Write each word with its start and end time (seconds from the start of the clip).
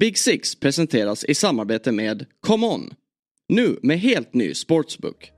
Big 0.00 0.18
Six 0.18 0.54
presenteras 0.54 1.24
i 1.24 1.34
samarbete 1.34 1.92
med 1.92 2.26
Come 2.46 2.66
On. 2.66 2.90
Nu 3.48 3.78
med 3.82 3.98
helt 3.98 4.34
ny 4.34 4.54
sportsbook. 4.54 5.30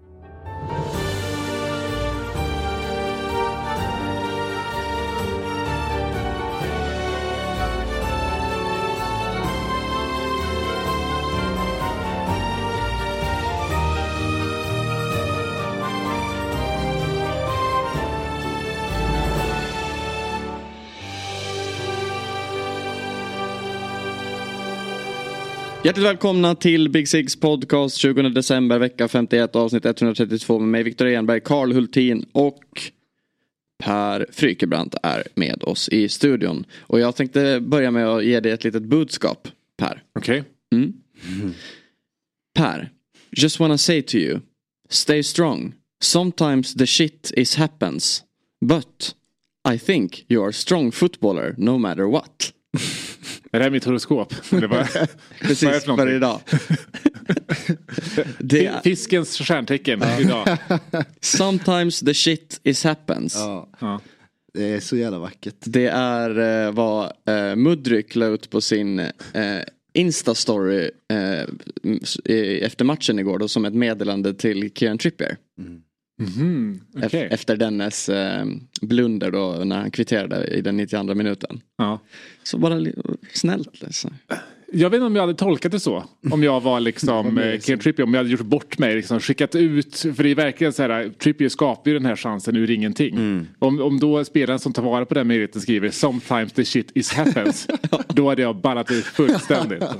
Hjärtligt 25.86 26.06
välkomna 26.06 26.54
till 26.54 26.88
Big 26.88 27.08
Sigs 27.08 27.40
podcast 27.40 27.96
20 27.96 28.22
december 28.22 28.78
vecka 28.78 29.08
51 29.08 29.56
avsnitt 29.56 29.84
132 29.84 30.58
med 30.58 30.68
mig 30.68 30.82
Viktor 30.82 31.06
Enberg, 31.06 31.40
Karl 31.40 31.72
Hultin 31.72 32.26
och 32.32 32.90
Per 33.84 34.26
Frykebrant 34.32 34.94
är 35.02 35.22
med 35.34 35.62
oss 35.62 35.88
i 35.88 36.08
studion. 36.08 36.64
Och 36.78 37.00
jag 37.00 37.16
tänkte 37.16 37.60
börja 37.60 37.90
med 37.90 38.06
att 38.06 38.24
ge 38.24 38.40
dig 38.40 38.52
ett 38.52 38.64
litet 38.64 38.82
budskap 38.82 39.48
Per. 39.76 40.02
Okej. 40.18 40.44
Mm. 40.72 40.92
Per, 42.54 42.90
just 43.30 43.60
wanna 43.60 43.78
say 43.78 44.02
to 44.02 44.16
you, 44.16 44.40
stay 44.88 45.22
strong. 45.22 45.74
Sometimes 46.02 46.74
the 46.74 46.86
shit 46.86 47.32
is 47.36 47.56
happens. 47.56 48.24
But 48.60 49.14
I 49.74 49.78
think 49.78 50.24
you 50.28 50.44
are 50.44 50.52
strong 50.52 50.92
footballer 50.92 51.54
no 51.58 51.78
matter 51.78 52.04
what. 52.04 52.52
Är 53.52 53.58
det 53.58 53.64
här 53.64 53.70
mitt 53.70 53.84
horoskop? 53.84 54.34
Det 54.50 54.68
Precis, 55.40 55.68
för 55.68 55.80
för 55.80 55.88
någonting? 55.88 56.16
idag. 56.16 56.40
det 58.38 58.66
är, 58.66 58.80
Fiskens 58.80 59.38
stjärntecken 59.38 60.02
idag. 60.20 60.56
sometimes 61.20 62.00
the 62.00 62.14
shit 62.14 62.60
is 62.62 62.84
happens. 62.84 63.34
Ja, 63.34 63.68
Ja. 63.80 64.00
det 64.54 64.64
är 64.64 64.80
så 64.80 64.96
jävla 64.96 65.18
vackert. 65.18 65.56
Det 65.60 65.86
är 65.86 66.66
eh, 66.66 66.72
vad 66.72 67.12
eh, 67.28 67.56
Mudryk 67.56 68.14
la 68.14 68.26
ut 68.26 68.50
på 68.50 68.60
sin 68.60 68.98
eh, 68.98 69.10
Insta-story 69.94 70.90
eh, 71.08 72.64
efter 72.66 72.84
matchen 72.84 73.18
igår 73.18 73.38
då 73.38 73.48
som 73.48 73.64
ett 73.64 73.74
meddelande 73.74 74.34
till 74.34 74.70
Kieran 74.74 74.98
Trippier. 74.98 75.36
Mhm, 76.18 76.80
Ef- 76.94 77.06
okej. 77.06 77.28
Efter 77.30 77.56
dennes 77.56 78.08
eh, 78.08 78.44
blunder 78.80 79.30
då 79.30 79.62
när 79.64 79.76
han 79.78 79.90
kvitterade 79.90 80.46
i 80.46 80.60
den 80.60 80.76
92 80.76 81.14
minuten. 81.14 81.60
Ja. 81.78 81.98
Så 82.42 82.58
bara 82.58 82.86
snällt 83.32 83.82
liksom. 83.82 84.14
Jag 84.72 84.90
vet 84.90 84.96
inte 84.96 85.06
om 85.06 85.16
jag 85.16 85.22
hade 85.22 85.34
tolkat 85.34 85.72
det 85.72 85.80
så. 85.80 86.04
Om 86.30 86.42
jag 86.42 86.60
var 86.60 86.80
liksom 86.80 87.38
eh, 87.38 87.60
Kieran 87.60 87.80
Trippier, 87.80 88.06
om 88.06 88.14
jag 88.14 88.18
hade 88.20 88.30
gjort 88.30 88.40
bort 88.40 88.78
mig, 88.78 88.94
liksom, 88.96 89.20
skickat 89.20 89.54
ut. 89.54 89.96
För 89.98 90.22
det 90.22 90.30
är 90.30 90.34
verkligen 90.34 90.72
så 90.72 90.82
här, 90.82 91.10
Trippier 91.18 91.48
skapar 91.48 91.90
ju 91.90 91.98
den 91.98 92.06
här 92.06 92.16
chansen 92.16 92.56
ur 92.56 92.70
ingenting. 92.70 93.46
Om, 93.58 93.80
om 93.80 94.00
då 94.00 94.24
spelaren 94.24 94.58
som 94.58 94.72
tar 94.72 94.82
vara 94.82 95.06
på 95.06 95.14
den 95.14 95.26
möjligheten 95.26 95.60
skriver 95.60 95.90
sometimes 95.90 96.52
the 96.52 96.64
shit 96.64 96.90
is 96.94 97.12
happens. 97.12 97.68
då 98.08 98.28
hade 98.28 98.42
jag 98.42 98.56
ballat 98.56 98.90
ut 98.90 99.04
fullständigt. 99.04 99.84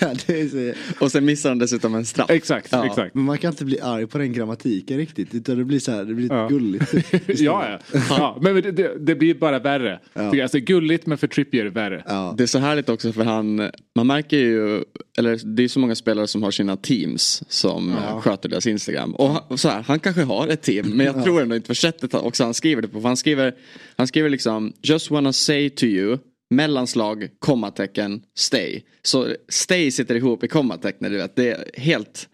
Ja, 0.00 0.08
det 0.26 0.40
är 0.40 0.48
så... 0.74 1.04
Och 1.04 1.12
sen 1.12 1.24
missar 1.24 1.48
han 1.48 1.58
dessutom 1.58 1.94
en 1.94 2.06
straff. 2.06 2.30
Exakt, 2.30 2.68
Ja. 2.72 2.86
exakt. 2.86 3.14
Men 3.14 3.24
man 3.24 3.38
kan 3.38 3.50
inte 3.50 3.64
bli 3.64 3.80
arg 3.80 4.06
på 4.06 4.18
den 4.18 4.32
grammatiken 4.32 4.96
riktigt. 4.96 5.34
Utan 5.34 5.58
det 5.58 5.64
blir 5.64 5.78
så 5.78 5.92
här, 5.92 6.04
det 6.04 6.14
blir 6.14 6.32
Ja. 6.32 6.48
gulligt. 6.48 6.94
ja, 7.26 7.66
ja. 7.92 8.00
ja. 8.10 8.38
Men 8.42 8.54
det, 8.54 8.72
det, 8.72 8.92
det 8.98 9.14
blir 9.14 9.34
bara 9.34 9.58
värre. 9.58 10.00
Ja. 10.14 10.42
Alltså, 10.42 10.58
gulligt 10.58 11.06
men 11.06 11.18
för 11.18 11.26
Trippier 11.26 11.66
värre. 11.66 12.02
Ja. 12.06 12.34
Det 12.36 12.42
är 12.42 12.46
så 12.46 12.58
härligt 12.58 12.88
också 12.88 13.12
för 13.12 13.24
han, 13.24 13.69
man 13.96 14.06
märker 14.06 14.36
ju, 14.36 14.84
eller 15.18 15.56
det 15.56 15.64
är 15.64 15.68
så 15.68 15.78
många 15.78 15.94
spelare 15.94 16.26
som 16.26 16.42
har 16.42 16.50
sina 16.50 16.76
teams 16.76 17.42
som 17.48 17.96
sköter 18.20 18.48
deras 18.48 18.66
Instagram. 18.66 19.14
Och 19.14 19.60
så 19.60 19.68
här, 19.68 19.82
han 19.82 20.00
kanske 20.00 20.22
har 20.22 20.48
ett 20.48 20.62
team 20.62 20.86
men 20.88 21.06
jag 21.06 21.24
tror 21.24 21.42
ändå 21.42 21.56
inte 21.56 21.66
för 21.66 21.74
sättet 21.74 22.14
också 22.14 22.44
han 22.44 22.54
skriver 22.54 22.82
det 22.82 22.88
på. 22.88 23.00
För 23.00 23.08
han 23.08 23.16
skriver, 23.16 23.54
han 23.96 24.06
skriver 24.06 24.30
liksom 24.30 24.72
just 24.82 25.10
wanna 25.10 25.32
say 25.32 25.70
to 25.70 25.84
you 25.84 26.18
mellanslag, 26.50 27.28
kommatecken, 27.38 28.22
stay. 28.36 28.82
Så 29.02 29.34
stay 29.48 29.90
sitter 29.90 30.14
ihop 30.14 30.44
i 30.44 30.48
kommatecknet 30.48 31.10
du 31.10 31.16
vet. 31.16 31.36
Det 31.36 31.50
är 31.50 31.80
helt 31.80 32.28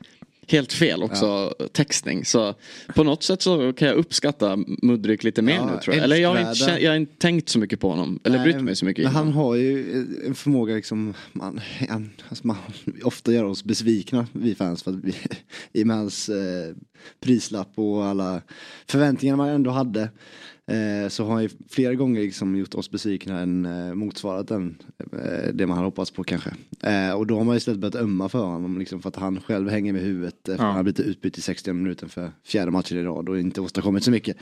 Helt 0.49 0.73
fel 0.73 1.03
också 1.03 1.55
textning. 1.73 2.25
Så 2.25 2.55
på 2.95 3.05
något 3.05 3.23
sätt 3.23 3.43
så 3.43 3.73
kan 3.73 3.89
jag 3.89 3.97
uppskatta 3.97 4.57
Mudryk 4.83 5.25
lite 5.25 5.43
mer 5.43 5.55
Ja, 5.55 5.67
nu 5.67 5.81
tror 5.81 5.97
jag. 5.97 6.05
Eller 6.05 6.17
jag 6.17 6.29
har, 6.29 6.51
inte, 6.51 6.85
jag 6.85 6.91
har 6.91 6.97
inte 6.97 7.17
tänkt 7.17 7.49
så 7.49 7.59
mycket 7.59 7.81
på 7.81 7.91
honom. 7.91 8.21
Eller 8.25 8.43
brytt 8.43 8.61
mig 8.61 8.77
så 8.77 8.85
mycket. 8.85 9.05
Men 9.05 9.13
han 9.13 9.33
har 9.33 9.55
ju 9.55 9.95
en 10.27 10.35
förmåga 10.35 10.75
liksom, 10.75 11.15
man, 11.33 11.61
han, 11.89 12.11
alltså 12.29 12.47
man 12.47 12.57
ofta 13.03 13.33
gör 13.33 13.45
oss 13.45 13.65
besvikna 13.65 14.27
vi 14.33 14.55
fans 14.55 14.83
för 14.83 14.91
att 14.91 15.05
vi, 15.05 15.15
i 15.73 15.83
och 15.83 15.87
med 15.87 15.97
hans 15.97 16.29
eh, 16.29 16.75
prislapp 17.21 17.73
och 17.75 18.05
alla 18.05 18.43
förväntningar 18.87 19.37
man 19.37 19.49
ändå 19.49 19.71
hade. 19.71 20.11
Eh, 20.69 21.09
så 21.09 21.25
har 21.25 21.33
han 21.33 21.43
ju 21.43 21.49
flera 21.69 21.95
gånger 21.95 22.21
liksom 22.21 22.57
gjort 22.57 22.75
oss 22.75 22.91
besvikna 22.91 23.41
än 23.41 23.67
eh, 23.67 23.95
motsvarat 23.95 24.49
den, 24.49 24.77
eh, 25.13 25.53
det 25.55 25.67
man 25.67 25.77
hade 25.77 25.87
hoppats 25.87 26.11
på 26.11 26.25
kanske. 26.25 26.51
Eh, 26.83 27.13
och 27.13 27.27
då 27.27 27.37
har 27.39 27.45
man 27.45 27.57
istället 27.57 27.81
börjat 27.81 27.95
ömma 27.95 28.29
för 28.29 28.45
honom 28.45 28.79
liksom 28.79 29.03
för 29.03 29.09
att 29.09 29.17
han 29.17 29.41
själv 29.41 29.69
hänger 29.69 29.93
med 29.93 30.03
huvudet 30.03 30.35
efter 30.49 30.53
Ja. 30.53 30.55
att 30.55 30.61
han 30.61 30.77
har 30.77 30.83
blivit 30.83 31.01
utbytt 31.01 31.39
i 31.39 31.41
60 31.41 31.73
minuten 31.73 32.09
för 32.09 32.31
fjärde 32.45 32.71
matchen 32.71 32.99
i 32.99 33.03
rad 33.03 33.29
och 33.29 33.39
inte 33.41 33.61
åstadkommit 33.61 34.05
så 34.05 34.11
mycket. 34.11 34.37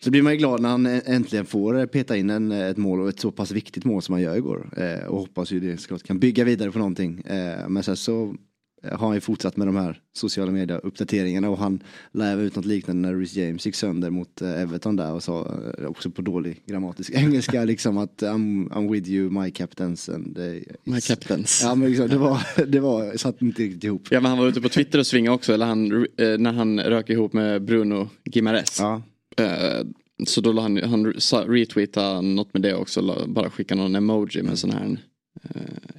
Så 0.00 0.10
blir 0.10 0.22
man 0.22 0.32
ju 0.32 0.38
glad 0.38 0.60
när 0.60 0.68
han 0.68 0.86
äntligen 0.86 1.46
får 1.46 1.78
eh, 1.78 1.86
peta 1.86 2.16
in 2.16 2.30
en, 2.30 2.52
ett 2.52 2.76
mål 2.76 3.00
och 3.00 3.08
ett 3.08 3.20
så 3.20 3.30
pass 3.30 3.50
viktigt 3.50 3.84
mål 3.84 4.02
som 4.02 4.12
han 4.12 4.22
gör 4.22 4.36
igår. 4.36 4.70
Eh, 4.76 5.06
och 5.06 5.18
hoppas 5.18 5.50
ju 5.52 5.60
det 5.60 5.76
såklart 5.80 6.02
kan 6.02 6.18
bygga 6.18 6.44
vidare 6.44 6.70
på 6.72 6.78
någonting. 6.78 7.20
Eh, 7.20 7.68
men 7.68 7.82
sen 7.82 7.96
så 7.96 8.34
har 8.82 9.06
han 9.06 9.14
ju 9.14 9.20
fortsatt 9.20 9.56
med 9.56 9.68
de 9.68 9.76
här 9.76 10.00
sociala 10.12 10.52
media 10.52 10.78
uppdateringarna 10.78 11.50
och 11.50 11.58
han 11.58 11.82
lär 12.12 12.40
ut 12.40 12.56
något 12.56 12.64
liknande 12.64 13.08
när 13.08 13.18
Reece 13.18 13.36
James 13.36 13.66
gick 13.66 13.74
sönder 13.74 14.10
mot 14.10 14.42
eh, 14.42 14.62
Everton 14.62 14.96
där 14.96 15.12
och 15.12 15.22
sa 15.22 15.58
eh, 15.78 15.86
också 15.86 16.10
på 16.10 16.22
dålig 16.22 16.62
grammatisk 16.66 17.10
engelska 17.14 17.64
liksom 17.64 17.98
att 17.98 18.22
I'm, 18.22 18.68
I'm 18.68 18.92
with 18.92 19.10
you 19.10 19.30
my 19.30 19.50
captains 19.50 20.08
and 20.08 20.38
eh, 20.38 20.44
My 20.84 21.00
captains. 21.00 21.60
Ja 21.62 21.74
men 21.74 21.88
liksom, 21.88 22.08
det 22.08 22.18
var, 22.18 22.66
det 22.66 22.80
var, 22.80 23.16
satt 23.16 23.42
inte 23.42 23.62
riktigt 23.62 23.84
ihop. 23.84 24.08
Ja 24.10 24.20
men 24.20 24.30
han 24.30 24.38
var 24.38 24.48
ute 24.48 24.60
på 24.60 24.68
Twitter 24.68 24.98
och 24.98 25.06
svingade 25.06 25.34
också, 25.34 25.54
eller 25.54 25.66
han, 25.66 25.92
eh, 25.92 26.38
när 26.38 26.52
han 26.52 26.80
rök 26.80 27.10
ihop 27.10 27.32
med 27.32 27.64
Bruno 27.64 28.08
Gimares. 28.24 28.76
Ja. 28.80 29.02
Eh, 29.36 29.86
så 30.26 30.40
då 30.40 30.52
la 30.52 30.62
han, 30.62 30.82
han 30.82 31.12
retweetade 31.46 32.22
något 32.22 32.52
med 32.52 32.62
det 32.62 32.74
också, 32.74 33.26
bara 33.26 33.50
skicka 33.50 33.74
någon 33.74 33.94
emoji 33.94 34.42
med 34.42 34.58
sån 34.58 34.70
här 34.70 34.84
eh, 34.84 34.96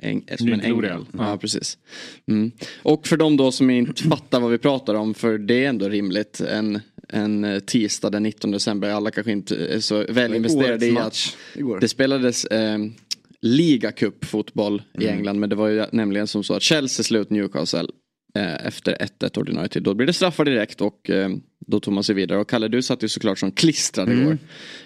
äng, 0.02 0.24
som 0.38 0.54
en 0.54 0.62
ängel. 0.62 0.86
Ja. 0.90 1.06
Ja, 1.18 1.38
precis. 1.38 1.78
Mm. 2.28 2.52
Och 2.84 3.08
för 3.08 3.18
de 3.18 3.38
då 3.38 3.52
som 3.52 3.70
inte 3.70 4.04
fattar 4.10 4.40
vad 4.40 4.52
vi 4.52 4.58
pratar 4.58 4.96
om, 4.96 5.14
för 5.14 5.38
det 5.38 5.66
är 5.66 5.70
ändå 5.70 5.90
rimligt, 5.90 6.42
en, 6.42 6.80
en 7.10 7.44
eh, 7.44 7.60
tisdag 7.60 8.10
den 8.10 8.24
19 8.24 8.52
december, 8.52 8.90
alla 8.90 9.12
kanske 9.12 9.32
inte 9.32 9.56
är 9.56 9.80
så 9.80 10.06
väl 10.10 10.36
investerade 10.36 10.86
i 10.86 10.98
att 10.98 11.38
igår. 11.56 11.80
det 11.80 11.88
spelades 11.88 12.46
eh, 12.46 12.78
ligacup 13.42 14.26
fotboll 14.26 14.82
i 15.00 15.04
Mm. 15.04 15.18
England 15.18 15.40
men 15.40 15.50
det 15.50 15.56
var 15.56 15.68
ju 15.68 15.86
nämligen 15.92 16.28
som 16.28 16.44
så 16.44 16.54
att 16.54 16.64
Chelsea 16.64 17.04
slog 17.04 17.22
ut 17.22 17.30
Newcastle 17.30 17.88
eh, 18.36 18.66
efter 18.66 18.98
1-1 19.20 19.40
ordinarie 19.40 19.70
tid. 19.70 19.84
Då 19.84 19.94
blir 19.94 20.08
det 20.08 20.14
straffar 20.14 20.46
direkt 20.46 20.82
och 20.82 21.10
eh, 21.10 21.30
då 21.68 21.80
tog 21.80 21.94
man 21.94 22.04
sig 22.04 22.16
vidare. 22.16 22.40
Och 22.40 22.50
Kalle 22.50 22.68
du 22.68 22.82
satt 22.82 23.04
ju 23.04 23.08
såklart 23.08 23.40
som 23.40 23.52
klistrad 23.52 24.10
igår. 24.12 24.38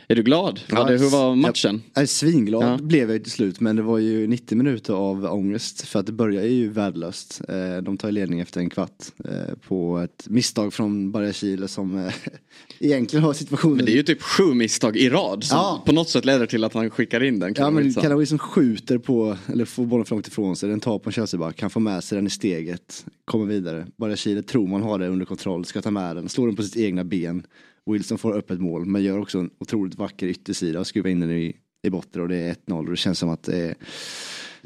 Är 0.08 0.16
du 0.16 0.24
glad? 0.24 0.50
Mm. 0.50 0.62
Ja, 0.70 0.84
Var 0.84 0.92
det, 0.92 0.98
hur 0.98 1.10
var 1.10 1.20
jag- 1.28 1.38
matchen? 1.38 1.82
Jag 1.94 2.02
är 2.02 2.06
svinglad 2.08 2.64
Ja. 2.64 2.78
blev 2.82 3.12
jag 3.12 3.24
till 3.24 3.32
slut 3.32 3.60
men 3.60 3.76
det 3.76 3.82
var 3.82 3.98
ju 3.98 4.28
90 4.28 4.58
minuter 4.58 4.94
av 4.94 5.26
ångest 5.26 5.82
för 5.88 6.00
att 6.00 6.06
det 6.06 6.12
börjar 6.12 6.44
ju 6.44 6.70
värdelöst. 6.70 7.42
Eh, 7.50 7.78
De 7.84 7.98
tar 7.98 8.12
ledning 8.12 8.40
efter 8.40 8.60
en 8.60 8.70
kvart 8.70 9.04
eh, 9.26 9.56
på 9.68 9.98
ett 10.00 10.26
misstag 10.30 10.74
från 10.74 11.12
Barja 11.12 11.34
Chile 11.34 11.68
som 11.68 11.98
eh, 11.98 12.14
egentligen 12.80 13.24
har 13.24 13.34
situationen. 13.34 13.76
Men 13.78 13.86
det 13.86 13.92
är 13.92 13.96
ju 13.96 14.04
typ 14.04 14.22
sju 14.22 14.44
misstag 14.54 14.98
i 14.98 15.10
rad 15.10 15.44
som 15.44 15.58
Ja. 15.58 15.84
på 15.86 15.92
något 15.92 16.10
sätt 16.10 16.26
leder 16.26 16.46
till 16.46 16.64
att 16.64 16.74
han 16.74 16.90
skickar 16.90 17.24
in 17.24 17.40
den. 17.40 17.54
Ja 17.58 17.70
men. 17.72 17.94
Kalawi 17.94 18.26
som 18.26 18.40
skjuter 18.40 18.98
på, 18.98 19.38
eller 19.54 19.66
får 19.66 19.86
bollen 19.86 20.06
för 20.06 20.16
långt 20.16 20.28
ifrån 20.28 20.56
sig, 20.56 20.70
den 20.70 20.80
tar 20.80 21.00
på 21.00 21.10
en 21.10 21.14
Chelsea-back, 21.14 21.56
kan 21.56 21.70
få 21.70 21.80
med 21.80 22.04
sig 22.04 22.16
den 22.16 22.28
i 22.28 22.30
steget, 22.30 23.06
kommer 23.26 23.46
vidare. 23.46 23.88
Barja 23.98 24.16
Chile 24.16 24.42
tror 24.44 24.68
man 24.68 24.82
har 24.82 25.00
det 25.00 25.08
under 25.08 25.26
kontroll, 25.26 25.66
ska 25.66 25.82
ta 25.82 25.92
med 25.92 26.16
den, 26.16 26.30
slår 26.30 26.48
den 26.48 26.56
på 26.56 26.62
sitt 26.68 26.78
egna 26.78 27.04
ben. 27.04 27.48
Wilson 27.86 28.18
får 28.18 28.38
upp 28.38 28.52
ett 28.52 28.62
mål 28.62 28.86
men 28.86 29.04
gör 29.04 29.20
också 29.20 29.40
en 29.40 29.50
otroligt 29.60 29.96
vacker 29.96 30.28
yttersida 30.28 30.80
och 30.80 30.88
skruvar 30.88 31.10
in 31.10 31.20
den 31.20 31.32
i, 31.32 31.56
i 31.84 31.90
botten 31.90 32.22
och 32.22 32.30
det 32.30 32.36
är 32.36 32.54
1-0 32.54 32.78
och 32.78 32.90
det 32.90 32.98
känns 32.98 33.20
som 33.20 33.30
att 33.30 33.44
det 33.44 33.58
är 33.58 33.76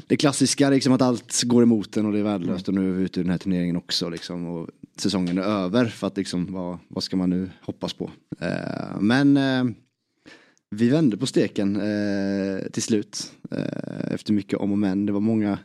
det 0.06 0.16
klassiska 0.16 0.70
liksom 0.70 0.92
att 0.92 1.02
allt 1.02 1.42
går 1.42 1.62
emot 1.62 1.96
en 1.96 2.06
och 2.06 2.12
det 2.12 2.18
är 2.18 2.22
värdelöst 2.22 2.68
och 2.68 2.74
nu 2.74 2.88
är 2.88 2.92
vi 2.92 3.02
ute 3.02 3.20
ur 3.20 3.24
den 3.24 3.30
här 3.30 3.38
turneringen 3.38 3.76
också 3.76 4.08
liksom 4.08 4.46
och 4.46 4.68
säsongen 4.96 5.38
är 5.38 5.42
över 5.42 5.84
för 5.84 6.06
att 6.06 6.16
liksom 6.16 6.52
vad, 6.52 6.78
vad 6.88 7.04
ska 7.04 7.16
man 7.16 7.30
nu 7.30 7.50
hoppas 7.60 7.92
på. 7.92 8.10
Eh, 8.40 9.00
men 9.00 9.36
eh, 9.36 9.64
vi 10.70 10.88
vände 10.88 11.16
på 11.16 11.26
steken 11.26 11.76
eh, 11.76 12.70
till 12.72 12.82
slut 12.82 13.32
eh, 13.50 14.14
efter 14.14 14.32
mycket 14.32 14.58
om 14.58 14.72
och 14.72 14.78
men. 14.78 15.06
Det 15.06 15.12
var 15.12 15.20
många 15.20 15.58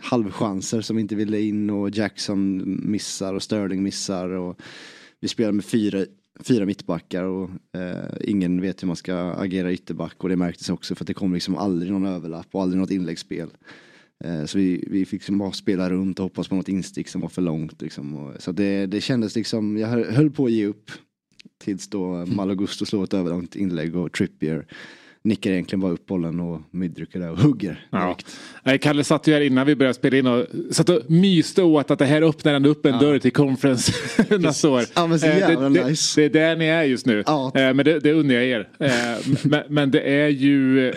halvchanser 0.00 0.80
som 0.80 0.98
inte 0.98 1.14
ville 1.14 1.40
in 1.40 1.70
och 1.70 1.90
Jackson 1.90 2.62
missar 2.90 3.34
och 3.34 3.42
Sterling 3.42 3.82
missar 3.82 4.28
och 4.28 4.60
vi 5.20 5.28
spelar 5.28 5.52
med 5.52 5.64
fyra, 5.64 6.04
fyra 6.40 6.66
mittbackar 6.66 7.22
och 7.22 7.50
eh, 7.72 8.14
ingen 8.20 8.60
vet 8.60 8.82
hur 8.82 8.86
man 8.86 8.96
ska 8.96 9.14
agera 9.16 9.72
ytterback 9.72 10.24
och 10.24 10.28
det 10.28 10.36
märktes 10.36 10.68
också 10.68 10.94
för 10.94 11.04
att 11.04 11.06
det 11.06 11.14
kom 11.14 11.34
liksom 11.34 11.56
aldrig 11.56 11.92
någon 11.92 12.06
överlapp 12.06 12.46
och 12.50 12.62
aldrig 12.62 12.80
något 12.80 12.90
inläggsspel. 12.90 13.48
Eh, 14.24 14.44
så 14.44 14.58
vi, 14.58 14.84
vi 14.90 15.04
fick 15.04 15.12
liksom 15.12 15.38
bara 15.38 15.52
spela 15.52 15.90
runt 15.90 16.18
och 16.18 16.22
hoppas 16.22 16.48
på 16.48 16.54
något 16.54 16.68
instick 16.68 17.08
som 17.08 17.20
var 17.20 17.28
för 17.28 17.42
långt. 17.42 17.82
Liksom. 17.82 18.16
Och, 18.16 18.42
så 18.42 18.52
det, 18.52 18.86
det 18.86 19.00
kändes 19.00 19.36
liksom, 19.36 19.76
jag 19.76 19.88
höll 19.88 20.30
på 20.30 20.44
att 20.44 20.52
ge 20.52 20.66
upp. 20.66 20.90
Tills 21.58 21.88
då 21.88 22.26
Malagusto 22.26 22.86
slår 22.86 23.04
ett 23.04 23.14
överlångt 23.14 23.56
inlägg 23.56 23.96
och 23.96 24.12
Trippier 24.12 24.66
nickar 25.26 25.50
egentligen 25.50 25.80
bara 25.80 25.92
upp 25.92 26.06
bollen 26.06 26.40
och 26.40 26.60
Mydrycker 26.70 27.18
där 27.18 27.30
och 27.30 27.38
hugger. 27.38 27.86
Ja. 27.90 28.16
Kalle 28.80 29.04
satt 29.04 29.26
ju 29.26 29.32
här 29.32 29.40
innan 29.40 29.66
vi 29.66 29.76
började 29.76 29.94
spela 29.94 30.16
in 30.16 30.26
och 30.26 30.46
satt 30.70 30.88
och 30.88 31.10
myste 31.10 31.62
åt 31.62 31.90
att 31.90 31.98
det 31.98 32.04
här 32.04 32.22
öppnar 32.22 32.54
ändå 32.54 32.68
upp 32.68 32.86
en 32.86 32.92
ja. 32.92 33.00
dörr 33.00 33.18
till 33.18 33.32
conference 33.32 33.92
nästa 34.38 34.70
år. 34.70 34.84
Ja, 34.94 35.06
men 35.06 35.20
så 35.20 35.26
eh, 35.26 35.38
jävla 35.38 35.68
det, 35.68 35.88
nice. 35.88 36.20
det, 36.20 36.28
det, 36.28 36.40
är 36.40 36.48
där 36.48 36.56
ni 36.56 36.64
är 36.64 36.82
just 36.82 37.06
nu. 37.06 37.22
Ja. 37.26 37.52
Eh, 37.54 37.74
men 37.74 37.84
det, 37.84 38.00
det 38.00 38.12
undrar 38.12 38.36
jag 38.36 38.44
er. 38.44 38.68
Eh, 38.78 38.90
men, 39.42 39.62
men, 39.68 39.90
det 39.90 40.00
är 40.00 40.28
ju, 40.28 40.92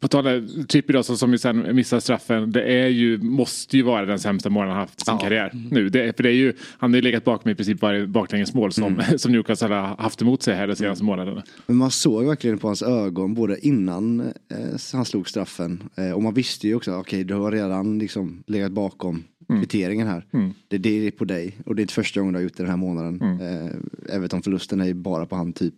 på 0.00 0.08
tal 0.08 0.26
om 0.26 0.66
Trippier 0.68 0.96
då 0.96 1.02
som 1.02 1.32
ju 1.32 1.38
sen 1.38 1.76
missar 1.76 2.00
straffen. 2.00 2.52
Det 2.52 2.62
är 2.62 2.88
ju, 2.88 3.18
måste 3.18 3.76
ju 3.76 3.82
vara 3.82 4.04
den 4.04 4.18
sämsta 4.18 4.50
målen 4.50 4.70
han 4.70 4.78
haft 4.78 5.02
i 5.02 5.04
sin 5.04 5.14
ja. 5.14 5.20
karriär. 5.20 5.52
Nu. 5.70 5.88
Det, 5.88 6.16
för 6.16 6.22
det 6.22 6.28
är 6.28 6.34
ju, 6.34 6.52
han 6.78 6.90
har 6.90 6.96
ju 6.96 7.02
legat 7.02 7.24
bakom 7.24 7.50
i 7.50 7.54
princip 7.54 7.82
varje 7.82 8.06
baklängesmål 8.06 8.72
som, 8.72 8.84
mm. 8.84 9.04
som 9.18 9.32
Newcastle 9.32 9.74
har 9.74 9.96
haft 10.02 10.22
emot 10.22 10.42
sig 10.42 10.54
här 10.54 10.66
de 10.66 10.76
senaste 10.76 11.02
mm. 11.02 11.06
månaderna. 11.06 11.42
Men 11.66 11.76
man 11.76 11.90
såg 11.90 12.24
verkligen 12.24 12.58
på 12.58 12.66
hans 12.66 12.82
ögon 12.82 13.34
både 13.34 13.66
innan 13.68 14.20
eh, 14.20 14.80
han 14.92 15.04
slog 15.04 15.28
straffen. 15.28 15.82
Eh, 15.96 16.10
och 16.10 16.22
man 16.22 16.34
visste 16.34 16.68
ju 16.68 16.74
också, 16.74 16.90
okej 16.90 17.00
okay, 17.00 17.24
du 17.24 17.34
har 17.34 17.52
redan 17.52 17.98
liksom 17.98 18.42
legat 18.46 18.72
bakom 18.72 19.24
mm. 19.48 19.62
kvitteringen 19.62 20.06
här. 20.06 20.26
Mm. 20.32 20.54
Det, 20.68 20.78
det 20.78 21.06
är 21.06 21.10
på 21.10 21.24
dig 21.24 21.58
och 21.66 21.74
det 21.74 21.80
är 21.80 21.84
inte 21.84 21.94
första 21.94 22.20
gången 22.20 22.32
du 22.32 22.38
har 22.38 22.42
gjort 22.42 22.56
det 22.56 22.62
den 22.62 22.70
här 22.70 22.76
månaden. 22.76 23.20
Mm. 23.20 23.40
Eh, 23.40 24.14
Everton-förlusten 24.14 24.80
är 24.80 24.86
ju 24.86 24.94
bara 24.94 25.26
på 25.26 25.36
han 25.36 25.52
typ. 25.52 25.74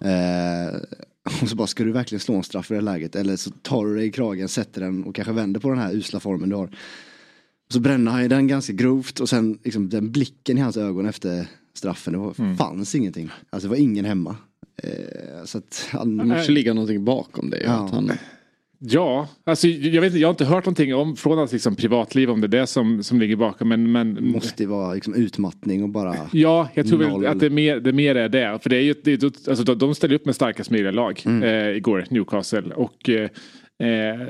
Eh, 0.00 0.80
och 1.42 1.48
så 1.48 1.56
bara, 1.56 1.66
ska 1.66 1.84
du 1.84 1.92
verkligen 1.92 2.20
slå 2.20 2.34
en 2.34 2.42
straff 2.42 2.70
i 2.70 2.74
det 2.74 2.78
här 2.78 2.82
läget? 2.82 3.16
Eller 3.16 3.36
så 3.36 3.50
tar 3.50 3.86
du 3.86 3.96
dig 3.96 4.06
i 4.06 4.10
kragen, 4.10 4.48
sätter 4.48 4.80
den 4.80 5.04
och 5.04 5.14
kanske 5.14 5.32
vänder 5.32 5.60
på 5.60 5.68
den 5.68 5.78
här 5.78 5.92
usla 5.92 6.20
formen 6.20 6.48
du 6.48 6.56
har. 6.56 6.70
Så 7.72 7.80
bränner 7.80 8.12
han 8.12 8.28
den 8.28 8.48
ganska 8.48 8.72
grovt 8.72 9.20
och 9.20 9.28
sen 9.28 9.58
liksom, 9.64 9.88
den 9.88 10.12
blicken 10.12 10.58
i 10.58 10.60
hans 10.60 10.76
ögon 10.76 11.06
efter 11.06 11.46
straffen, 11.74 12.12
det 12.12 12.18
var, 12.18 12.34
mm. 12.38 12.56
fanns 12.56 12.94
ingenting. 12.94 13.30
Alltså 13.50 13.68
det 13.68 13.70
var 13.70 13.82
ingen 13.82 14.04
hemma. 14.04 14.36
Eh, 14.82 15.44
så 15.44 15.58
att 15.58 15.88
han... 15.92 16.16
Det 16.16 16.24
måste 16.24 16.52
ligga 16.52 16.74
någonting 16.74 17.04
bakom 17.04 17.50
det. 17.50 17.62
Ja. 17.64 17.84
Att 17.84 17.90
han... 17.90 18.12
Ja, 18.86 19.28
alltså 19.44 19.68
jag, 19.68 20.00
vet, 20.02 20.14
jag 20.14 20.28
har 20.28 20.32
inte 20.32 20.44
hört 20.44 20.64
någonting 20.64 20.94
om, 20.94 21.16
från 21.16 21.38
hans 21.38 21.52
liksom, 21.52 21.76
privatliv 21.76 22.30
om 22.30 22.40
det 22.40 22.46
är 22.46 22.48
det 22.48 22.66
som, 22.66 23.02
som 23.02 23.20
ligger 23.20 23.36
bakom. 23.36 23.68
Men, 23.68 23.92
men... 23.92 24.14
Det 24.14 24.20
måste 24.20 24.62
ju 24.62 24.68
vara 24.68 24.94
liksom, 24.94 25.14
utmattning 25.14 25.82
och 25.82 25.88
bara 25.88 26.16
Ja, 26.32 26.68
jag 26.74 26.88
tror 26.88 26.98
väl 26.98 27.26
att 27.26 27.40
det 27.40 27.50
mer, 27.50 27.80
det 27.80 27.92
mer 27.92 28.14
är 28.14 28.28
det. 28.28 28.58
För 28.62 28.70
det 28.70 28.76
är 28.76 28.80
ju, 28.80 28.94
det, 29.04 29.48
alltså, 29.48 29.74
de 29.74 29.94
ställer 29.94 30.14
upp 30.14 30.26
med 30.26 30.34
starka 30.34 30.64
smyglarlag 30.64 31.22
mm. 31.24 31.42
eh, 31.42 31.76
igår, 31.76 32.06
Newcastle. 32.10 32.74
Och 32.74 33.08
eh, 33.08 33.30
eh 33.88 34.28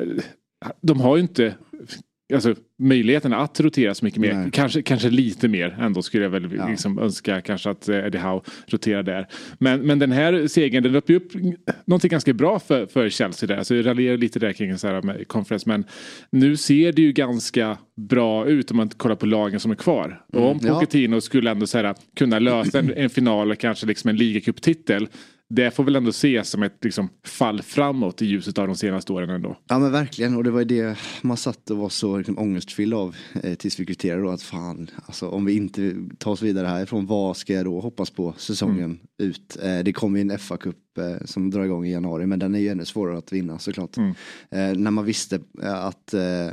de 0.80 1.00
har 1.00 1.16
ju 1.16 1.22
inte 1.22 1.54
alltså, 2.34 2.54
möjligheten 2.78 3.32
att 3.32 3.60
rotera 3.60 3.94
så 3.94 4.04
mycket 4.04 4.20
mer. 4.20 4.50
Kanske, 4.52 4.82
kanske 4.82 5.10
lite 5.10 5.48
mer 5.48 5.76
ändå 5.80 6.02
skulle 6.02 6.22
jag 6.22 6.30
väl 6.30 6.54
ja. 6.56 6.68
liksom 6.68 6.98
önska 6.98 7.40
kanske 7.40 7.70
att 7.70 7.88
eh, 7.88 7.96
Eddie 7.96 8.18
Howe 8.18 8.40
roterar 8.66 9.02
där. 9.02 9.26
Men, 9.58 9.80
men 9.80 9.98
den 9.98 10.12
här 10.12 10.46
segern 10.46 10.82
den 10.82 10.96
öppnar 10.96 11.16
upp 11.16 11.32
någonting 11.84 12.08
ganska 12.08 12.32
bra 12.32 12.58
för, 12.58 12.86
för 12.86 13.08
Chelsea 13.08 13.46
där. 13.46 13.62
Så 13.62 13.74
jag 13.74 13.86
raljerar 13.86 14.16
lite 14.16 14.38
där 14.38 14.52
kring 14.52 14.78
så 14.78 14.88
här 14.88 15.02
med 15.02 15.28
conference. 15.28 15.68
Men 15.68 15.84
nu 16.30 16.56
ser 16.56 16.92
det 16.92 17.02
ju 17.02 17.12
ganska 17.12 17.78
bra 17.96 18.46
ut 18.46 18.70
om 18.70 18.76
man 18.76 18.88
kollar 18.88 19.16
på 19.16 19.26
lagen 19.26 19.60
som 19.60 19.70
är 19.70 19.74
kvar. 19.76 20.20
Och 20.32 20.50
om 20.50 20.58
mm, 20.58 20.74
Pochettino 20.74 21.16
ja. 21.16 21.20
skulle 21.20 21.50
ändå 21.50 21.66
så 21.66 21.78
här, 21.78 21.94
kunna 22.16 22.38
lösa 22.38 22.78
en, 22.78 22.92
en 22.96 23.10
final 23.10 23.50
och 23.50 23.58
kanske 23.58 23.86
liksom 23.86 24.10
en 24.10 24.16
ligacuptitel 24.16 25.08
det 25.54 25.70
får 25.70 25.84
väl 25.84 25.96
ändå 25.96 26.10
ses 26.10 26.48
som 26.48 26.62
ett 26.62 26.84
liksom, 26.84 27.08
fall 27.24 27.62
framåt 27.62 28.22
i 28.22 28.26
ljuset 28.26 28.58
av 28.58 28.66
de 28.66 28.76
senaste 28.76 29.12
åren 29.12 29.30
ändå. 29.30 29.56
Ja 29.68 29.78
men 29.78 29.92
verkligen 29.92 30.36
och 30.36 30.44
det 30.44 30.50
var 30.50 30.58
ju 30.58 30.64
det 30.64 30.98
man 31.22 31.36
satt 31.36 31.70
och 31.70 31.76
var 31.76 31.88
så 31.88 32.18
liksom, 32.18 32.38
ångestfylld 32.38 32.94
av 32.94 33.16
eh, 33.42 33.54
tills 33.54 33.80
vi 33.80 33.86
kvitterade 33.86 34.22
då 34.22 34.30
att 34.30 34.42
fan 34.42 34.90
alltså 35.06 35.28
om 35.28 35.44
vi 35.44 35.56
inte 35.56 35.94
tar 36.18 36.30
oss 36.30 36.42
vidare 36.42 36.66
härifrån 36.66 37.06
vad 37.06 37.36
ska 37.36 37.52
jag 37.52 37.64
då 37.64 37.80
hoppas 37.80 38.10
på 38.10 38.34
säsongen 38.36 38.84
mm. 38.84 38.98
ut. 39.18 39.56
Eh, 39.62 39.78
det 39.78 39.92
kommer 39.92 40.18
ju 40.18 40.20
en 40.20 40.38
FA-cup 40.38 40.98
eh, 40.98 41.24
som 41.24 41.50
drar 41.50 41.64
igång 41.64 41.86
i 41.86 41.92
januari 41.92 42.26
men 42.26 42.38
den 42.38 42.54
är 42.54 42.58
ju 42.58 42.68
ännu 42.68 42.84
svårare 42.84 43.18
att 43.18 43.32
vinna 43.32 43.58
såklart. 43.58 43.96
Mm. 43.96 44.10
Eh, 44.50 44.78
när 44.78 44.90
man 44.90 45.04
visste 45.04 45.40
eh, 45.62 45.84
att 45.84 46.14
eh, 46.14 46.50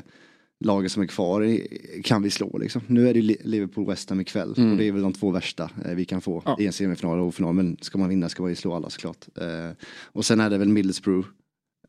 lagen 0.62 0.90
som 0.90 1.04
är 1.04 1.08
kvar 1.08 1.60
kan 2.04 2.24
vi 2.24 2.30
slå 2.30 2.58
liksom. 2.58 2.82
Nu 2.88 3.10
är 3.10 3.14
det 3.14 3.22
Liverpool 3.22 3.88
West 3.88 4.10
Ham 4.10 4.22
ikväll 4.22 4.54
mm. 4.58 4.72
och 4.72 4.78
det 4.78 4.88
är 4.88 4.92
väl 4.92 5.02
de 5.02 5.14
två 5.14 5.32
värsta 5.32 5.70
eh, 5.86 5.96
vi 5.96 6.06
kan 6.06 6.22
få 6.22 6.44
ja. 6.46 6.58
i 6.60 6.66
en 6.66 6.74
semifinal 6.74 7.20
och 7.20 7.36
final. 7.36 7.54
Men 7.54 7.78
ska 7.82 7.98
man 7.98 8.10
vinna 8.10 8.30
ska 8.30 8.44
man 8.44 8.52
ju 8.52 8.56
slå 8.56 8.74
alla 8.74 8.90
såklart. 8.90 9.26
Eh, 9.42 9.76
och 10.04 10.26
sen 10.26 10.40
är 10.40 10.50
det 10.50 10.58
väl 10.58 10.68
Middlesbrough 10.68 11.28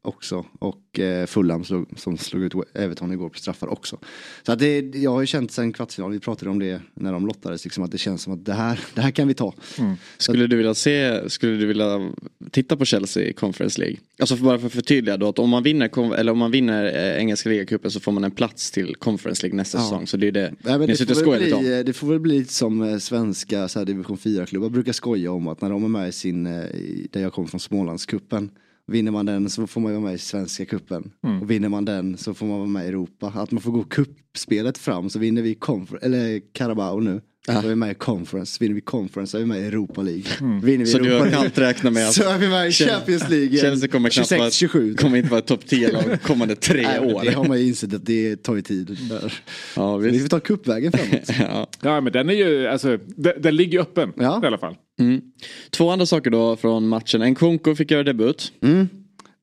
också 0.03 0.45
och 0.59 1.01
eh, 1.01 1.27
Fulham 1.27 1.65
slog, 1.65 1.99
som 1.99 2.19
slog 2.19 2.43
ut 2.43 2.55
Everton 2.75 3.13
igår 3.13 3.29
på 3.29 3.39
straffar 3.39 3.67
också. 3.67 3.99
Så 4.43 4.53
att 4.53 4.59
det, 4.59 4.81
jag 4.81 5.11
har 5.11 5.21
ju 5.21 5.27
känt 5.27 5.53
sen 5.53 5.73
kvartsfinal, 5.73 6.13
vi 6.13 6.21
pratade 6.21 6.51
om 6.51 6.59
det 6.59 6.83
när 6.95 7.13
de 7.13 7.27
lottades, 7.27 7.65
liksom, 7.65 7.85
att 7.85 7.91
det 7.91 7.99
känns 7.99 8.23
som 8.23 8.33
att 8.33 8.45
det 8.45 8.53
här, 8.53 8.81
det 8.95 9.01
här 9.01 9.11
kan 9.11 9.29
vi 9.29 9.35
ta. 9.35 9.55
Mm. 9.79 9.97
Skulle 10.19 10.47
du 10.47 10.57
vilja 10.57 10.75
se, 10.75 11.31
skulle 11.31 11.57
du 11.57 11.67
vilja 11.67 12.13
titta 12.53 12.77
på 12.77 12.85
Chelsea 12.85 13.23
i 13.23 13.33
Conference 13.33 13.81
League? 13.81 13.97
Alltså 14.19 14.37
för 14.37 14.45
bara 14.45 14.59
för 14.59 14.67
att 14.67 14.73
förtydliga 14.73 15.17
då 15.17 15.29
att 15.29 15.39
om 15.39 15.51
man 15.51 15.63
vinner, 15.63 16.15
eller 16.15 16.33
om 16.33 16.39
man 16.39 16.51
vinner 16.51 16.85
eh, 16.85 17.19
engelska 17.19 17.49
ligacupen 17.49 17.91
så 17.91 18.01
får 18.01 18.13
man 18.13 18.25
en 18.25 18.31
plats 18.31 18.71
till 18.71 18.95
Conference 18.95 19.43
League 19.43 19.57
nästa 19.57 19.79
ja. 19.79 19.85
säsong. 19.85 20.07
Så 20.07 20.17
det 20.17 20.27
är 20.27 20.33
det 20.33 20.55
ja, 20.63 20.79
det, 20.79 20.97
får 20.97 21.31
väl 21.31 21.61
bli, 21.61 21.83
det 21.83 21.93
får 21.93 22.07
väl 22.07 22.21
bli 22.21 22.45
som 22.45 22.83
eh, 22.83 22.99
svenska 22.99 23.69
så 23.69 23.79
här, 23.79 23.87
division 23.87 24.17
4-klubbar 24.17 24.69
brukar 24.69 24.93
skoja 24.93 25.33
om 25.33 25.49
att 25.49 25.61
när 25.61 25.71
de 25.71 25.85
är 25.85 25.89
med 25.89 26.09
i 26.09 26.13
sin, 26.13 26.47
eh, 26.47 26.53
där 27.11 27.21
jag 27.21 27.33
kommer 27.33 27.49
från 27.49 27.61
Smålandskuppen 27.61 28.51
Vinner 28.87 29.11
man 29.11 29.27
den 29.27 29.51
så 29.51 29.67
får 29.67 29.81
man 29.81 29.93
vara 29.93 30.03
med 30.03 30.15
i 30.15 30.19
Svenska 30.19 30.65
cupen. 30.65 31.11
Mm. 31.25 31.43
Och 31.43 31.51
vinner 31.51 31.69
man 31.69 31.85
den 31.85 32.17
så 32.17 32.35
får 32.35 32.47
man 32.47 32.59
vara 32.59 32.69
med 32.69 32.85
i 32.85 32.89
Europa. 32.89 33.33
Att 33.37 33.51
man 33.51 33.63
får 33.63 33.73
gå 33.73 33.85
kuppspelet 33.85 34.79
fram 34.79 35.11
så 35.11 35.19
vinner 35.19 35.43
vi 35.43 35.59
eller 36.03 36.53
Carabao 36.53 37.01
nu. 37.01 37.21
Så 37.47 37.53
är 37.53 37.63
vi 37.63 37.75
med 37.75 37.91
i 37.91 37.95
conference. 37.95 38.57
Vinner 38.61 38.75
vi 38.75 38.81
conference 38.81 39.31
så 39.31 39.37
är 39.37 39.41
vi 39.41 39.47
med 39.47 39.61
i 39.61 39.65
Europa 39.65 40.03
League. 40.03 40.25
Mm. 40.41 40.61
Vinner 40.61 40.85
vi 40.85 40.91
så 40.91 40.99
Europa 40.99 41.25
du 41.25 41.31
har 41.31 41.31
kallt 41.31 41.59
räknat 41.59 41.93
med 41.93 42.09
att 42.09 42.15
så 42.15 42.29
är 42.29 42.39
vi 42.39 42.49
med 42.49 42.69
i 42.69 42.73
Champions 42.73 43.29
League 43.29 43.59
Chelsea 43.59 43.89
kommer 43.89 44.11
26-27. 44.11 44.97
Kommer 44.97 45.19
inte 45.19 45.31
vara 45.31 45.41
topp 45.41 45.67
10 45.67 45.91
de 45.91 46.19
kommande 46.19 46.57
tre 46.57 46.83
Nej, 46.83 47.15
år. 47.15 47.25
Det 47.25 47.33
har 47.33 47.45
man 47.45 47.59
ju 47.59 47.67
insett 47.67 47.95
att 47.95 48.07
det 48.07 48.37
tar 48.37 48.55
ju 48.55 48.63
tid. 48.63 48.99
Ja, 49.77 49.97
vi 49.97 50.21
får 50.21 50.29
ta 50.29 50.41
kuppvägen 50.41 50.93
framåt. 50.93 51.29
ja. 51.41 51.67
ja 51.83 52.01
men 52.01 52.13
den 52.13 52.31
är 52.31 52.35
ju, 52.35 52.67
alltså, 52.67 52.99
den, 53.07 53.33
den 53.43 53.57
ligger 53.57 53.81
öppen 53.81 54.13
ja. 54.17 54.41
i 54.43 54.47
alla 54.47 54.59
fall. 54.59 54.77
Mm. 55.01 55.21
Två 55.71 55.91
andra 55.91 56.07
saker 56.07 56.31
då 56.31 56.57
från 56.57 56.89
matchen. 56.89 57.23
En 57.23 57.35
Kunko 57.35 57.75
fick 57.75 57.91
göra 57.91 58.03
debut. 58.03 58.53
Mm. 58.63 58.89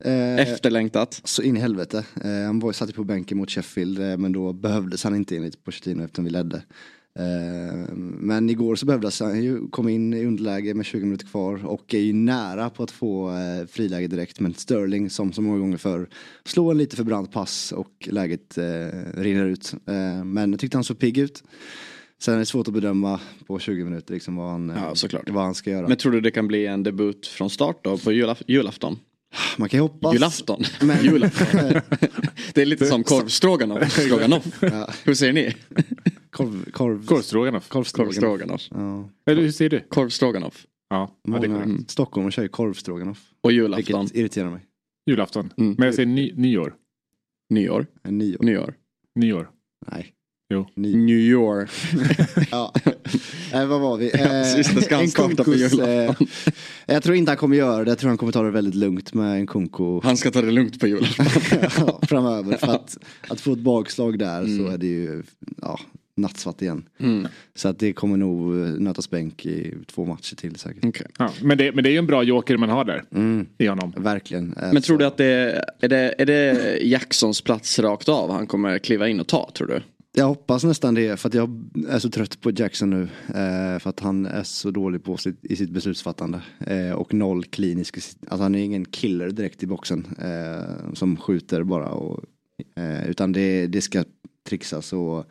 Eh, 0.05 0.39
Efterlängtat. 0.39 1.21
Så 1.23 1.41
in 1.41 1.57
i 1.57 1.59
helvete. 1.59 2.05
Eh, 2.23 2.45
han 2.45 2.59
var, 2.59 2.71
satt 2.71 2.95
på 2.95 3.03
bänken 3.03 3.37
mot 3.37 3.51
Sheffield 3.51 3.99
eh, 3.99 4.17
men 4.17 4.31
då 4.31 4.53
behövdes 4.53 5.03
han 5.03 5.15
inte 5.15 5.35
enligt 5.35 5.63
Pochettino 5.63 6.03
eftersom 6.03 6.25
vi 6.25 6.31
ledde. 6.31 6.61
Eh, 7.19 7.93
men 7.95 8.49
igår 8.49 8.75
så 8.75 8.85
behövdes 8.85 9.19
han 9.19 9.43
ju 9.43 9.67
komma 9.67 9.91
in 9.91 10.13
i 10.13 10.25
underläge 10.25 10.73
med 10.73 10.85
20 10.85 11.05
minuter 11.05 11.25
kvar 11.25 11.65
och 11.65 11.93
är 11.93 11.99
ju 11.99 12.13
nära 12.13 12.69
på 12.69 12.83
att 12.83 12.91
få 12.91 13.29
eh, 13.29 13.67
friläge 13.67 14.07
direkt. 14.07 14.39
Men 14.39 14.53
Sterling 14.53 15.09
som 15.09 15.33
så 15.33 15.41
många 15.41 15.59
gånger 15.59 15.77
förr 15.77 16.09
slår 16.45 16.71
en 16.71 16.77
lite 16.77 16.95
för 16.95 17.03
brant 17.03 17.31
pass 17.31 17.71
och 17.71 18.07
läget 18.11 18.57
eh, 18.57 18.63
rinner 19.13 19.45
ut. 19.45 19.73
Men 20.25 20.51
jag 20.51 20.59
tyckte 20.59 20.77
han 20.77 20.83
såg 20.83 20.99
pigg 20.99 21.17
ut. 21.17 21.43
Sen 22.21 22.33
är 22.33 22.39
det 22.39 22.45
svårt 22.45 22.67
att 22.67 22.73
bedöma 22.73 23.19
på 23.47 23.59
20 23.59 23.83
minuter 23.83 24.13
liksom 24.13 24.35
vad, 24.35 24.51
han, 24.51 24.73
ja, 25.09 25.19
vad 25.27 25.43
han 25.43 25.55
ska 25.55 25.69
göra. 25.69 25.87
Men 25.87 25.97
tror 25.97 26.11
du 26.11 26.21
det 26.21 26.31
kan 26.31 26.47
bli 26.47 26.65
en 26.65 26.83
debut 26.83 27.27
från 27.27 27.49
start 27.49 27.79
då 27.83 27.97
på 27.97 28.11
julaf 28.11 28.41
julafton? 28.47 28.99
Man 29.57 29.69
kan 29.69 29.77
ju 29.77 29.81
hoppas. 29.81 30.13
Julafton. 30.13 30.63
Men... 30.81 31.05
Julafton. 31.05 31.59
det 32.53 32.61
är 32.61 32.65
lite 32.65 32.85
som 32.85 33.03
korvstroganoff. 33.03 34.57
ja. 34.61 34.89
Hur 35.03 35.13
säger 35.13 35.33
ni? 35.33 35.55
Korv, 36.31 36.71
korv... 36.71 37.05
Korvstroganoff. 37.05 37.69
Korvstroganoff. 37.69 38.67
Ja. 38.71 39.09
Eller 39.25 39.41
hur 39.41 39.51
säger 39.51 39.69
du? 39.69 39.79
Korvstroganoff. 39.79 40.65
Ja, 40.89 41.15
Många 41.27 41.47
ja, 41.47 41.55
mm. 41.55 41.85
Stockholm 41.87 42.31
kör 42.31 42.43
ju 42.43 42.49
korvstroganoff. 42.49 43.31
Och 43.41 43.51
julafton. 43.51 44.01
Vilket 44.01 44.17
irriterar 44.17 44.49
mig. 44.49 44.65
Julafton. 45.05 45.53
Mm. 45.57 45.75
Men 45.77 45.85
jag 45.85 45.95
säger 45.95 46.07
ny, 46.07 46.33
nyår. 46.35 46.75
Nyår. 47.49 47.87
Nyår. 48.03 48.43
Nyår. 48.43 48.73
Nyår. 49.15 49.49
Nej. 49.91 50.13
Jo. 50.53 50.67
Ny. 50.75 50.95
New 50.95 51.17
York. 51.17 51.69
ja. 52.51 52.73
Eh, 53.53 53.65
vad 53.65 53.81
var 53.81 53.97
vi? 53.97 54.11
Eh, 54.19 55.01
en 55.01 55.11
konkus, 55.11 55.79
eh, 55.79 56.15
jag 56.85 57.03
tror 57.03 57.15
inte 57.15 57.31
han 57.31 57.37
kommer 57.37 57.57
göra 57.57 57.83
det. 57.83 57.91
Jag 57.91 57.99
tror 57.99 58.07
han 58.07 58.17
kommer 58.17 58.31
ta 58.31 58.43
det 58.43 58.51
väldigt 58.51 58.75
lugnt 58.75 59.13
med 59.13 59.39
en 59.39 59.47
konko. 59.47 60.01
Han 60.03 60.17
ska 60.17 60.31
ta 60.31 60.41
det 60.41 60.51
lugnt 60.51 60.79
på 60.79 60.87
julafton. 60.87 61.25
ja, 61.77 61.99
framöver. 62.01 62.57
För 62.57 62.67
att, 62.67 62.97
att 63.29 63.41
få 63.41 63.53
ett 63.53 63.59
bakslag 63.59 64.19
där 64.19 64.39
mm. 64.41 64.57
så 64.57 64.73
är 64.73 64.77
det 64.77 64.87
ju 64.87 65.23
ja, 65.61 65.79
nattsvart 66.21 66.61
igen. 66.61 66.83
Mm. 66.99 67.27
Så 67.55 67.67
att 67.67 67.79
det 67.79 67.93
kommer 67.93 68.17
nog 68.17 68.53
nötas 68.81 69.09
bänk 69.09 69.45
i 69.45 69.73
två 69.87 70.05
matcher 70.05 70.35
till 70.35 70.55
säkert. 70.55 70.85
Okay. 70.85 71.07
Ja, 71.17 71.31
men, 71.41 71.57
det, 71.57 71.71
men 71.71 71.83
det 71.83 71.89
är 71.89 71.91
ju 71.91 71.97
en 71.97 72.07
bra 72.07 72.23
joker 72.23 72.57
man 72.57 72.69
har 72.69 72.85
där 72.85 73.03
mm. 73.11 73.47
i 73.57 73.67
honom. 73.67 73.93
Verkligen. 73.97 74.55
Men 74.73 74.81
tror 74.81 74.97
du 74.97 75.05
att 75.05 75.17
det 75.17 75.25
är, 75.25 75.63
är 75.79 75.87
det, 75.87 76.15
är 76.17 76.25
det 76.25 76.77
Jacksons 76.81 77.41
plats 77.41 77.79
rakt 77.79 78.09
av 78.09 78.31
han 78.31 78.47
kommer 78.47 78.79
kliva 78.79 79.07
in 79.07 79.19
och 79.19 79.27
ta 79.27 79.51
tror 79.53 79.67
du? 79.67 79.81
Jag 80.13 80.25
hoppas 80.25 80.63
nästan 80.63 80.93
det 80.93 81.19
för 81.19 81.27
att 81.27 81.33
jag 81.33 81.69
är 81.89 81.99
så 81.99 82.09
trött 82.09 82.41
på 82.41 82.51
Jackson 82.51 82.89
nu. 82.89 83.01
Eh, 83.27 83.79
för 83.79 83.89
att 83.89 83.99
han 83.99 84.25
är 84.25 84.43
så 84.43 84.71
dålig 84.71 85.03
på 85.03 85.17
sitt, 85.17 85.45
i 85.45 85.55
sitt 85.55 85.69
beslutsfattande. 85.69 86.41
Eh, 86.67 86.91
och 86.91 87.13
noll 87.13 87.43
klinisk, 87.43 87.97
alltså 87.97 88.43
han 88.43 88.55
är 88.55 88.59
ingen 88.59 88.85
killer 88.85 89.29
direkt 89.29 89.63
i 89.63 89.67
boxen. 89.67 90.07
Eh, 90.21 90.93
som 90.93 91.17
skjuter 91.17 91.63
bara 91.63 91.89
och 91.89 92.23
Eh, 92.75 93.09
utan 93.09 93.31
det, 93.31 93.67
det 93.67 93.81
ska 93.81 94.03
trixas 94.49 94.93
och 94.93 95.25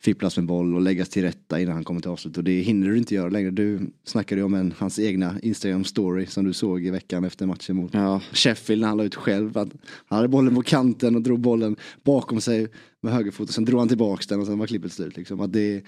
fipplas 0.00 0.36
med 0.36 0.46
boll 0.46 0.74
och 0.74 0.80
läggas 0.80 1.08
till 1.08 1.22
rätta 1.22 1.60
innan 1.60 1.74
han 1.74 1.84
kommer 1.84 2.00
till 2.00 2.10
avslut. 2.10 2.36
Och 2.36 2.44
det 2.44 2.60
hinner 2.60 2.88
du 2.88 2.98
inte 2.98 3.14
göra 3.14 3.28
längre. 3.28 3.50
Du 3.50 3.80
snackade 4.04 4.40
ju 4.40 4.44
om 4.44 4.54
en, 4.54 4.74
hans 4.78 4.98
egna 4.98 5.40
Instagram 5.42 5.84
story 5.84 6.26
som 6.26 6.44
du 6.44 6.52
såg 6.52 6.84
i 6.84 6.90
veckan 6.90 7.24
efter 7.24 7.46
matchen 7.46 7.76
mot 7.76 7.94
ja. 7.94 8.20
Sheffield 8.32 8.80
när 8.80 8.88
han 8.88 8.96
la 8.96 9.04
ut 9.04 9.14
själv. 9.14 9.58
Att 9.58 9.68
han 10.06 10.16
hade 10.16 10.28
bollen 10.28 10.54
på 10.54 10.62
kanten 10.62 11.16
och 11.16 11.22
drog 11.22 11.40
bollen 11.40 11.76
bakom 12.02 12.40
sig 12.40 12.68
med 13.00 13.12
högerfoten. 13.12 13.52
Sen 13.52 13.64
drog 13.64 13.78
han 13.78 13.88
tillbaks 13.88 14.26
den 14.26 14.40
och 14.40 14.46
sen 14.46 14.58
var 14.58 14.66
klippet 14.66 14.92
slut. 14.92 15.16
Liksom. 15.16 15.40
Att 15.40 15.52
det, 15.52 15.84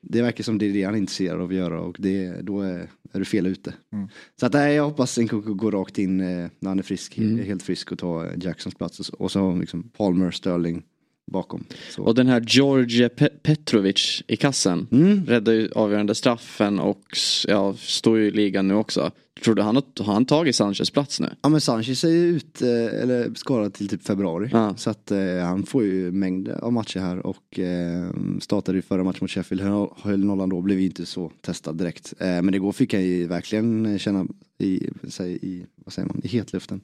det 0.00 0.22
verkar 0.22 0.44
som 0.44 0.58
det 0.58 0.66
är 0.66 0.72
det 0.72 0.82
han 0.82 0.94
är 0.94 0.98
intresserad 0.98 1.40
av 1.40 1.48
att 1.48 1.54
göra 1.54 1.80
och 1.80 1.96
det, 1.98 2.42
då 2.42 2.60
är, 2.60 2.88
är 3.12 3.18
du 3.18 3.24
fel 3.24 3.46
ute. 3.46 3.74
Mm. 3.92 4.08
Så 4.40 4.46
att, 4.46 4.52
nej, 4.52 4.74
jag 4.74 4.84
hoppas 4.84 5.18
Nkunku 5.18 5.54
går 5.54 5.72
rakt 5.72 5.98
in 5.98 6.20
eh, 6.20 6.48
när 6.58 6.68
han 6.68 6.78
är 6.78 6.82
frisk, 6.82 7.18
mm. 7.18 7.38
helt 7.38 7.62
frisk 7.62 7.92
och 7.92 7.98
tar 7.98 8.32
Jacksons 8.40 8.74
plats. 8.74 9.08
Och 9.08 9.30
så 9.30 9.56
liksom 9.56 9.82
Palmer, 9.82 10.30
Sterling, 10.30 10.82
bakom. 11.26 11.64
Så. 11.90 12.02
Och 12.02 12.14
den 12.14 12.26
här 12.26 12.44
George 12.46 13.08
Pe 13.08 13.28
Petrovic 13.42 14.22
i 14.26 14.36
kassen 14.36 14.88
mm. 14.92 15.26
räddar 15.26 15.52
ju 15.52 15.70
avgörande 15.74 16.14
straffen 16.14 16.80
och 16.80 17.02
ja, 17.46 17.74
står 17.78 18.18
ju 18.18 18.26
i 18.26 18.30
ligan 18.30 18.68
nu 18.68 18.74
också. 18.74 19.10
Tror 19.42 19.54
du 19.54 19.62
han 19.62 19.76
har, 19.76 20.04
har 20.04 20.12
han 20.12 20.24
tagit 20.24 20.56
Sanchez 20.56 20.90
plats 20.90 21.20
nu? 21.20 21.28
Ja 21.42 21.48
men 21.48 21.60
Sanchez 21.60 22.04
är 22.04 22.08
ju 22.08 22.26
ut, 22.26 22.62
eller 22.62 23.34
skadad 23.34 23.74
till 23.74 23.88
typ 23.88 24.02
februari. 24.02 24.48
Ja. 24.52 24.74
Så 24.76 24.90
att 24.90 25.10
eh, 25.10 25.38
han 25.38 25.62
får 25.62 25.84
ju 25.84 26.12
mängder 26.12 26.64
av 26.64 26.72
matcher 26.72 27.00
här 27.00 27.26
och 27.26 27.58
eh, 27.58 28.10
startade 28.40 28.78
ju 28.78 28.82
förra 28.82 29.04
matchen 29.04 29.18
mot 29.20 29.30
Sheffield, 29.30 29.88
höll 29.96 30.24
nollan 30.24 30.48
då, 30.48 30.60
blev 30.60 30.80
inte 30.80 31.06
så 31.06 31.32
testad 31.40 31.76
direkt. 31.76 32.14
Eh, 32.18 32.42
men 32.42 32.54
igår 32.54 32.72
fick 32.72 32.94
han 32.94 33.02
ju 33.02 33.26
verkligen 33.26 33.98
känna 33.98 34.26
i, 34.58 34.88
säg, 35.08 35.38
i, 35.42 35.66
vad 35.84 35.92
säger 35.92 36.08
man, 36.08 36.20
i 36.24 36.28
hetluften. 36.28 36.80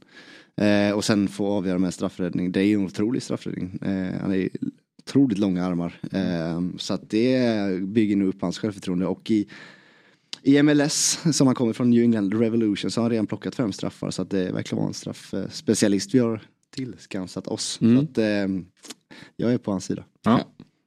Eh, 0.57 0.93
och 0.93 1.05
sen 1.05 1.29
få 1.29 1.47
avgöra 1.47 1.79
med 1.79 1.95
straffräddning. 1.95 2.53
Det 2.53 2.61
är 2.61 2.65
ju 2.65 2.75
en 2.75 2.85
otrolig 2.85 3.23
straffräddning. 3.23 3.79
Eh, 3.83 4.21
han 4.21 4.33
är 4.33 4.49
otroligt 4.99 5.39
långa 5.39 5.65
armar. 5.65 6.01
Eh, 6.13 6.63
så 6.79 6.95
att 6.95 7.11
det 7.11 7.83
bygger 7.83 8.17
nog 8.17 8.29
upp 8.29 8.43
hans 8.43 8.59
självförtroende. 8.59 9.07
Och 9.07 9.31
i, 9.31 9.47
i 10.43 10.63
MLS 10.63 11.19
som 11.33 11.47
han 11.47 11.57
kommer 11.57 11.73
från 11.73 11.91
New 11.91 12.03
England 12.03 12.35
Revolution 12.35 12.91
så 12.91 13.01
har 13.01 13.05
han 13.05 13.11
redan 13.11 13.27
plockat 13.27 13.55
fem 13.55 13.73
straffar. 13.73 14.11
Så 14.11 14.23
att 14.23 14.31
det 14.31 14.53
verkligen 14.53 14.83
var 14.83 14.89
en 14.89 14.95
straffspecialist 14.95 16.15
vi 16.15 16.19
har 16.19 16.43
tillskansat 16.75 17.47
oss. 17.47 17.79
Mm. 17.81 17.97
Så 17.97 18.03
att, 18.03 18.19
eh, 18.19 18.25
jag 19.37 19.53
är 19.53 19.59
på 19.59 19.71
hans 19.71 19.85
sida. 19.85 20.05
Ja. 20.23 20.41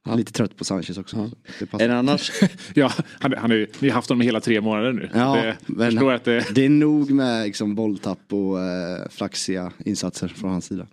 Ja. 0.06 0.14
Lite 0.14 0.32
trött 0.32 0.56
på 0.56 0.64
Sanchez 0.64 0.98
också. 0.98 1.30
Ja. 1.72 1.80
Är 1.80 1.88
det 1.88 1.96
annars? 1.96 2.32
ja, 2.74 2.92
han, 3.20 3.34
han 3.38 3.52
är, 3.52 3.68
ni 3.78 3.88
har 3.88 3.94
haft 3.94 4.08
honom 4.08 4.20
hela 4.20 4.40
tre 4.40 4.60
månader 4.60 4.92
nu. 4.92 5.10
Ja, 5.14 5.36
det, 5.36 5.56
men 5.66 6.08
att 6.08 6.24
det... 6.24 6.46
det 6.54 6.64
är 6.64 6.68
nog 6.68 7.10
med 7.10 7.46
liksom, 7.46 7.74
bolltapp 7.74 8.32
och 8.32 8.60
eh, 8.60 9.08
flaxiga 9.10 9.72
insatser 9.84 10.28
från 10.28 10.50
hans 10.50 10.64
sida. 10.64 10.86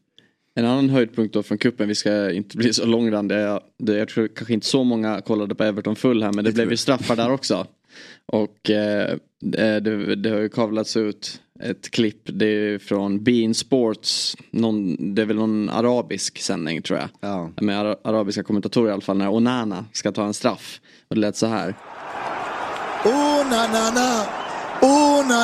En 0.55 0.65
annan 0.65 0.89
höjdpunkt 0.89 1.33
då 1.33 1.43
från 1.43 1.57
kuppen, 1.57 1.87
vi 1.87 1.95
ska 1.95 2.31
inte 2.31 2.57
bli 2.57 2.73
så 2.73 2.85
långrandiga. 2.85 3.59
Det, 3.79 3.97
jag 3.97 4.07
tror 4.07 4.27
kanske 4.27 4.53
inte 4.53 4.67
så 4.67 4.83
många 4.83 5.21
kollade 5.21 5.55
på 5.55 5.63
Everton 5.63 5.95
full 5.95 6.23
här 6.23 6.33
men 6.33 6.43
det, 6.43 6.49
det 6.49 6.53
blev 6.53 6.71
ju 6.71 6.77
straffar 6.77 7.15
där 7.15 7.31
också. 7.31 7.67
Och 8.25 8.69
eh, 8.69 9.17
det, 9.39 9.79
det, 10.15 10.29
har 10.29 10.39
ju 10.39 10.49
kavlats 10.49 10.97
ut 10.97 11.41
ett 11.63 11.91
klipp. 11.91 12.21
Det 12.25 12.45
är 12.45 12.79
från 12.79 13.23
Bein 13.23 13.55
Sports. 13.55 14.37
Någon, 14.51 15.15
det 15.15 15.21
är 15.21 15.25
väl 15.25 15.35
någon 15.35 15.69
arabisk 15.69 16.41
sändning 16.41 16.81
tror 16.81 16.99
jag. 16.99 17.09
Ja. 17.19 17.51
Med 17.61 17.79
arabiska 18.03 18.43
kommentatorer 18.43 18.89
i 18.89 18.93
alla 18.93 19.01
fall. 19.01 19.17
När 19.17 19.33
Onana 19.33 19.85
ska 19.93 20.11
ta 20.11 20.25
en 20.25 20.33
straff. 20.33 20.81
Och 21.07 21.15
det 21.15 21.21
lät 21.21 21.35
så 21.35 21.47
här. 21.47 21.75
Oh 23.05 23.49
na 23.49 23.67
na 23.67 23.89
na. 23.91 24.25
Oh 24.81 25.27
na 25.29 25.41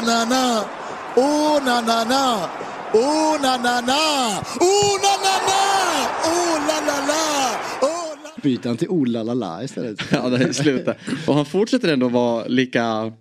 Byter 8.41 8.67
han 8.67 8.77
till 8.77 8.88
oh 8.88 9.08
la 9.08 9.24
la 9.24 9.34
la 9.34 9.63
istället? 9.63 10.03
ja, 10.12 10.29
det 10.29 10.44
är 10.44 10.53
slutet. 10.53 10.98
Och 11.27 11.36
han 11.36 11.46
fortsätter 11.46 11.94
ändå 11.94 12.08
vara 12.08 12.46
lika 12.48 13.12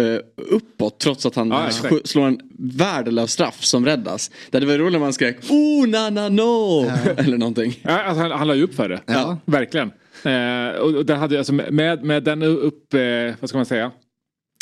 uh, 0.00 0.18
uppåt 0.36 0.98
trots 0.98 1.26
att 1.26 1.34
han 1.34 1.48
ja, 1.48 1.70
slår 2.04 2.26
en 2.26 2.40
värdelös 2.58 3.32
straff 3.32 3.64
som 3.64 3.86
räddas. 3.86 4.30
Det 4.50 4.56
hade 4.56 4.66
varit 4.66 4.80
roligt 4.80 4.96
om 4.96 5.02
han 5.02 5.12
skrek 5.12 5.36
oh 5.50 5.88
na 5.88 6.10
na 6.10 6.28
no 6.28 6.84
ja. 6.84 7.12
eller 7.16 7.38
någonting. 7.38 7.80
Ja, 7.82 8.02
alltså, 8.02 8.22
han, 8.22 8.30
han 8.30 8.48
la 8.48 8.54
ju 8.54 8.62
upp 8.62 8.74
för 8.74 8.88
det. 8.88 9.00
Ja. 9.06 9.38
Verkligen. 9.44 9.90
Uh, 10.26 10.80
och, 10.80 10.94
och 10.94 11.06
det 11.06 11.14
hade, 11.14 11.38
alltså, 11.38 11.52
med, 11.52 12.04
med 12.04 12.22
den 12.22 12.42
upp, 12.42 12.94
uh, 12.94 13.00
vad 13.40 13.48
ska 13.48 13.58
man 13.58 13.66
säga? 13.66 13.90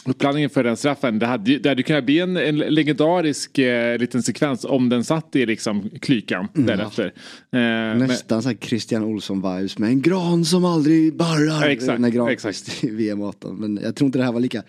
Uppladdningen 0.05 0.51
för 0.51 0.65
den 0.65 0.77
straffen. 0.77 1.19
Det 1.19 1.27
hade, 1.27 1.59
det 1.59 1.69
hade 1.69 1.83
kunnat 1.83 2.05
bli 2.05 2.19
en, 2.19 2.37
en 2.37 2.59
legendarisk 2.59 3.59
eh, 3.59 3.99
liten 3.99 4.23
sekvens 4.23 4.65
om 4.65 4.89
den 4.89 5.05
satt 5.05 5.37
i 5.37 5.47
liksom 5.47 5.91
klykan 6.01 6.49
mm. 6.55 6.67
därefter. 6.67 7.13
Eh, 7.53 7.99
Nästan 7.99 8.37
men... 8.37 8.43
så 8.43 8.55
Christian 8.67 9.05
Olsson-vibes 9.05 9.79
med 9.79 9.89
en 9.89 10.03
gran 10.03 10.45
som 10.45 10.65
aldrig 10.65 11.17
barrar. 11.17 11.63
Ja, 11.63 11.69
exakt, 11.69 12.01
när 12.01 12.09
Granqvist 12.09 12.85
i 12.85 12.91
VM 12.91 13.23
18. 13.23 13.57
Men 13.57 13.81
jag 13.83 13.97
tror 13.97 14.07
inte 14.07 14.19
det 14.19 14.25
här 14.25 14.33
var 14.33 14.41
lika 14.41 14.63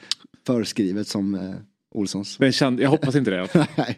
förskrivet 0.48 1.08
som 1.08 1.36
eh, 1.36 1.56
Olssons. 1.93 2.38
Det 2.38 2.51
känd, 2.51 2.79
jag 2.79 2.89
hoppas 2.89 3.15
inte 3.15 3.31
det. 3.31 3.47
Nej. 3.75 3.97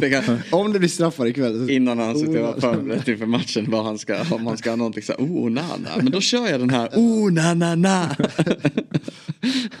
det 0.00 0.10
kan, 0.10 0.38
om 0.50 0.72
det 0.72 0.78
blir 0.78 0.88
straffar 0.88 1.26
ikväll. 1.26 1.70
Innan 1.70 1.98
han 1.98 2.18
sitter 2.18 2.42
och 2.42 2.60
förberett 2.60 3.08
inför 3.08 3.26
matchen 3.26 3.70
vad 3.70 3.84
han 3.84 3.98
ska, 3.98 4.20
om 4.30 4.46
han 4.46 4.56
ska 4.56 4.70
ha 4.70 4.76
någonting 4.76 5.02
så 5.02 5.12
här, 5.12 5.20
oh 5.20 5.50
na 5.50 5.62
na. 5.76 5.90
Men 5.96 6.12
då 6.12 6.20
kör 6.20 6.48
jag 6.48 6.60
den 6.60 6.70
här, 6.70 6.88
oh 6.88 7.32
na 7.32 7.54
na 7.54 7.74
na. 7.74 8.16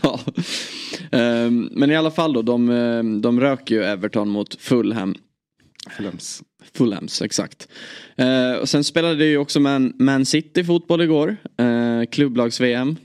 ja. 0.00 0.20
um, 1.12 1.70
men 1.72 1.90
i 1.90 1.96
alla 1.96 2.10
fall 2.10 2.32
då, 2.32 2.42
de, 2.42 2.70
ehm, 2.70 3.20
de 3.20 3.40
röker 3.40 3.74
ju 3.74 3.84
Everton 3.84 4.28
mot 4.28 4.60
Fulham. 4.60 5.14
Fulhams. 5.96 6.42
Fulhams, 6.74 7.22
exakt. 7.22 7.68
Uh, 8.20 8.60
och 8.60 8.68
sen 8.68 8.84
spelade 8.84 9.14
det 9.14 9.26
ju 9.26 9.38
också 9.38 9.60
Man, 9.60 9.92
Man 9.98 10.26
City 10.26 10.64
fotboll 10.64 11.00
igår. 11.00 11.36
Uh, 11.60 12.04
Klubblags-VM 12.10 12.96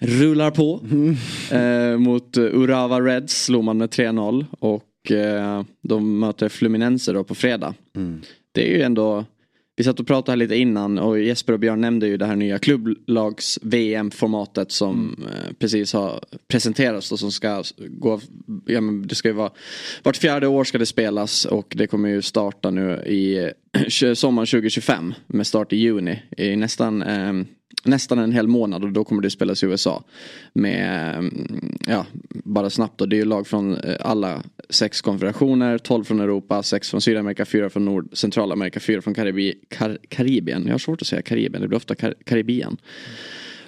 rullar 0.00 0.50
på. 0.50 0.80
Mm. 0.90 1.16
Eh, 1.50 1.98
mot 1.98 2.36
Urawa 2.36 3.00
Reds 3.00 3.44
slog 3.44 3.64
man 3.64 3.78
med 3.78 3.88
3-0 3.88 4.46
och 4.60 5.12
eh, 5.12 5.62
de 5.82 6.18
möter 6.18 6.48
Fluminense 6.48 7.12
då 7.12 7.24
på 7.24 7.34
fredag. 7.34 7.74
Mm. 7.96 8.22
Det 8.52 8.72
är 8.72 8.76
ju 8.76 8.82
ändå 8.82 9.24
vi 9.78 9.84
satt 9.84 10.00
och 10.00 10.06
pratade 10.06 10.32
här 10.32 10.36
lite 10.36 10.56
innan 10.56 10.98
och 10.98 11.20
Jesper 11.20 11.52
och 11.52 11.58
Björn 11.58 11.80
nämnde 11.80 12.06
ju 12.06 12.16
det 12.16 12.26
här 12.26 12.36
nya 12.36 12.58
klubblags 12.58 13.58
VM-formatet 13.62 14.72
som 14.72 15.16
mm. 15.18 15.28
eh, 15.28 15.52
precis 15.58 15.92
har 15.92 16.20
presenterats 16.48 17.12
och 17.12 17.18
som 17.18 17.32
ska 17.32 17.62
gå, 17.78 18.20
ja 18.66 18.80
men 18.80 19.06
det 19.06 19.14
ska 19.14 19.28
ju 19.28 19.34
vara, 19.34 19.50
vart 20.02 20.16
fjärde 20.16 20.46
år 20.46 20.64
ska 20.64 20.78
det 20.78 20.86
spelas 20.86 21.44
och 21.44 21.72
det 21.76 21.86
kommer 21.86 22.08
ju 22.08 22.22
starta 22.22 22.70
nu 22.70 22.90
i 23.06 23.50
sommaren 24.14 24.46
2025 24.46 25.14
med 25.26 25.46
start 25.46 25.72
i 25.72 25.76
juni 25.76 26.22
i 26.36 26.56
nästan 26.56 27.02
eh, 27.02 27.32
nästan 27.84 28.18
en 28.18 28.32
hel 28.32 28.48
månad 28.48 28.84
och 28.84 28.92
då 28.92 29.04
kommer 29.04 29.22
det 29.22 29.30
spelas 29.30 29.62
i 29.62 29.66
USA. 29.66 30.04
Med, 30.52 31.14
mm, 31.14 31.78
ja, 31.86 32.06
bara 32.30 32.70
snabbt 32.70 32.98
då, 32.98 33.06
det 33.06 33.16
är 33.16 33.18
ju 33.18 33.24
lag 33.24 33.46
från 33.46 33.76
eh, 33.76 33.96
alla 34.00 34.42
sex 34.70 35.00
konfederationer, 35.00 35.78
12 35.78 36.04
från 36.04 36.20
Europa, 36.20 36.62
6 36.62 36.90
från 36.90 37.00
Sydamerika, 37.00 37.44
4 37.44 37.70
från 37.70 37.84
Nord, 37.84 38.08
Centralamerika, 38.12 38.80
4 38.80 39.02
från 39.02 39.14
Karibi, 39.14 39.54
Kar, 39.68 39.98
Karibien. 40.08 40.62
Jag 40.66 40.74
har 40.74 40.78
svårt 40.78 41.02
att 41.02 41.08
säga 41.08 41.22
Karibien, 41.22 41.62
det 41.62 41.68
blir 41.68 41.76
ofta 41.76 41.94
Kar, 41.94 42.14
Karibien. 42.24 42.76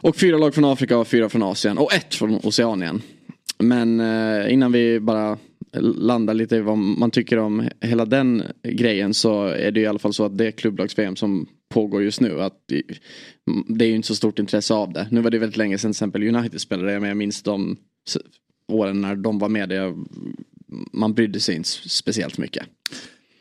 Och 0.03 0.17
fyra 0.17 0.39
lag 0.39 0.55
från 0.55 0.65
Afrika 0.65 0.99
och 0.99 1.09
fyra 1.09 1.29
från 1.29 1.43
Asien 1.43 1.79
och 1.79 1.95
ett 1.95 2.15
från 2.15 2.35
Oceanien. 2.35 3.03
Men 3.59 4.01
eh, 4.01 4.53
innan 4.53 4.73
vi 4.73 5.01
bara 5.01 5.39
landar 5.79 6.35
lite 6.35 6.57
i 6.57 6.61
vad 6.61 6.79
man 6.79 7.11
tycker 7.11 7.39
om 7.39 7.69
hela 7.81 8.05
den 8.05 8.43
grejen 8.63 9.15
så 9.15 9.45
är 9.45 9.71
det 9.71 9.81
i 9.81 9.87
alla 9.87 9.99
fall 9.99 10.13
så 10.13 10.25
att 10.25 10.39
det 10.39 10.53
klubblags-VM 10.53 11.17
som 11.17 11.47
pågår 11.71 12.03
just 12.03 12.21
nu. 12.21 12.43
Att 12.43 12.55
det 13.67 13.85
är 13.85 13.89
ju 13.89 13.95
inte 13.95 14.09
så 14.09 14.15
stort 14.15 14.39
intresse 14.39 14.75
av 14.75 14.93
det. 14.93 15.09
Nu 15.11 15.21
var 15.21 15.31
det 15.31 15.39
väldigt 15.39 15.57
länge 15.57 15.79
sedan 15.79 15.91
till 15.91 15.97
exempel 15.97 16.37
United 16.37 16.61
spelade 16.61 17.01
men 17.01 17.09
jag 17.09 17.17
minns 17.17 17.43
de 17.43 17.77
åren 18.69 19.01
när 19.01 19.17
de 19.17 19.39
var 19.39 19.49
med. 19.49 19.69
Det, 19.69 19.95
man 20.93 21.15
brydde 21.15 21.41
sig 21.41 21.57
inte 21.57 21.69
speciellt 21.69 22.39
mycket. 22.39 22.67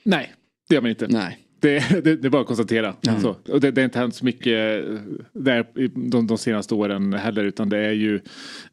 Nej, 0.04 0.34
det 0.70 0.76
gör 0.76 0.82
man 0.82 0.90
inte. 0.90 1.08
Nej. 1.08 1.38
Det, 1.62 2.04
det, 2.04 2.16
det, 2.16 2.28
är 2.28 2.30
bara 2.30 2.42
att 2.42 2.48
konstatera. 2.48 2.96
Mm. 3.08 3.22
Så. 3.22 3.30
Och 3.30 3.62
det, 3.62 3.72
det 3.72 3.82
har 3.82 3.86
inte 3.86 4.00
hänt 4.00 4.16
så 4.16 4.26
mycket 4.26 4.86
där 5.34 5.66
de, 6.10 6.28
de 6.28 6.38
senaste 6.38 6.76
åren 6.76 7.14
heller 7.14 7.44
utan 7.44 7.70
det 7.70 7.78
är 7.78 7.92
ju 7.92 8.20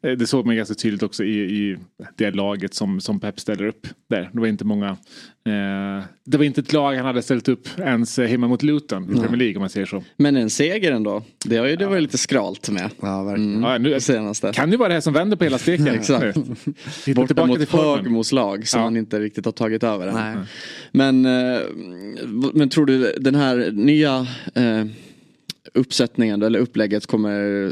eh, 0.01 0.11
Det 0.11 0.27
såg 0.27 0.45
man 0.45 0.55
ganska 0.55 0.75
tydligt 0.75 1.03
också 1.03 1.23
i, 1.23 1.39
i 1.39 1.77
det 2.15 2.31
laget 2.31 2.73
som, 2.73 3.01
som 3.01 3.19
Pep 3.19 3.39
ställer 3.39 3.67
upp 3.67 3.87
där. 4.09 4.29
Det 4.33 4.39
var 4.39 4.47
inte 4.47 4.65
många 4.65 4.89
Eh, 4.89 4.97
det 6.23 6.37
var 6.37 6.43
inte 6.43 6.61
ett 6.61 6.73
lag 6.73 6.95
han 6.95 7.05
hade 7.05 7.21
ställt 7.21 7.49
upp 7.49 7.67
ens 7.79 8.17
hemma 8.17 8.47
mot 8.47 8.63
Luton 8.63 9.03
i 9.03 9.19
Premier 9.19 9.37
League 9.37 9.55
om 9.55 9.59
man 9.59 9.69
säger 9.69 9.85
så. 9.85 10.03
Men 10.17 10.35
en 10.35 10.49
seger 10.49 10.91
ändå. 10.91 11.23
Det, 11.45 11.57
har 11.57 11.67
ju, 11.67 11.75
det 11.75 11.87
var 11.87 11.95
ju 11.95 12.01
lite 12.01 12.17
skralt 12.17 12.69
med. 12.69 12.89
Ja, 13.01 13.23
verkligen. 13.23 13.55
Mm, 13.55 13.71
ja, 13.71 13.77
nu, 13.77 13.99
senaste. 13.99 14.51
Kan 14.53 14.71
ju 14.71 14.77
vara 14.77 14.87
det 14.87 14.93
här 14.93 15.01
som 15.01 15.13
vänder 15.13 15.37
på 15.37 15.43
hela 15.43 15.57
steken. 15.57 15.87
Exakt. 15.87 16.37
Borta 17.15 17.45
mot 17.45 17.69
Högmos 17.69 18.31
lag 18.31 18.67
som 18.67 18.79
ja. 18.79 18.85
man 18.85 18.97
inte 18.97 19.19
riktigt 19.19 19.45
har 19.45 19.51
tagit 19.51 19.83
över 19.83 20.07
än. 20.07 20.45
Men, 20.91 21.25
eh, 21.25 21.59
men 22.53 22.69
tror 22.69 22.85
du 22.85 23.15
den 23.19 23.35
här 23.35 23.71
nya 23.71 24.27
eh, 24.55 24.85
uppsättningen 25.77 26.41
eller 26.41 26.59
upplägget 26.59 27.05
kommer, 27.05 27.71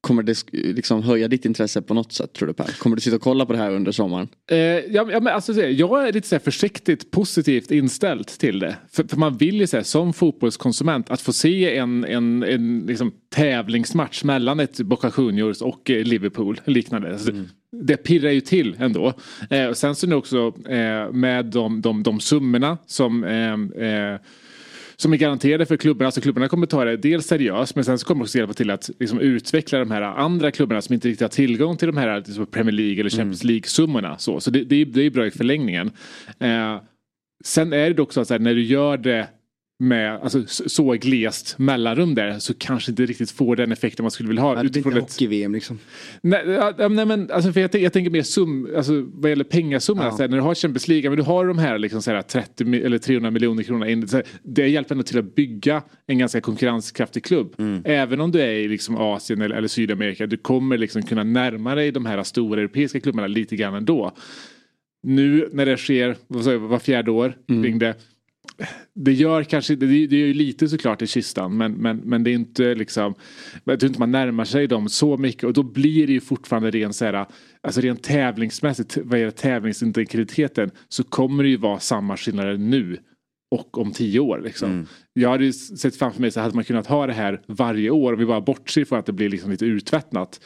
kommer 0.00 0.22
det 0.22 0.44
liksom 0.52 1.02
höja 1.02 1.28
ditt 1.28 1.44
intresse 1.44 1.82
på 1.82 1.94
något 1.94 2.12
sätt 2.12 2.32
tror 2.32 2.48
du 2.48 2.54
Per? 2.54 2.78
Kommer 2.78 2.96
du 2.96 3.02
sitta 3.02 3.16
och 3.16 3.22
kolla 3.22 3.46
på 3.46 3.52
det 3.52 3.58
här 3.58 3.70
under 3.70 3.92
sommaren? 3.92 4.28
Eh, 4.50 4.58
ja, 4.58 4.82
ja, 5.10 5.20
men 5.20 5.26
alltså, 5.26 5.52
jag 5.52 6.08
är 6.08 6.12
lite 6.12 6.28
så 6.28 6.38
försiktigt 6.38 7.10
positivt 7.10 7.70
inställd 7.70 8.26
till 8.26 8.58
det. 8.58 8.76
För, 8.92 9.04
för 9.04 9.16
man 9.16 9.36
vill 9.36 9.60
ju 9.60 9.66
så 9.66 9.76
här, 9.76 9.84
som 9.84 10.12
fotbollskonsument 10.12 11.10
att 11.10 11.20
få 11.20 11.32
se 11.32 11.76
en, 11.76 12.04
en, 12.04 12.42
en 12.42 12.84
liksom, 12.86 13.12
tävlingsmatch 13.34 14.24
mellan 14.24 14.60
ett 14.60 14.80
Boca 14.80 15.12
Juniors 15.18 15.62
och 15.62 15.90
eh, 15.90 16.04
Liverpool. 16.04 16.60
Liknande. 16.64 17.12
Alltså, 17.12 17.30
mm. 17.30 17.48
Det 17.70 17.96
pirrar 17.96 18.30
ju 18.30 18.40
till 18.40 18.76
ändå. 18.78 19.12
Eh, 19.50 19.66
och 19.66 19.76
sen 19.76 19.94
så 19.94 20.06
nu 20.06 20.14
också 20.14 20.54
eh, 20.68 21.12
med 21.12 21.44
de, 21.44 21.80
de, 21.80 22.02
de 22.02 22.20
summorna 22.20 22.78
som 22.86 23.24
eh, 23.24 23.86
eh 23.88 24.18
som 24.96 25.12
är 25.12 25.16
garanterade 25.16 25.66
för 25.66 25.76
klubbarna. 25.76 26.06
Alltså 26.06 26.20
klubbarna 26.20 26.48
kommer 26.48 26.66
ta 26.66 26.84
det 26.84 26.96
dels 26.96 27.26
seriöst 27.26 27.74
men 27.74 27.84
sen 27.84 27.98
så 27.98 28.06
kommer 28.06 28.20
det 28.20 28.24
också 28.24 28.38
hjälpa 28.38 28.54
till 28.54 28.70
att 28.70 28.90
liksom, 29.00 29.20
utveckla 29.20 29.78
de 29.78 29.90
här 29.90 30.02
andra 30.02 30.50
klubbarna 30.50 30.82
som 30.82 30.94
inte 30.94 31.08
riktigt 31.08 31.20
har 31.22 31.28
tillgång 31.28 31.76
till 31.76 31.88
de 31.88 31.96
här 31.96 32.16
liksom, 32.16 32.46
Premier 32.46 32.72
League 32.72 33.00
eller 33.00 33.10
Champions 33.10 33.44
mm. 33.44 33.52
League-summorna. 33.52 34.16
Så, 34.18 34.40
så 34.40 34.50
det, 34.50 34.64
det, 34.64 34.76
är, 34.76 34.86
det 34.86 35.02
är 35.02 35.10
bra 35.10 35.26
i 35.26 35.30
förlängningen. 35.30 35.90
Eh, 36.38 36.80
sen 37.44 37.72
är 37.72 37.88
det 37.88 37.94
dock 37.94 38.12
så 38.12 38.20
att 38.20 38.28
när 38.28 38.54
du 38.54 38.62
gör 38.62 38.96
det 38.96 39.28
med 39.78 40.14
alltså, 40.22 40.42
så 40.46 40.92
glest 40.92 41.58
mellanrum 41.58 42.14
där 42.14 42.38
så 42.38 42.54
kanske 42.54 42.90
inte 42.92 43.06
riktigt 43.06 43.30
får 43.30 43.56
den 43.56 43.72
effekten 43.72 44.04
man 44.04 44.10
skulle 44.10 44.28
vilja 44.28 44.42
ha. 44.42 44.62
det 44.62 44.70
blir 44.70 44.86
inte 44.86 45.00
hockey-VM 45.00 45.52
liksom. 45.52 45.78
Nej, 46.20 46.42
nej 46.78 47.06
men 47.06 47.30
alltså, 47.30 47.52
för 47.52 47.60
jag, 47.60 47.74
jag 47.74 47.92
tänker 47.92 48.10
mer 48.10 48.22
sum, 48.22 48.68
alltså, 48.76 49.06
vad 49.14 49.30
gäller 49.30 49.44
pengasumman. 49.44 50.16
Ja. 50.18 50.26
När 50.26 50.36
du 50.36 50.40
har 50.40 50.54
Champions 50.54 50.88
League, 50.88 51.10
men 51.10 51.16
du 51.16 51.22
har 51.22 51.46
de 51.46 51.58
här 51.58 51.78
liksom, 51.78 52.02
såhär, 52.02 52.22
30 52.22 52.74
eller 52.74 52.98
300 52.98 53.30
miljoner 53.30 53.62
kronor 53.62 53.86
in. 53.86 54.08
Såhär, 54.08 54.26
det 54.42 54.68
hjälper 54.68 54.94
ändå 54.94 55.04
till 55.04 55.18
att 55.18 55.34
bygga 55.34 55.82
en 56.06 56.18
ganska 56.18 56.40
konkurrenskraftig 56.40 57.24
klubb. 57.24 57.54
Mm. 57.58 57.82
Även 57.84 58.20
om 58.20 58.32
du 58.32 58.40
är 58.40 58.52
i 58.52 58.68
liksom, 58.68 58.96
Asien 58.96 59.40
eller, 59.40 59.56
eller 59.56 59.68
Sydamerika. 59.68 60.26
Du 60.26 60.36
kommer 60.36 60.78
liksom 60.78 61.02
kunna 61.02 61.24
närma 61.24 61.74
dig 61.74 61.92
de 61.92 62.06
här 62.06 62.22
stora 62.22 62.60
europeiska 62.60 63.00
klubbarna 63.00 63.26
lite 63.26 63.56
grann 63.56 63.74
ändå. 63.74 64.12
Nu 65.02 65.48
när 65.52 65.66
det 65.66 65.76
sker 65.76 66.16
var 66.58 66.78
fjärde 66.78 67.10
år 67.10 67.36
mm. 67.48 67.62
kring 67.62 67.78
det 67.78 67.94
det 68.94 69.12
gör 69.12 69.42
kanske, 69.42 69.76
det, 69.76 69.86
det 69.86 70.16
gör 70.16 70.26
ju 70.26 70.34
lite 70.34 70.68
såklart 70.68 71.02
i 71.02 71.06
kistan 71.06 71.56
men, 71.56 71.72
men, 71.72 71.96
men 71.96 72.24
det 72.24 72.30
är 72.30 72.34
inte 72.34 72.74
liksom, 72.74 73.14
jag 73.64 73.80
tror 73.80 73.88
inte 73.88 74.00
man 74.00 74.10
närmar 74.10 74.44
sig 74.44 74.66
dem 74.66 74.88
så 74.88 75.16
mycket 75.16 75.44
och 75.44 75.52
då 75.52 75.62
blir 75.62 76.06
det 76.06 76.12
ju 76.12 76.20
fortfarande 76.20 76.70
rent 76.70 76.96
så 76.96 77.04
här, 77.04 77.26
alltså 77.60 77.80
rent 77.80 78.02
tävlingsmässigt, 78.02 78.98
vad 79.04 79.18
gäller 79.18 79.30
tävlingsintegriteten 79.30 80.70
så 80.88 81.04
kommer 81.04 81.42
det 81.42 81.48
ju 81.48 81.56
vara 81.56 81.78
samma 81.78 82.16
skillnader 82.16 82.56
nu 82.56 82.98
och 83.50 83.78
om 83.78 83.92
tio 83.92 84.20
år. 84.20 84.40
Liksom. 84.44 84.70
Mm. 84.70 84.86
Jag 85.12 85.30
hade 85.30 85.44
ju 85.44 85.52
sett 85.52 85.96
framför 85.96 86.20
mig 86.20 86.30
så 86.30 86.40
hade 86.40 86.54
man 86.54 86.64
kunnat 86.64 86.86
ha 86.86 87.06
det 87.06 87.12
här 87.12 87.42
varje 87.46 87.90
år 87.90 88.12
och 88.12 88.20
vi 88.20 88.26
bara 88.26 88.40
bortser 88.40 88.84
från 88.84 88.98
att 88.98 89.06
det 89.06 89.12
blir 89.12 89.28
liksom 89.28 89.50
lite 89.50 89.64
urtvättnat. 89.64 90.40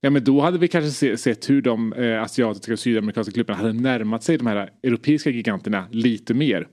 Ja 0.00 0.10
men 0.10 0.24
då 0.24 0.40
hade 0.40 0.58
vi 0.58 0.68
kanske 0.68 0.90
se, 0.90 1.16
sett 1.16 1.50
hur 1.50 1.62
de 1.62 1.92
eh, 1.92 2.22
asiatiska 2.22 2.72
och 2.72 2.78
sydamerikanska 2.78 3.32
klubbarna 3.32 3.58
hade 3.58 3.72
närmat 3.72 4.22
sig 4.22 4.38
de 4.38 4.46
här 4.46 4.70
europeiska 4.82 5.30
giganterna 5.30 5.86
lite 5.90 6.34
mer. 6.34 6.66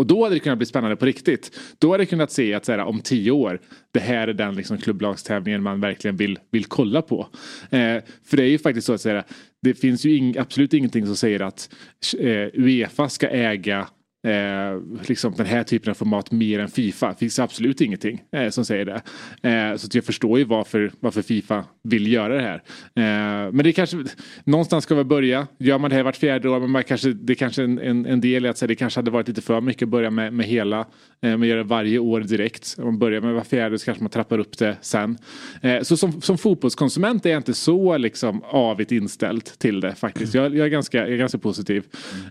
Och 0.00 0.06
då 0.06 0.24
hade 0.24 0.34
det 0.34 0.38
kunnat 0.38 0.58
bli 0.58 0.66
spännande 0.66 0.96
på 0.96 1.06
riktigt. 1.06 1.58
Då 1.78 1.90
hade 1.90 2.02
det 2.02 2.06
kunnat 2.06 2.32
se 2.32 2.54
att 2.54 2.64
så 2.64 2.72
här, 2.72 2.78
om 2.78 3.00
tio 3.00 3.30
år, 3.30 3.60
det 3.92 4.00
här 4.00 4.28
är 4.28 4.32
den 4.32 4.54
liksom, 4.54 4.78
klubblagstävlingen 4.78 5.62
man 5.62 5.80
verkligen 5.80 6.16
vill, 6.16 6.38
vill 6.50 6.64
kolla 6.64 7.02
på. 7.02 7.28
Eh, 7.70 7.96
för 8.24 8.36
det 8.36 8.42
är 8.42 8.48
ju 8.48 8.58
faktiskt 8.58 8.86
så 8.86 8.92
att 8.92 9.00
säga, 9.00 9.24
det 9.62 9.74
finns 9.74 10.04
ju 10.04 10.16
in, 10.16 10.38
absolut 10.38 10.74
ingenting 10.74 11.06
som 11.06 11.16
säger 11.16 11.40
att 11.40 11.74
eh, 12.18 12.48
Uefa 12.54 13.08
ska 13.08 13.28
äga 13.28 13.88
eh, 14.26 14.80
liksom 15.08 15.34
den 15.36 15.46
här 15.46 15.62
typen 15.62 15.90
av 15.90 15.94
format 15.94 16.32
mer 16.32 16.58
än 16.58 16.68
Fifa. 16.68 17.08
Det 17.08 17.16
finns 17.18 17.38
absolut 17.38 17.80
ingenting 17.80 18.22
eh, 18.32 18.48
som 18.48 18.64
säger 18.64 18.84
det. 18.84 19.02
Eh, 19.48 19.76
så 19.76 19.88
jag 19.92 20.04
förstår 20.04 20.38
ju 20.38 20.44
varför, 20.44 20.92
varför 21.00 21.22
Fifa 21.22 21.64
vill 21.82 22.12
göra 22.12 22.34
det 22.34 22.40
här. 22.40 22.62
Eh, 22.94 23.52
men 23.52 23.64
det 23.64 23.72
kanske, 23.72 24.04
någonstans 24.44 24.84
ska 24.84 24.94
vi 24.94 25.04
börja. 25.04 25.46
Gör 25.58 25.78
man 25.78 25.90
det 25.90 25.96
här 25.96 26.02
vart 26.02 26.16
fjärde 26.16 26.48
år, 26.48 26.60
men 26.60 26.70
man 26.70 26.84
kanske, 26.84 27.12
det 27.12 27.34
kanske 27.34 27.62
en, 27.62 27.78
en, 27.78 28.06
en 28.06 28.20
del 28.20 28.46
i 28.46 28.48
att 28.48 28.58
säga, 28.58 28.68
det 28.68 28.74
kanske 28.74 28.98
hade 28.98 29.10
varit 29.10 29.28
lite 29.28 29.42
för 29.42 29.60
mycket 29.60 29.82
att 29.82 29.88
börja 29.88 30.10
med, 30.10 30.32
med 30.32 30.46
hela, 30.46 30.86
eh, 31.22 31.30
göra 31.30 31.58
det 31.58 31.62
varje 31.62 31.98
år 31.98 32.20
direkt. 32.20 32.74
Om 32.78 32.84
man 32.84 32.98
börjar 32.98 33.20
med 33.20 33.34
var 33.34 33.44
fjärde 33.44 33.78
så 33.78 33.84
kanske 33.84 34.02
man 34.02 34.10
trappar 34.10 34.38
upp 34.38 34.58
det 34.58 34.76
sen. 34.80 35.18
Eh, 35.62 35.82
så 35.82 35.96
som, 35.96 36.20
som 36.20 36.38
fotbollskonsument 36.38 37.26
är 37.26 37.30
jag 37.30 37.38
inte 37.38 37.54
så 37.54 37.96
liksom 37.98 38.42
avigt 38.44 38.92
inställd 38.92 39.44
till 39.44 39.80
det 39.80 39.94
faktiskt. 39.94 40.34
Jag, 40.34 40.56
jag 40.56 40.66
är, 40.66 40.70
ganska, 40.70 40.98
jag 40.98 41.12
är 41.12 41.16
ganska 41.16 41.38
positiv. 41.38 41.84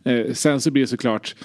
Eh, 0.05 0.33
sen 0.33 0.61
så 0.61 0.71
blir 0.71 0.83
det 0.83 0.87
såklart 0.87 1.35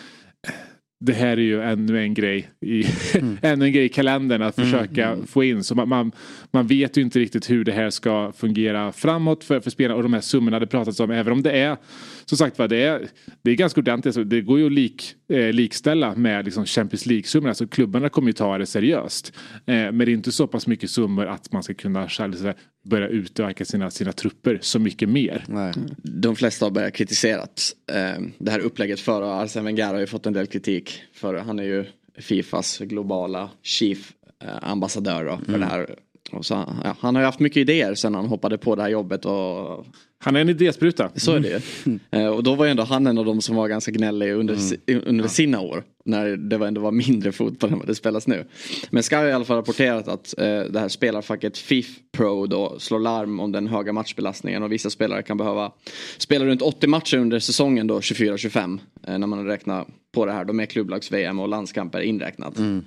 det 1.01 1.13
här 1.13 1.37
är 1.37 1.43
ju 1.43 1.63
ännu 1.63 2.03
en 2.03 2.15
grej 2.15 2.51
i, 2.61 2.85
mm. 3.15 3.39
ännu 3.43 3.65
en 3.65 3.73
grej 3.73 3.85
i 3.85 3.89
kalendern 3.89 4.43
att 4.43 4.59
mm, 4.59 4.71
försöka 4.71 5.09
mm. 5.09 5.27
få 5.27 5.45
in. 5.45 5.65
Så 5.65 5.75
man, 5.75 5.89
man, 5.89 6.13
man, 6.51 6.67
vet 6.67 6.97
ju 6.97 7.03
inte 7.03 7.19
riktigt 7.19 7.51
hur 7.51 7.65
det 7.65 7.73
här 7.73 7.91
ska 7.91 8.33
fungera 8.33 8.93
framåt 8.93 9.45
för, 9.45 9.61
för 9.61 9.71
spelarna 9.71 9.97
och 9.97 10.03
de 10.03 10.13
här 10.13 10.21
summorna 10.21 10.59
det 10.59 10.67
pratats 10.67 11.01
om. 11.01 11.11
Även 11.11 11.33
om 11.33 11.43
det 11.43 11.51
är 11.51 11.77
som 12.25 12.39
sagt 12.39 12.59
var 12.59 12.69
det 12.69 12.83
är, 12.83 13.09
det 13.43 13.51
är 13.51 13.55
ganska 13.55 13.81
ordentligt. 13.81 14.31
det 14.31 14.41
går 14.41 14.59
ju 14.59 14.67
att 14.67 14.73
lik, 14.73 15.15
eh, 15.29 15.53
likställa 15.53 16.15
med 16.15 16.45
liksom 16.45 16.67
Champions 16.67 17.07
League-summorna. 17.07 17.49
Alltså 17.49 17.67
klubbarna 17.67 18.09
kommer 18.09 18.29
ju 18.29 18.33
ta 18.33 18.59
det 18.59 18.67
seriöst. 18.67 19.33
Eh, 19.55 19.75
men 19.75 19.99
det 19.99 20.05
är 20.05 20.15
inte 20.15 20.33
så 20.33 20.47
pass 20.47 20.67
mycket 20.67 20.91
summor 20.91 21.27
att 21.27 21.53
man 21.53 21.63
ska 21.63 21.75
kunna 21.75 22.09
själv 22.09 22.53
börja 22.85 23.09
utöka 23.09 23.65
sina, 23.65 23.91
sina 23.91 24.13
trupper 24.13 24.59
så 24.63 24.79
mycket 24.79 25.09
mer. 25.09 25.45
Nej. 25.49 25.73
De 25.97 26.37
flesta 26.37 26.67
har 26.67 26.71
börjat 26.71 26.95
kritisera 26.95 27.43
eh, 27.93 28.21
det 28.39 28.51
här 28.51 28.59
upplägget 28.59 29.01
för 29.01 29.23
och 29.23 29.35
Arsene 29.35 29.65
Wenger 29.65 29.87
har 29.87 30.01
ju 30.01 30.07
fått 30.07 30.27
en 30.27 30.33
del 30.33 30.47
kritik 30.47 31.03
för 31.13 31.35
han 31.35 31.59
är 31.59 31.65
ju 31.65 31.85
Fifas 32.19 32.79
globala 32.79 33.51
chief 33.63 34.13
eh, 34.45 34.49
ambassadör 34.71 35.25
för 35.25 35.49
mm. 35.49 35.61
det 35.61 35.67
här 35.67 35.97
så, 36.41 36.55
ja, 36.85 36.97
han 37.01 37.15
har 37.15 37.23
ju 37.23 37.27
haft 37.27 37.41
mycket 37.41 37.57
idéer 37.57 37.95
sen 37.95 38.15
han 38.15 38.27
hoppade 38.27 38.59
på 38.59 38.75
det 38.75 38.83
här 38.83 38.89
jobbet. 38.89 39.25
Och... 39.25 39.87
Han 40.19 40.37
är 40.37 40.41
en 40.41 40.49
idéspruta. 40.49 41.11
Så 41.15 41.33
är 41.33 41.41
det 41.41 41.49
ju. 41.49 41.61
Mm. 42.13 42.33
och 42.35 42.43
då 42.43 42.55
var 42.55 42.65
ju 42.65 42.71
ändå 42.71 42.83
han 42.83 43.07
en 43.07 43.19
av 43.19 43.25
de 43.25 43.41
som 43.41 43.57
var 43.57 43.69
ganska 43.69 43.91
gnällig 43.91 44.33
under, 44.33 44.57
mm. 44.87 45.03
under 45.07 45.25
ja. 45.25 45.29
sina 45.29 45.61
år. 45.61 45.85
När 46.05 46.37
det 46.37 46.59
var 46.59 46.67
ändå 46.67 46.81
var 46.81 46.93
mindre 46.93 47.33
fotboll 47.33 47.73
än 47.73 47.79
vad 47.79 47.87
det 47.87 47.95
spelas 47.95 48.27
nu. 48.27 48.47
Men 48.91 49.03
Sky 49.03 49.17
har 49.17 49.27
i 49.27 49.33
alla 49.33 49.45
fall 49.45 49.57
rapporterat 49.57 50.09
att 50.09 50.39
eh, 50.39 50.61
det 50.61 50.81
här 50.81 50.89
spelarfacket 50.89 51.59
FIF 51.59 51.99
Pro 52.13 52.47
då 52.47 52.79
slår 52.79 52.99
larm 52.99 53.41
om 53.41 53.53
den 53.53 53.67
höga 53.67 53.93
matchbelastningen. 53.93 54.63
Och 54.63 54.73
vissa 54.73 54.91
spelare 54.91 55.23
kan 55.23 55.37
behöva 55.37 55.73
spela 56.19 56.45
runt 56.45 56.63
80 56.63 56.87
matcher 56.87 57.17
under 57.17 57.39
säsongen 57.39 57.87
då 57.87 58.01
24-25. 58.01 58.79
Eh, 59.07 59.19
när 59.19 59.27
man 59.27 59.47
räknar 59.47 59.87
på 60.15 60.27
det 60.27 60.33
här. 60.33 60.45
De 60.45 60.61
är 60.61 60.67
klubblags-VM 60.67 61.41
och 61.41 61.49
landskamper 61.49 62.01
inräknat. 62.01 62.59
Mm. 62.59 62.85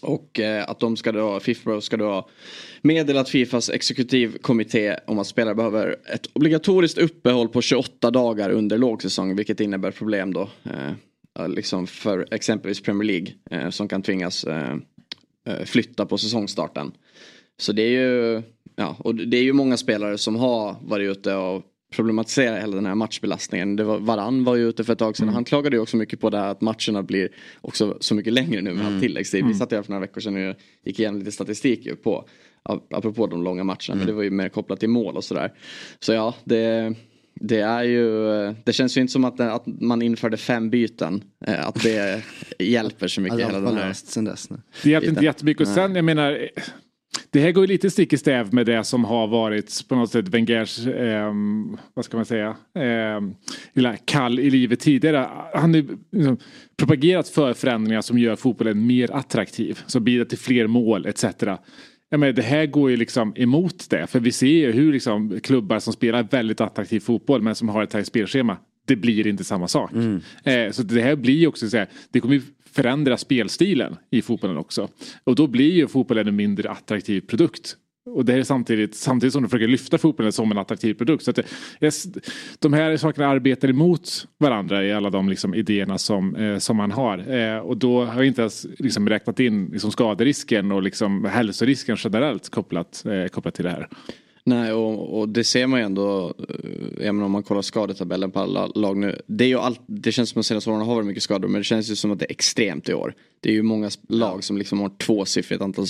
Och 0.00 0.40
eh, 0.40 0.64
att 0.68 0.80
de 0.80 0.96
ska 0.96 1.12
då, 1.12 1.40
Fifa 1.40 1.80
ska 1.80 1.96
då 1.96 2.28
meddelat 2.82 3.28
Fifas 3.28 3.70
exekutivkommitté 3.70 4.96
om 5.06 5.18
att 5.18 5.26
spelare 5.26 5.54
behöver 5.54 5.96
ett 6.14 6.26
obligatoriskt 6.32 6.98
uppehåll 6.98 7.48
på 7.48 7.62
28 7.62 8.10
dagar 8.10 8.50
under 8.50 8.78
lågsäsong 8.78 9.36
vilket 9.36 9.60
innebär 9.60 9.90
problem 9.90 10.32
då. 10.32 10.48
Eh, 10.64 10.92
eh, 11.38 11.48
liksom 11.48 11.86
för 11.86 12.26
exempelvis 12.30 12.82
Premier 12.82 13.06
League 13.06 13.28
eh, 13.50 13.70
som 13.70 13.88
kan 13.88 14.02
tvingas 14.02 14.44
eh, 14.44 14.76
eh, 15.46 15.64
flytta 15.64 16.06
på 16.06 16.18
säsongstarten. 16.18 16.92
Så 17.58 17.72
det 17.72 17.82
är 17.82 17.90
ju, 17.90 18.42
ja, 18.76 18.96
och 18.98 19.14
det 19.14 19.36
är 19.36 19.42
ju 19.42 19.52
många 19.52 19.76
spelare 19.76 20.18
som 20.18 20.36
har 20.36 20.76
varit 20.82 21.10
ute 21.10 21.34
och 21.34 21.62
problematisera 21.92 22.56
hela 22.56 22.76
den 22.76 22.86
här 22.86 22.94
matchbelastningen. 22.94 23.76
Det 23.76 23.84
var, 23.84 23.98
Varann 23.98 24.44
var 24.44 24.56
ju 24.56 24.68
ute 24.68 24.84
för 24.84 24.92
ett 24.92 24.98
tag 24.98 25.16
sedan 25.16 25.24
mm. 25.24 25.34
han 25.34 25.44
klagade 25.44 25.76
ju 25.76 25.82
också 25.82 25.96
mycket 25.96 26.20
på 26.20 26.30
det 26.30 26.38
här 26.38 26.48
att 26.48 26.60
matcherna 26.60 27.02
blir 27.02 27.28
också 27.60 27.96
så 28.00 28.14
mycket 28.14 28.32
längre 28.32 28.60
nu 28.60 28.74
med 28.74 28.86
mm. 28.86 29.00
tilläggstid. 29.00 29.38
Vi 29.38 29.44
mm. 29.44 29.58
satt 29.58 29.72
här 29.72 29.82
för 29.82 29.90
några 29.90 30.00
veckor 30.00 30.20
sedan 30.20 30.48
och 30.48 30.56
gick 30.84 30.98
igenom 30.98 31.18
lite 31.18 31.32
statistik 31.32 32.02
på 32.02 32.28
apropå 32.90 33.26
de 33.26 33.42
långa 33.42 33.64
matcherna 33.64 33.78
mm. 33.88 33.98
men 33.98 34.06
det 34.06 34.12
var 34.12 34.22
ju 34.22 34.30
mer 34.30 34.48
kopplat 34.48 34.80
till 34.80 34.88
mål 34.88 35.16
och 35.16 35.24
sådär. 35.24 35.52
Så 36.00 36.12
ja, 36.12 36.34
det 36.44 36.94
det 37.34 37.60
är 37.60 37.82
ju, 37.82 38.06
det 38.64 38.72
känns 38.72 38.96
ju 38.96 39.00
inte 39.00 39.12
som 39.12 39.24
att, 39.24 39.40
att 39.40 39.62
man 39.66 40.02
införde 40.02 40.36
fem 40.36 40.70
byten. 40.70 41.24
Eh, 41.46 41.68
att 41.68 41.82
det 41.82 42.22
hjälper 42.58 43.08
så 43.08 43.20
mycket. 43.20 43.34
Alltså, 43.34 43.58
hela 43.58 43.70
den 43.70 43.78
här 43.78 43.92
sen 43.92 44.24
dess. 44.24 44.48
Det 44.82 44.90
hjälpte 44.90 45.10
inte 45.10 45.24
jättemycket. 45.24 45.68
Och 45.68 45.74
sen, 45.74 45.94
jag 45.94 46.04
menar, 46.04 46.48
det 47.30 47.40
här 47.40 47.52
går 47.52 47.64
ju 47.64 47.68
lite 47.68 47.90
stick 47.90 48.12
i 48.12 48.16
stäv 48.18 48.54
med 48.54 48.66
det 48.66 48.84
som 48.84 49.04
har 49.04 49.26
varit 49.26 49.88
på 49.88 49.94
något 49.94 50.10
sätt 50.10 50.28
Wengers, 50.28 50.86
eh, 50.86 51.32
vad 51.94 52.04
ska 52.04 52.16
man 52.16 52.26
säga, 52.26 52.56
eh, 53.74 53.94
kall 54.04 54.40
i 54.40 54.50
livet 54.50 54.80
tidigare. 54.80 55.28
Han 55.54 55.74
har 55.74 55.84
liksom, 56.12 56.38
propagerat 56.76 57.28
för 57.28 57.54
förändringar 57.54 58.00
som 58.00 58.18
gör 58.18 58.36
fotbollen 58.36 58.86
mer 58.86 59.12
attraktiv, 59.12 59.80
som 59.86 60.04
bidrar 60.04 60.24
till 60.24 60.38
fler 60.38 60.66
mål 60.66 61.06
etc. 61.06 61.24
Ja, 62.10 62.18
men 62.18 62.34
det 62.34 62.42
här 62.42 62.66
går 62.66 62.90
ju 62.90 62.96
liksom 62.96 63.32
emot 63.36 63.90
det, 63.90 64.06
för 64.06 64.20
vi 64.20 64.32
ser 64.32 64.46
ju 64.46 64.72
hur 64.72 64.92
liksom 64.92 65.40
klubbar 65.40 65.78
som 65.78 65.92
spelar 65.92 66.22
väldigt 66.22 66.60
attraktiv 66.60 67.00
fotboll 67.00 67.42
men 67.42 67.54
som 67.54 67.68
har 67.68 67.82
ett 67.82 67.90
tajt 67.90 68.06
spelschema 68.06 68.56
det 68.86 68.96
blir 68.96 69.26
inte 69.26 69.44
samma 69.44 69.68
sak. 69.68 69.92
Mm. 69.92 70.20
Eh, 70.44 70.70
så 70.72 70.82
det 70.82 71.02
här 71.02 71.16
blir 71.16 71.46
också 71.46 71.68
så 71.70 71.76
här, 71.76 71.88
det 72.10 72.20
kommer 72.20 72.40
förändra 72.72 73.16
spelstilen 73.16 73.96
i 74.10 74.22
fotbollen 74.22 74.56
också. 74.56 74.88
Och 75.24 75.34
då 75.34 75.46
blir 75.46 75.72
ju 75.72 75.88
fotbollen 75.88 76.28
en 76.28 76.36
mindre 76.36 76.70
attraktiv 76.70 77.20
produkt 77.20 77.76
och 78.04 78.24
det 78.24 78.34
är 78.34 78.42
samtidigt, 78.42 78.94
samtidigt 78.94 79.32
som 79.32 79.42
de 79.42 79.48
försöker 79.48 79.68
lyfta 79.68 79.98
fotbollen 79.98 80.32
som 80.32 80.50
en 80.50 80.58
attraktiv 80.58 80.94
produkt. 80.94 81.24
Så 81.24 81.30
att 81.30 81.36
det, 81.36 81.92
de 82.58 82.72
här 82.72 82.96
sakerna 82.96 83.28
arbetar 83.28 83.68
emot 83.68 84.28
varandra 84.38 84.84
i 84.84 84.92
alla 84.92 85.10
de 85.10 85.28
liksom, 85.28 85.54
idéerna 85.54 85.98
som, 85.98 86.36
eh, 86.36 86.58
som 86.58 86.76
man 86.76 86.90
har. 86.90 87.34
Eh, 87.36 87.58
och 87.58 87.76
då 87.76 88.04
har 88.04 88.14
jag 88.14 88.26
inte 88.26 88.40
ens 88.40 88.66
liksom, 88.78 89.08
räknat 89.08 89.40
in 89.40 89.66
liksom, 89.66 89.90
skaderisken 89.90 90.72
och 90.72 90.82
liksom, 90.82 91.24
hälsorisken 91.24 91.96
generellt 91.98 92.50
kopplat, 92.50 93.04
eh, 93.06 93.26
kopplat 93.26 93.54
till 93.54 93.64
det 93.64 93.70
här. 93.70 93.88
Nej 94.44 94.72
och, 94.72 95.18
och, 95.18 95.28
det 95.28 95.44
ser 95.44 95.66
man 95.66 95.80
ju 95.80 95.86
ändå, 95.86 96.34
eh, 96.38 97.06
även 97.06 97.22
om 97.22 97.30
man 97.30 97.42
kollar 97.42 97.62
skadetabellen 97.62 98.30
på 98.30 98.40
alla 98.40 98.66
lag 98.66 98.96
nu. 98.96 99.22
Det, 99.26 99.44
är 99.44 99.48
ju 99.48 99.58
allt, 99.58 99.80
det 99.86 100.12
känns 100.12 100.30
som 100.30 100.40
att 100.40 100.44
de 100.44 100.48
senaste 100.48 100.70
åren 100.70 100.80
har 100.80 100.94
varit 100.94 101.06
mycket 101.06 101.22
skador 101.22 101.48
men 101.48 101.60
det 101.60 101.64
känns 101.64 101.90
ju 101.90 101.96
som 101.96 102.10
att 102.10 102.18
det 102.18 102.24
är 102.24 102.30
extremt 102.30 102.88
i 102.88 102.94
år. 102.94 103.14
Det 103.40 103.48
är 103.48 103.52
ju 103.52 103.62
många 103.62 103.90
lag 104.08 104.44
som 104.44 104.58
liksom 104.58 104.80
har 104.80 104.88
tvåsiffrigt 104.88 105.62
antal 105.62 105.86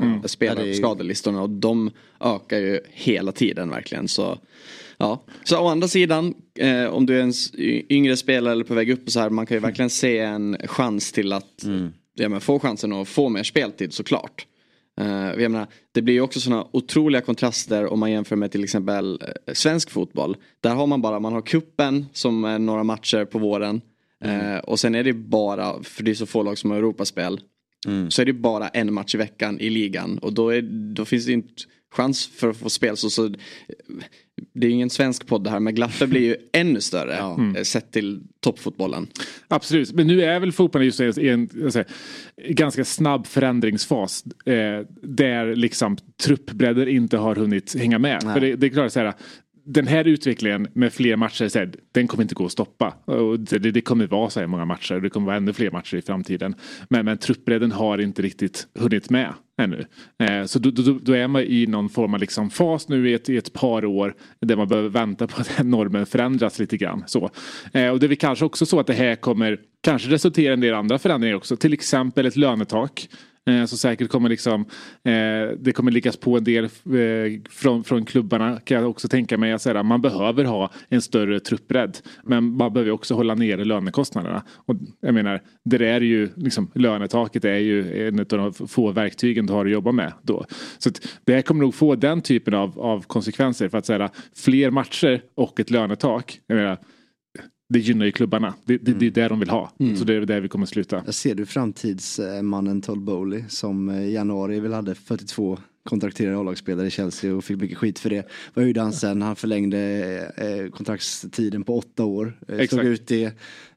mm. 0.00 0.28
spelare 0.28 0.68
på 0.68 0.74
skadelistorna 0.74 1.42
och 1.42 1.50
de 1.50 1.90
ökar 2.20 2.58
ju 2.58 2.80
hela 2.90 3.32
tiden 3.32 3.70
verkligen. 3.70 4.08
Så, 4.08 4.38
ja. 4.98 5.24
så 5.44 5.60
å 5.60 5.68
andra 5.68 5.88
sidan, 5.88 6.34
eh, 6.58 6.84
om 6.84 7.06
du 7.06 7.18
är 7.18 7.22
en 7.22 7.32
yngre 7.90 8.16
spelare 8.16 8.52
eller 8.52 8.64
på 8.64 8.74
väg 8.74 8.90
upp 8.90 9.06
och 9.06 9.12
så 9.12 9.20
här, 9.20 9.30
man 9.30 9.46
kan 9.46 9.56
ju 9.56 9.60
verkligen 9.60 9.90
se 9.90 10.18
en 10.18 10.56
chans 10.64 11.12
till 11.12 11.32
att 11.32 11.62
mm. 11.62 11.92
ja, 12.14 12.28
men 12.28 12.40
få 12.40 12.58
chansen 12.58 12.92
att 12.92 13.08
få 13.08 13.28
mer 13.28 13.42
speltid 13.42 13.92
såklart. 13.92 14.46
Uh, 15.00 15.42
jag 15.42 15.50
menar, 15.50 15.66
det 15.92 16.02
blir 16.02 16.14
ju 16.14 16.20
också 16.20 16.40
sådana 16.40 16.66
otroliga 16.72 17.22
kontraster 17.22 17.86
om 17.86 18.00
man 18.00 18.12
jämför 18.12 18.36
med 18.36 18.52
till 18.52 18.64
exempel 18.64 19.22
uh, 19.22 19.54
svensk 19.54 19.90
fotboll. 19.90 20.36
Där 20.60 20.74
har 20.74 20.86
man 20.86 21.02
bara, 21.02 21.20
man 21.20 21.32
har 21.32 21.42
kuppen 21.42 22.06
som 22.12 22.44
är 22.44 22.58
några 22.58 22.84
matcher 22.84 23.24
på 23.24 23.38
våren. 23.38 23.80
Mm. 24.24 24.54
Uh, 24.54 24.58
och 24.58 24.80
sen 24.80 24.94
är 24.94 25.04
det 25.04 25.12
bara, 25.12 25.82
för 25.82 26.02
det 26.02 26.10
är 26.10 26.14
så 26.14 26.26
få 26.26 26.42
lag 26.42 26.58
som 26.58 26.70
har 26.70 26.78
Europaspel. 26.78 27.40
Mm. 27.86 28.10
Så 28.10 28.22
är 28.22 28.26
det 28.26 28.32
bara 28.32 28.68
en 28.68 28.94
match 28.94 29.14
i 29.14 29.18
veckan 29.18 29.60
i 29.60 29.70
ligan. 29.70 30.18
Och 30.18 30.32
då, 30.32 30.48
är, 30.48 30.62
då 30.94 31.04
finns 31.04 31.26
det 31.26 31.32
inte 31.32 31.62
chans 31.92 32.26
för 32.26 32.50
att 32.50 32.56
få 32.56 32.70
spel. 32.70 32.96
Så, 32.96 33.10
så, 33.10 33.34
det 34.54 34.66
är 34.66 34.70
ingen 34.70 34.90
svensk 34.90 35.26
podd 35.26 35.44
det 35.44 35.50
här 35.50 35.60
men 35.60 35.74
glappet 35.74 36.08
blir 36.08 36.20
ju 36.20 36.36
ännu 36.52 36.80
större 36.80 37.16
ja. 37.16 37.34
mm. 37.34 37.56
Eh, 37.56 37.62
sett 37.62 37.92
till 37.92 38.22
toppfotbollen. 38.40 39.06
Absolut, 39.48 39.92
men 39.92 40.06
nu 40.06 40.22
är 40.22 40.40
väl 40.40 40.52
fotbollen 40.52 40.86
just 40.86 41.18
i 41.18 41.28
en, 41.28 41.48
en 41.76 41.84
ganska 42.36 42.84
snabb 42.84 43.26
förändringsfas. 43.26 44.24
Eh, 44.46 44.86
där 45.02 45.56
liksom 45.56 45.96
truppbredder 46.22 46.86
inte 46.86 47.16
har 47.16 47.36
hunnit 47.36 47.74
hänga 47.78 47.98
med. 47.98 48.22
För 48.22 48.40
det, 48.40 48.56
det 48.56 48.66
är 48.66 48.70
klart 48.70 48.92
så 48.92 49.00
här, 49.00 49.14
den 49.64 49.86
här 49.86 50.04
utvecklingen 50.04 50.68
med 50.72 50.92
fler 50.92 51.16
matcher, 51.16 51.48
så 51.48 51.58
här, 51.58 51.72
den 51.92 52.08
kommer 52.08 52.22
inte 52.22 52.34
gå 52.34 52.46
att 52.46 52.52
stoppa. 52.52 52.94
Och 53.04 53.40
det, 53.40 53.58
det 53.58 53.80
kommer 53.80 54.06
vara 54.06 54.30
så 54.30 54.40
här 54.40 54.46
många 54.46 54.64
matcher 54.64 54.94
och 54.94 55.02
det 55.02 55.10
kommer 55.10 55.26
vara 55.26 55.36
ännu 55.36 55.52
fler 55.52 55.70
matcher 55.70 55.96
i 55.96 56.02
framtiden. 56.02 56.54
Men, 56.88 57.04
men 57.04 57.18
truppbredden 57.18 57.72
har 57.72 57.98
inte 57.98 58.22
riktigt 58.22 58.66
hunnit 58.78 59.10
med 59.10 59.34
ännu. 59.60 59.84
Eh, 60.18 60.44
så 60.44 60.58
då, 60.58 60.70
då, 60.70 60.98
då, 61.02 61.12
är 61.12 61.28
man 61.28 61.42
i 61.42 61.66
någon 61.66 61.88
form 61.88 62.14
av 62.14 62.20
liksom 62.20 62.50
fas 62.50 62.88
nu 62.88 63.10
i 63.10 63.14
ett, 63.14 63.28
i 63.28 63.36
ett 63.36 63.52
par 63.52 63.84
år 63.84 64.14
där 64.40 64.56
man 64.56 64.68
behöver 64.68 64.88
vänta 64.88 65.26
på 65.26 65.40
att 65.40 65.66
normen 65.66 66.06
förändras 66.06 66.58
lite 66.58 66.76
grann. 66.76 67.04
Så. 67.06 67.30
Eh, 67.72 67.88
och 67.88 68.00
det 68.00 68.06
är 68.06 68.08
väl 68.08 68.16
kanske 68.16 68.44
också 68.44 68.66
så 68.66 68.80
att 68.80 68.86
det 68.86 68.92
här 68.92 69.16
kommer 69.16 69.58
kanske 69.82 70.08
resultera 70.08 70.50
i 70.50 70.54
en 70.54 70.60
del 70.60 70.74
andra 70.74 70.98
förändringar 70.98 71.36
också. 71.36 71.56
Till 71.56 71.72
exempel 71.72 72.26
ett 72.26 72.36
lönetak. 72.36 73.08
Eh, 73.50 73.64
så 73.64 73.76
säkert 73.76 74.08
kommer 74.08 74.28
liksom 74.28 74.60
eh, 75.04 75.56
det 75.58 75.72
kommer 75.74 75.90
liggas 75.90 76.16
på 76.16 76.36
en 76.36 76.44
del 76.44 76.64
eh, 76.64 76.70
från, 77.50 77.84
från 77.84 78.04
klubbarna 78.04 78.60
kan 78.60 78.80
jag 78.80 78.90
också 78.90 79.08
tänka 79.08 79.38
mig. 79.38 79.52
Att 79.52 79.62
säga, 79.62 79.82
man 79.82 80.00
behöver 80.00 80.44
ha 80.44 80.70
en 80.88 81.02
större 81.02 81.40
truppbredd. 81.40 81.98
Men 82.22 82.56
man 82.56 82.72
behöver 82.72 82.92
också 82.92 83.14
hålla 83.14 83.34
nere 83.34 83.64
lönekostnaderna. 83.64 84.42
Och 84.66 84.76
jag 85.00 85.14
menar, 85.14 85.40
det 85.64 85.88
är 85.88 86.00
ju 86.00 86.28
liksom, 86.36 86.70
lönetaket 86.74 87.44
är 87.44 87.58
ju 87.58 88.08
en 88.08 88.20
av 88.20 88.26
de 88.26 88.68
få 88.68 88.92
verktygen 88.92 89.46
du 89.46 89.52
har 89.52 89.66
att 89.66 89.72
jobba 89.72 89.92
med 89.92 90.12
då. 90.22 90.44
Så 90.78 90.90
det 91.24 91.34
här 91.34 91.42
kommer 91.42 91.60
nog 91.60 91.74
få 91.74 91.94
den 91.94 92.20
typen 92.20 92.54
av, 92.54 92.80
av 92.80 93.02
konsekvenser 93.06 93.68
för 93.68 93.78
att 93.78 93.86
säga 93.86 94.10
fler 94.36 94.70
matcher 94.70 95.22
och 95.34 95.60
ett 95.60 95.70
lönetak. 95.70 96.40
Jag 96.46 96.56
menar, 96.56 96.78
det 97.70 97.78
gynnar 97.78 98.06
ju 98.06 98.12
klubbarna. 98.12 98.54
Det, 98.64 98.78
det, 98.78 98.92
det 98.92 99.06
är 99.06 99.10
det 99.10 99.28
de 99.28 99.40
vill 99.40 99.50
ha. 99.50 99.72
Mm. 99.78 99.96
Så 99.96 100.04
det 100.04 100.14
är 100.14 100.20
där 100.20 100.40
vi 100.40 100.48
kommer 100.48 100.66
sluta. 100.66 101.02
Jag 101.06 101.14
ser 101.14 101.34
du 101.34 101.46
framtidsmannen 101.46 102.82
Todd 102.82 103.00
Bowley 103.00 103.44
som 103.48 103.90
i 103.90 104.12
januari 104.12 104.60
väl 104.60 104.72
hade 104.72 104.94
42 104.94 105.58
kontrakterade 105.84 106.38
A-lagsspelare 106.38 106.86
i 106.86 106.90
Chelsea 106.90 107.34
och 107.34 107.44
fick 107.44 107.60
mycket 107.60 107.78
skit 107.78 107.98
för 107.98 108.10
det. 108.10 108.28
Vad 108.54 108.66
gjorde 108.66 108.80
han 108.80 108.92
sen? 108.92 109.22
Han 109.22 109.36
förlängde 109.36 109.78
eh, 110.36 110.70
kontraktstiden 110.70 111.64
på 111.64 111.78
åtta 111.78 112.04
år. 112.04 112.38
Eh, 112.48 112.66
Tog 112.66 112.84
ut 112.84 113.06
det 113.06 113.32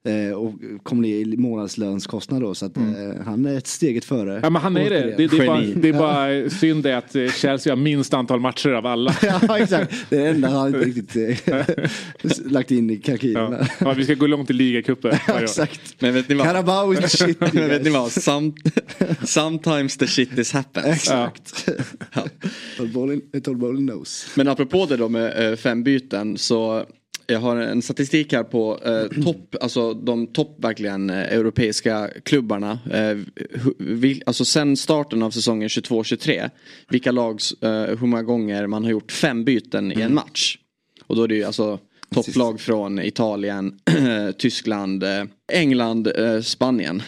eh, 0.07 0.33
och 0.33 0.53
kom 0.83 1.01
ner 1.01 1.15
i 1.15 1.37
månadslönskostnad 1.37 2.41
då. 2.41 2.55
Så 2.55 2.65
att 2.65 2.77
mm. 2.77 3.11
eh, 3.11 3.25
han 3.25 3.45
är 3.45 3.57
ett 3.57 3.67
steget 3.67 4.05
före. 4.05 4.39
Ja 4.43 4.49
men 4.49 4.61
han 4.61 4.77
är 4.77 4.89
det. 4.89 5.15
Det, 5.17 5.27
det, 5.27 5.37
är 5.37 5.47
bara, 5.47 5.61
det 5.61 5.89
är 5.89 5.93
bara 5.93 6.49
synd 6.49 6.83
det 6.83 6.97
att 6.97 7.15
eh, 7.15 7.27
Chelsea 7.27 7.71
har 7.71 7.77
minst 7.77 8.13
antal 8.13 8.39
matcher 8.39 8.69
av 8.69 8.85
alla. 8.85 9.15
ja 9.47 9.59
exakt. 9.59 10.05
Det 10.09 10.17
är 10.17 10.21
det 10.21 10.29
enda 10.29 10.49
han 10.49 10.67
inte 10.67 10.79
riktigt 10.79 11.47
lagt 12.51 12.71
in 12.71 12.89
i 12.89 12.97
kalkylen. 12.97 13.51
Ja. 13.59 13.67
ja. 13.79 13.93
vi 13.93 14.03
ska 14.03 14.13
gå 14.13 14.27
långt 14.27 14.49
i 14.49 14.53
ligacupen. 14.53 15.17
exakt. 15.41 16.01
Men 16.01 16.13
vet 16.13 16.29
ni 16.29 16.35
vad? 16.35 16.47
Carabao 16.47 16.93
is 16.93 17.11
shit. 17.17 17.39
men 17.39 17.69
vet 17.69 17.83
ni 17.83 17.89
vad? 17.89 18.11
Some, 18.11 18.53
sometimes 19.23 19.97
the 19.97 20.07
shit 20.07 20.37
is 20.37 20.51
happens. 20.51 20.85
Exakt. 20.85 21.69
Ja. 22.13 22.23
Todd 23.43 23.57
Bowling 23.57 23.87
knows. 23.87 24.27
Men 24.35 24.47
apropå 24.47 24.85
det 24.85 24.97
då 24.97 25.09
med 25.09 25.59
fem 25.59 25.83
byten 25.83 26.37
så 26.37 26.85
jag 27.27 27.39
har 27.39 27.55
en 27.55 27.81
statistik 27.81 28.33
här 28.33 28.43
på 28.43 28.79
eh, 28.85 29.23
topp, 29.23 29.55
alltså 29.61 29.93
de 29.93 30.27
topp 30.27 30.55
verkligen 30.57 31.09
eh, 31.09 31.17
europeiska 31.17 32.09
klubbarna. 32.23 32.79
Eh, 32.91 33.17
vi, 33.77 34.21
alltså 34.25 34.45
sen 34.45 34.77
starten 34.77 35.23
av 35.23 35.31
säsongen 35.31 35.67
22-23. 35.67 36.49
Vilka 36.89 37.11
lags, 37.11 37.51
eh, 37.51 37.97
hur 37.99 38.07
många 38.07 38.23
gånger 38.23 38.67
man 38.67 38.83
har 38.83 38.91
gjort 38.91 39.11
fem 39.11 39.45
byten 39.45 39.91
i 39.91 39.95
en 39.95 40.01
mm. 40.01 40.15
match. 40.15 40.57
Och 41.07 41.15
då 41.15 41.23
är 41.23 41.27
det 41.27 41.35
ju 41.35 41.43
alltså 41.43 41.79
topplag 42.13 42.59
från 42.59 42.99
Italien, 42.99 43.79
Tyskland, 44.37 45.03
eh, 45.03 45.23
England, 45.51 46.07
eh, 46.07 46.41
Spanien 46.41 47.03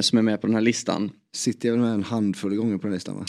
som 0.00 0.18
är 0.18 0.22
med 0.22 0.40
på 0.40 0.46
den 0.46 0.54
här 0.54 0.62
listan. 0.62 1.10
City 1.32 1.68
är 1.68 1.72
väl 1.72 1.80
med 1.80 1.92
en 1.92 2.02
handfull 2.02 2.56
gånger 2.56 2.78
på 2.78 2.86
den 2.86 2.94
listan 2.94 3.16
va? 3.16 3.24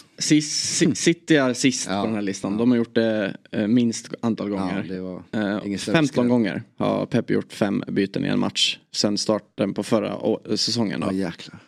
City 0.95 1.35
är 1.35 1.53
sist 1.53 1.87
ja, 1.89 2.01
på 2.01 2.05
den 2.05 2.15
här 2.15 2.21
listan. 2.21 2.51
Ja. 2.51 2.57
De 2.57 2.71
har 2.71 2.77
gjort 2.77 2.95
det 2.95 3.37
eh, 3.51 3.67
minst 3.67 4.13
antal 4.21 4.49
gånger. 4.49 4.85
Ja, 5.31 5.63
eh, 5.63 5.77
15 5.77 6.29
gånger 6.29 6.63
har 6.77 7.05
Pep 7.05 7.29
gjort 7.29 7.53
fem 7.53 7.83
byten 7.87 8.25
i 8.25 8.27
en 8.27 8.39
match. 8.39 8.79
Sen 8.91 9.17
starten 9.17 9.73
på 9.73 9.83
förra 9.83 10.17
säsongen. 10.57 10.99
Då. 10.99 11.07
Ja, 11.07 11.11
jäklar. 11.11 11.59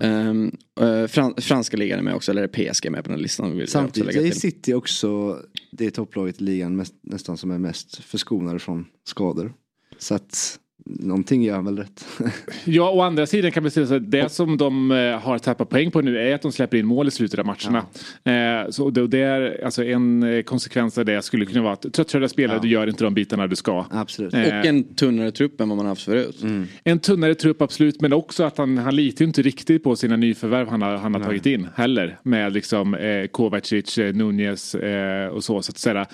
Um, 0.00 0.56
uh, 0.80 1.06
fran 1.06 1.34
franska 1.38 1.76
ligan 1.76 1.98
är 1.98 2.02
med 2.02 2.14
också, 2.14 2.30
eller 2.30 2.42
är 2.42 2.72
PSG 2.72 2.90
med 2.90 3.04
på 3.04 3.10
den 3.10 3.20
listan? 3.22 3.56
Vill 3.56 3.68
Samtidigt 3.68 4.16
är 4.16 4.30
City 4.30 4.74
också 4.74 5.38
det 5.70 5.90
topplaget 5.90 6.40
i 6.40 6.44
ligan 6.44 6.76
mest, 6.76 6.94
nästan 7.00 7.36
som 7.36 7.50
är 7.50 7.58
mest 7.58 7.96
förskonade 8.04 8.58
från 8.58 8.86
skador. 9.04 9.52
Så 9.98 10.14
att 10.14 10.58
någonting 10.84 11.42
gör 11.42 11.54
han 11.54 11.64
väl 11.64 11.78
rätt. 11.78 12.06
ja, 12.64 12.90
å 12.90 13.00
andra 13.00 13.26
sidan 13.26 13.52
kan 13.52 13.62
man 13.62 13.70
säga 13.70 13.96
att 13.96 14.10
det 14.10 14.32
som 14.32 14.56
de 14.56 14.90
eh, 14.90 15.18
har 15.18 15.38
tappat 15.38 15.68
poäng 15.68 15.90
på 15.90 16.00
nu 16.00 16.18
är 16.18 16.34
att 16.34 16.42
de 16.42 16.52
släpper 16.52 16.76
in 16.76 16.86
mål 16.86 17.08
i 17.08 17.10
slutet 17.10 17.38
av 17.38 17.46
matcherna. 17.46 17.86
Ja. 18.22 18.32
Eh, 18.32 18.70
så 18.70 18.90
det, 18.90 19.06
det, 19.06 19.18
är 19.18 19.64
alltså 19.64 19.84
en 19.84 20.22
eh, 20.22 20.42
konsekvens 20.42 20.98
av 20.98 21.04
det 21.04 21.22
skulle 21.22 21.46
kunna 21.46 21.62
vara 21.62 21.72
att 21.72 21.92
tröttkörda 21.92 22.28
spelare, 22.28 22.56
ja. 22.56 22.62
du 22.62 22.68
gör 22.68 22.86
inte 22.86 23.04
de 23.04 23.14
bitarna 23.14 23.46
du 23.46 23.56
ska. 23.56 23.84
Absolut. 23.90 24.34
Eh, 24.34 24.40
och 24.40 24.64
en 24.64 24.94
tunnare 24.94 25.30
trupp 25.30 25.60
än 25.60 25.68
vad 25.68 25.78
man 25.78 25.86
haft 25.86 26.02
förut. 26.02 26.42
Mm. 26.42 26.66
En 26.84 26.98
tunnare 26.98 27.34
trupp 27.34 27.62
absolut, 27.62 28.00
men 28.00 28.12
också 28.12 28.44
att 28.44 28.58
han, 28.58 28.78
han 28.78 28.96
litar 28.96 29.24
ju 29.24 29.26
inte 29.26 29.42
riktigt 29.42 29.82
på 29.82 29.96
sina 29.96 30.16
nyförvärv 30.16 30.68
han 30.68 30.82
har, 30.82 30.96
han 30.96 31.14
har 31.14 31.20
tagit 31.20 31.46
in 31.46 31.68
heller. 31.74 32.18
Med 32.22 32.52
liksom 32.52 32.94
eh, 32.94 33.26
Kovacic, 33.26 33.96
Nunez 33.96 34.74
eh, 34.74 35.28
och 35.28 35.44
så. 35.44 35.62
så 35.62 35.70
att 35.70 35.78
säga. 35.78 36.06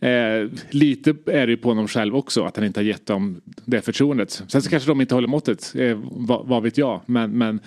Eh, 0.00 0.48
lite 0.70 1.10
är 1.26 1.46
det 1.46 1.50
ju 1.50 1.56
på 1.56 1.68
honom 1.68 1.88
själv 1.88 2.16
också, 2.16 2.44
att 2.44 2.56
han 2.56 2.66
inte 2.66 2.80
har 2.80 2.84
gett 2.84 3.06
dem 3.06 3.40
det 3.64 3.80
förtroendet 3.80 4.11
förtroendet. 4.12 4.50
Sen 4.52 4.62
så 4.62 4.70
kanske 4.70 4.90
de 4.90 5.00
inte 5.00 5.14
håller 5.14 5.28
måttet, 5.28 5.74
eh, 5.74 5.98
vad, 6.02 6.46
vad, 6.46 6.62
vet 6.62 6.78
jag. 6.78 7.00
Men, 7.06 7.38
men 7.38 7.60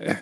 eh, 0.00 0.16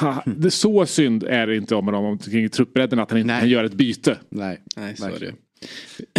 ha, 0.00 0.22
det, 0.26 0.50
så 0.50 0.86
synd 0.86 1.24
är 1.24 1.46
det 1.46 1.56
inte 1.56 1.74
om 1.74 1.86
honom 1.86 2.18
kring 2.18 2.48
truppbredden 2.48 2.98
att 2.98 3.10
han 3.10 3.20
inte 3.20 3.38
kan 3.40 3.48
göra 3.48 3.66
ett 3.66 3.74
byte. 3.74 4.18
Nej, 4.28 4.60
Nej 4.76 4.96
så 4.96 5.06
är 5.06 5.20
det. 5.20 5.34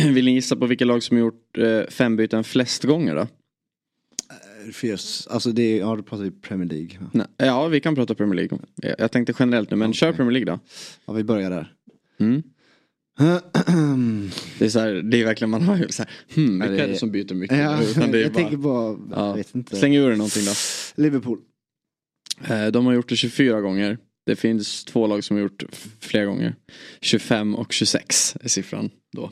Vill 0.14 0.26
ni 0.26 0.32
gissa 0.32 0.56
på 0.56 0.66
vilka 0.66 0.86
lag 0.86 1.04
som 1.04 1.18
har 1.18 1.22
gjort 1.22 1.58
eh, 1.58 1.82
fem 1.90 2.16
byten 2.16 2.44
flest 2.44 2.84
gånger 2.84 3.16
då? 3.16 3.22
Eh, 3.22 4.72
Fierce. 4.74 5.30
Alltså 5.30 5.52
det 5.52 5.62
är, 5.62 5.80
ja 5.80 5.96
du 5.96 6.04
pratar 6.04 6.24
ju 6.24 6.32
Premier 6.32 6.70
League. 6.70 6.98
Nej, 7.12 7.28
ja 7.38 7.68
vi 7.68 7.80
kan 7.80 7.96
prata 7.96 8.16
Premier 8.16 8.36
League. 8.36 8.60
Jag 8.98 9.12
tänkte 9.12 9.34
generellt 9.40 9.72
nu 9.72 9.78
men 9.78 9.90
okay. 9.90 9.98
kör 9.98 10.14
Premier 10.14 10.32
League 10.32 10.54
då. 10.54 10.60
Ja 11.06 11.14
vi 11.14 11.24
börjar 11.24 11.50
där. 11.50 11.74
Mm. 12.20 12.44
Det, 14.60 14.66
är 14.66 14.70
så 14.70 14.80
här, 14.80 14.94
det 14.94 15.22
är 15.22 15.26
verkligen 15.26 15.50
man 15.50 15.62
har 15.62 15.78
ju 15.78 15.88
så 15.88 16.04
här, 16.04 16.12
hmm, 16.36 16.60
vilka 16.60 16.84
är 16.84 16.88
det 16.88 16.96
som 16.96 17.12
byter 17.12 17.34
mycket? 17.34 17.58
Ja, 17.58 17.84
Utan 17.84 18.12
det 18.12 18.18
är 18.18 18.22
jag 18.22 18.32
bara, 18.32 18.42
tänker 18.42 18.58
bara, 18.58 18.98
ja, 19.12 19.28
jag 19.28 19.36
vet 19.36 19.56
inte. 19.56 19.76
Släng 19.76 19.96
ur 19.96 20.16
någonting 20.16 20.46
då. 20.46 20.52
Liverpool. 20.96 21.40
Eh, 22.48 22.68
de 22.68 22.86
har 22.86 22.94
gjort 22.94 23.10
det 23.10 23.16
24 23.16 23.62
gånger. 23.62 23.98
Det 24.26 24.36
finns 24.36 24.86
två 24.86 25.08
lag 25.08 25.24
som 25.24 25.36
har 25.36 25.42
gjort 25.42 25.64
fler 26.00 26.26
gånger. 26.26 26.56
25 27.02 27.56
och 27.56 27.74
26 27.74 28.36
är 28.42 28.50
siffran 28.50 28.90
då. 29.16 29.32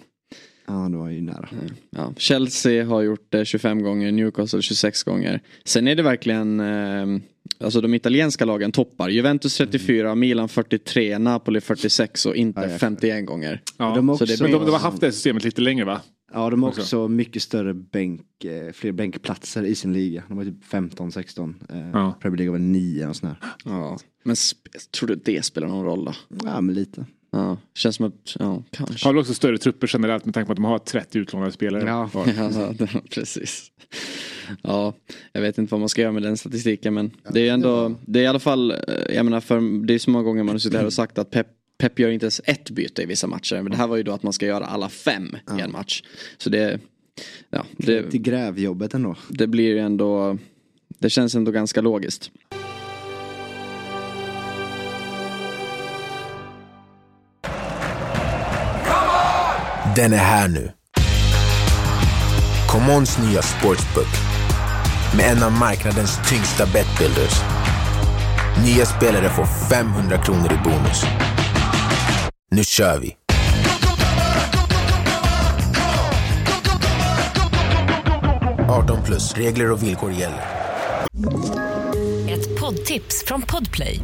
Ja, 0.67 0.89
det 0.91 0.97
var 0.97 1.10
ju 1.10 1.21
nära. 1.21 1.50
Eh, 1.52 1.71
ja. 1.89 2.13
Chelsea 2.17 2.86
har 2.86 3.02
gjort 3.02 3.28
det 3.30 3.45
25 3.45 3.84
gånger, 3.84 4.12
Newcastle 4.12 4.62
26 4.62 5.04
gånger. 5.04 5.41
Sen 5.65 5.88
är 5.88 5.95
det 5.95 6.04
verkligen 6.04 6.60
eh, 6.60 7.06
alltså 7.60 7.82
de 7.82 7.93
italienska 7.93 8.46
lagen 8.46 8.72
toppar. 8.72 9.10
Juventus 9.10 9.58
34, 9.58 10.15
Milan 10.15 10.50
43, 10.50 11.17
Napoli 11.17 11.62
46 11.62 12.26
och 12.26 12.36
Inter 12.36 12.78
51 12.78 13.26
gånger. 13.26 13.62
Ja. 13.78 13.96
De, 13.96 14.10
också, 14.10 14.26
det, 14.26 14.36
de, 14.36 14.52
de 14.52 14.70
har 14.70 14.80
haft 14.80 15.02
det 15.02 15.12
systemet 15.12 15.43
lite 15.43 15.62
längre 15.62 15.86
va? 15.86 16.02
Ja, 16.34 16.50
de 16.50 16.63
har 16.63 16.70
också, 16.70 16.82
också 16.82 17.08
mycket 17.08 17.41
större 17.41 17.74
bänk, 17.74 18.43
eh, 18.43 18.72
fler 18.72 18.91
bänkplatser 18.91 19.63
i 19.63 19.76
sin 19.76 19.93
liga. 19.93 20.24
De 20.28 20.38
har 20.38 20.46
typ 20.46 20.63
15-16. 20.63 21.54
Eh, 21.70 21.89
ja. 21.93 22.17
Premier 22.22 22.38
League 22.38 22.52
har 22.52 22.60
väl 22.60 22.67
9 22.67 23.08
och 23.08 23.15
sådär. 23.15 23.36
Ja, 23.65 23.98
men 24.24 24.36
tror 24.91 25.08
du 25.08 25.15
det 25.15 25.46
spelar 25.46 25.67
någon 25.67 25.86
roll 25.86 26.06
då? 26.06 26.13
Ja, 26.43 26.62
men 26.62 26.76
lite. 26.76 27.06
Ja, 27.32 27.58
känns 27.76 27.96
som 27.96 28.06
att, 28.06 28.36
ja, 28.39 28.63
kanske. 28.72 29.08
Har 29.08 29.13
väl 29.13 29.20
också 29.20 29.34
större 29.34 29.58
trupper 29.58 29.89
generellt 29.93 30.26
med 30.26 30.34
tanke 30.34 30.46
på 30.46 30.52
att 30.52 30.58
de 30.58 30.65
har 30.65 30.80
30 30.80 31.20
utlånade 31.20 31.52
spelare. 31.52 31.84
Ja, 31.88 32.10
ja 32.38 32.74
precis. 33.10 33.72
Ja, 34.62 34.94
jag 35.32 35.42
vet 35.42 35.58
inte 35.58 35.72
vad 35.72 35.80
man 35.80 35.90
ska 35.90 36.02
göra 36.02 36.12
med 36.12 36.24
den 36.24 36.38
statistiken 36.38 36.94
men 36.94 37.12
det 37.30 37.50
är 37.50 37.54
ändå, 37.54 37.96
det 38.06 38.20
är 38.20 38.24
i 38.24 38.28
alla 38.28 38.40
fall, 38.40 38.72
eh, 38.72 38.78
jag 39.16 39.26
menar 39.26 39.40
för 39.40 39.86
det 39.88 39.94
är 39.94 40.00
så 40.00 40.10
många 40.10 40.24
gånger 40.24 40.44
man 40.44 40.56
har 40.56 40.60
suttit 40.60 40.80
här 40.80 40.86
och 40.86 40.94
sagt 40.94 41.18
att 41.18 41.32
Pep 41.32 41.48
Pep 41.78 42.00
gör 42.00 42.10
inte 42.10 42.26
ens 42.26 42.42
ett 42.46 42.70
byte 42.70 43.02
i 43.02 43.06
vissa 43.06 43.28
matcher. 43.28 43.56
Men 43.56 43.72
det 43.72 43.78
här 43.78 43.88
var 43.88 43.98
ju 43.98 44.04
då 44.04 44.12
att 44.12 44.24
man 44.24 44.34
ska 44.34 44.46
göra 44.46 44.66
alla 44.66 44.90
fem 44.90 45.36
ja. 45.48 45.60
i 45.60 45.62
en 45.62 45.72
match. 45.72 46.04
Så 46.38 46.50
det... 46.50 46.80
Ja, 47.50 47.66
det, 47.78 48.12
till 48.12 48.22
grävjobbet 48.22 48.94
ändå. 48.94 49.16
Det 49.30 49.48
blir 49.48 49.68
ju 49.68 49.80
ändå... 49.80 50.38
Det 51.00 51.10
känns 51.10 51.36
ändå 51.36 51.52
ganska 51.52 51.82
logiskt. 51.82 52.32
Den 59.96 60.14
är 60.14 60.18
här 60.18 60.48
nu. 60.48 60.72
Commons 62.68 63.18
nya 63.20 63.42
sportsbook 63.42 64.37
med 65.17 65.25
en 65.25 65.43
av 65.43 65.51
marknadens 65.51 66.19
tyngsta 66.30 66.65
betbuilders. 66.65 67.41
Nya 68.65 68.86
spelare 68.86 69.30
får 69.30 69.45
500 69.69 70.17
kronor 70.17 70.53
i 70.53 70.58
bonus. 70.63 71.03
Nu 72.51 72.63
kör 72.63 72.99
vi! 72.99 73.15
–18 78.69 79.06
plus. 79.06 79.34
Regler 79.34 79.71
och 79.71 79.84
villkor 79.84 80.12
gäller. 80.12 80.41
Ett 82.30 82.60
poddtips 82.60 83.23
från 83.25 83.41
Podplay. 83.41 83.99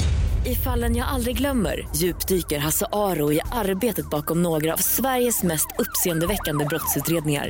I 0.45 0.55
fallen 0.55 0.95
jag 0.95 1.07
aldrig 1.07 1.37
glömmer 1.37 1.87
djupdyker 1.95 2.59
Hasse 2.59 2.85
Aro 2.91 3.31
i 3.31 3.39
arbetet 3.51 4.09
bakom 4.09 4.43
några 4.43 4.73
av 4.73 4.77
Sveriges 4.77 5.43
mest 5.43 5.67
uppseendeväckande 5.79 6.65
brottsutredningar 6.65 7.49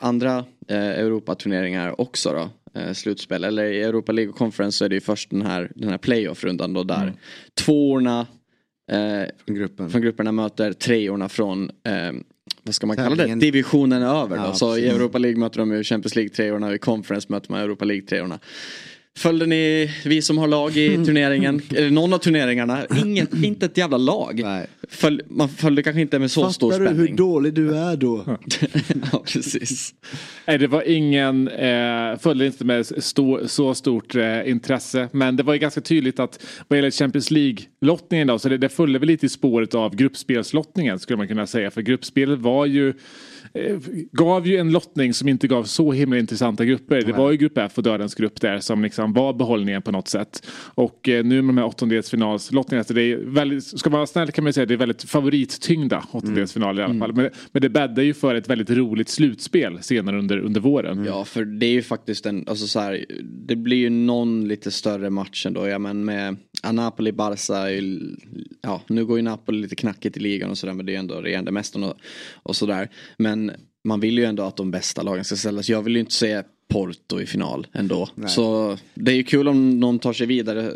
andra 0.00 0.44
eh, 0.68 0.76
Europaturneringar 0.76 2.00
också 2.00 2.32
då. 2.32 2.50
Eh, 2.80 2.92
slutspel. 2.92 3.44
Eller 3.44 3.64
i 3.64 3.82
Europa 3.82 4.12
League 4.12 4.32
Conference 4.32 4.78
så 4.78 4.84
är 4.84 4.88
det 4.88 4.94
ju 4.94 5.00
först 5.00 5.30
den 5.30 5.42
här, 5.42 5.72
den 5.74 5.90
här 5.90 5.98
playoff-rundan 5.98 6.72
då 6.72 6.84
där 6.84 7.02
mm. 7.02 7.14
tvåorna 7.54 8.26
eh, 8.90 9.22
från, 9.44 9.56
gruppen. 9.56 9.90
från 9.90 10.02
grupperna 10.02 10.32
möter 10.32 10.72
treorna 10.72 11.28
från 11.28 11.70
eh, 11.84 12.12
vad 12.62 12.74
ska 12.74 12.86
man 12.86 12.96
kalla 12.96 13.26
det? 13.26 13.34
Divisionen 13.34 14.02
över. 14.02 14.36
Ja, 14.36 14.46
då. 14.46 14.52
Så 14.52 14.76
i 14.76 14.88
Europa 14.88 15.18
League 15.18 15.40
möter 15.40 15.58
de 15.58 15.72
ju 15.72 15.84
Champions 15.84 16.16
League 16.16 16.30
treorna 16.30 16.66
och 16.66 16.74
i 16.74 16.78
Conference 16.78 17.26
möter 17.30 17.52
man 17.52 17.60
Europa 17.60 17.84
League 17.84 18.06
treorna. 18.06 18.38
Följde 19.20 19.46
ni 19.46 19.90
vi 20.04 20.22
som 20.22 20.38
har 20.38 20.48
lag 20.48 20.76
i 20.76 20.96
turneringen? 21.06 21.62
Eller 21.74 21.90
någon 21.90 22.12
av 22.12 22.18
turneringarna? 22.18 22.86
Inget, 23.04 23.34
inte 23.34 23.66
ett 23.66 23.76
jävla 23.76 23.96
lag. 23.96 24.42
Följ, 24.88 25.20
man 25.28 25.48
följde 25.48 25.82
kanske 25.82 26.00
inte 26.00 26.18
med 26.18 26.30
så 26.30 26.40
Fattar 26.40 26.52
stor 26.52 26.72
spänning. 26.72 26.88
Fattar 26.88 27.02
du 27.02 27.08
hur 27.08 27.16
dålig 27.16 27.54
du 27.54 27.76
är 27.76 27.96
då? 27.96 28.24
ja 29.12 29.22
precis. 29.26 29.94
Nej 30.46 30.58
det 30.58 30.66
var 30.66 30.88
ingen, 30.88 31.48
eh, 31.48 32.18
följde 32.18 32.46
inte 32.46 32.64
med 32.64 32.86
stor, 32.86 33.46
så 33.46 33.74
stort 33.74 34.14
eh, 34.14 34.50
intresse. 34.50 35.08
Men 35.12 35.36
det 35.36 35.42
var 35.42 35.52
ju 35.52 35.58
ganska 35.58 35.80
tydligt 35.80 36.20
att 36.20 36.46
vad 36.68 36.78
gäller 36.78 36.90
Champions 36.90 37.30
League-lottningen 37.30 38.26
då 38.26 38.38
så 38.38 38.48
det, 38.48 38.58
det 38.58 38.68
följde 38.68 38.98
väl 38.98 39.06
lite 39.06 39.26
i 39.26 39.28
spåret 39.28 39.74
av 39.74 39.96
gruppspelslottningen 39.96 40.98
skulle 40.98 41.16
man 41.16 41.28
kunna 41.28 41.46
säga. 41.46 41.70
För 41.70 41.82
gruppspelet 41.82 42.38
var 42.38 42.66
ju 42.66 42.94
gav 44.12 44.46
ju 44.46 44.56
en 44.56 44.72
lottning 44.72 45.14
som 45.14 45.28
inte 45.28 45.48
gav 45.48 45.64
så 45.64 45.92
himla 45.92 46.18
intressanta 46.18 46.64
grupper. 46.64 47.02
Det 47.02 47.12
var 47.12 47.30
ju 47.30 47.36
grupp 47.36 47.58
F 47.58 47.72
och 47.76 47.82
dödens 47.82 48.14
grupp 48.14 48.40
där 48.40 48.58
som 48.58 48.82
liksom 48.82 49.12
var 49.12 49.32
behållningen 49.32 49.82
på 49.82 49.92
något 49.92 50.08
sätt. 50.08 50.46
Och 50.74 51.08
eh, 51.08 51.24
nu 51.24 51.42
med 51.42 51.54
de 51.54 51.58
här 51.58 51.66
åttondelsfinalslottningarna, 51.66 52.84
så 52.84 52.92
det 52.92 53.02
är 53.02 53.16
väldigt, 53.16 53.64
ska 53.64 53.90
man 53.90 53.98
vara 53.98 54.06
snäll 54.06 54.32
kan 54.32 54.44
man 54.44 54.52
säga 54.52 54.62
att 54.62 54.68
det 54.68 54.74
är 54.74 54.78
väldigt 54.78 55.02
favorittyngda 55.02 56.04
åttondelsfinaler 56.12 56.84
mm. 56.84 56.96
i 56.96 57.00
alla 57.00 57.06
fall. 57.06 57.22
Men, 57.22 57.30
men 57.52 57.62
det 57.62 57.68
bäddar 57.68 58.02
ju 58.02 58.14
för 58.14 58.34
ett 58.34 58.50
väldigt 58.50 58.70
roligt 58.70 59.08
slutspel 59.08 59.78
senare 59.82 60.18
under, 60.18 60.38
under 60.38 60.60
våren. 60.60 60.92
Mm. 60.92 61.04
Ja, 61.04 61.24
för 61.24 61.44
det 61.44 61.66
är 61.66 61.72
ju 61.72 61.82
faktiskt 61.82 62.26
en, 62.26 62.44
alltså 62.48 62.66
så 62.66 62.80
här, 62.80 63.04
det 63.22 63.56
blir 63.56 63.76
ju 63.76 63.90
någon 63.90 64.48
lite 64.48 64.70
större 64.70 65.10
match 65.10 65.46
ändå. 65.46 65.68
Ja, 65.68 65.78
men 65.78 66.04
med 66.04 66.36
Napoli-Barca, 66.62 67.70
ja 68.60 68.82
nu 68.86 69.04
går 69.04 69.18
ju 69.18 69.22
Napoli 69.22 69.62
lite 69.62 69.76
knackigt 69.76 70.16
i 70.16 70.20
ligan 70.20 70.50
och 70.50 70.58
sådär 70.58 70.74
men 70.74 70.86
det 70.86 70.92
är 70.92 70.94
ju 70.94 70.98
ändå 70.98 71.14
regerande 71.14 71.52
mästaren 71.52 71.84
och, 71.84 71.96
och 72.32 72.56
sådär. 72.56 72.88
Men 73.18 73.52
man 73.84 74.00
vill 74.00 74.18
ju 74.18 74.24
ändå 74.24 74.42
att 74.42 74.56
de 74.56 74.70
bästa 74.70 75.02
lagen 75.02 75.24
ska 75.24 75.36
ställas. 75.36 75.68
Jag 75.68 75.82
vill 75.82 75.94
ju 75.94 76.00
inte 76.00 76.12
se 76.12 76.42
Porto 76.68 77.20
i 77.20 77.26
final 77.26 77.66
ändå. 77.72 78.08
Nej. 78.14 78.28
Så 78.28 78.78
det 78.94 79.12
är 79.12 79.16
ju 79.16 79.22
kul 79.22 79.48
om 79.48 79.80
någon 79.80 79.98
tar 79.98 80.12
sig 80.12 80.26
vidare 80.26 80.72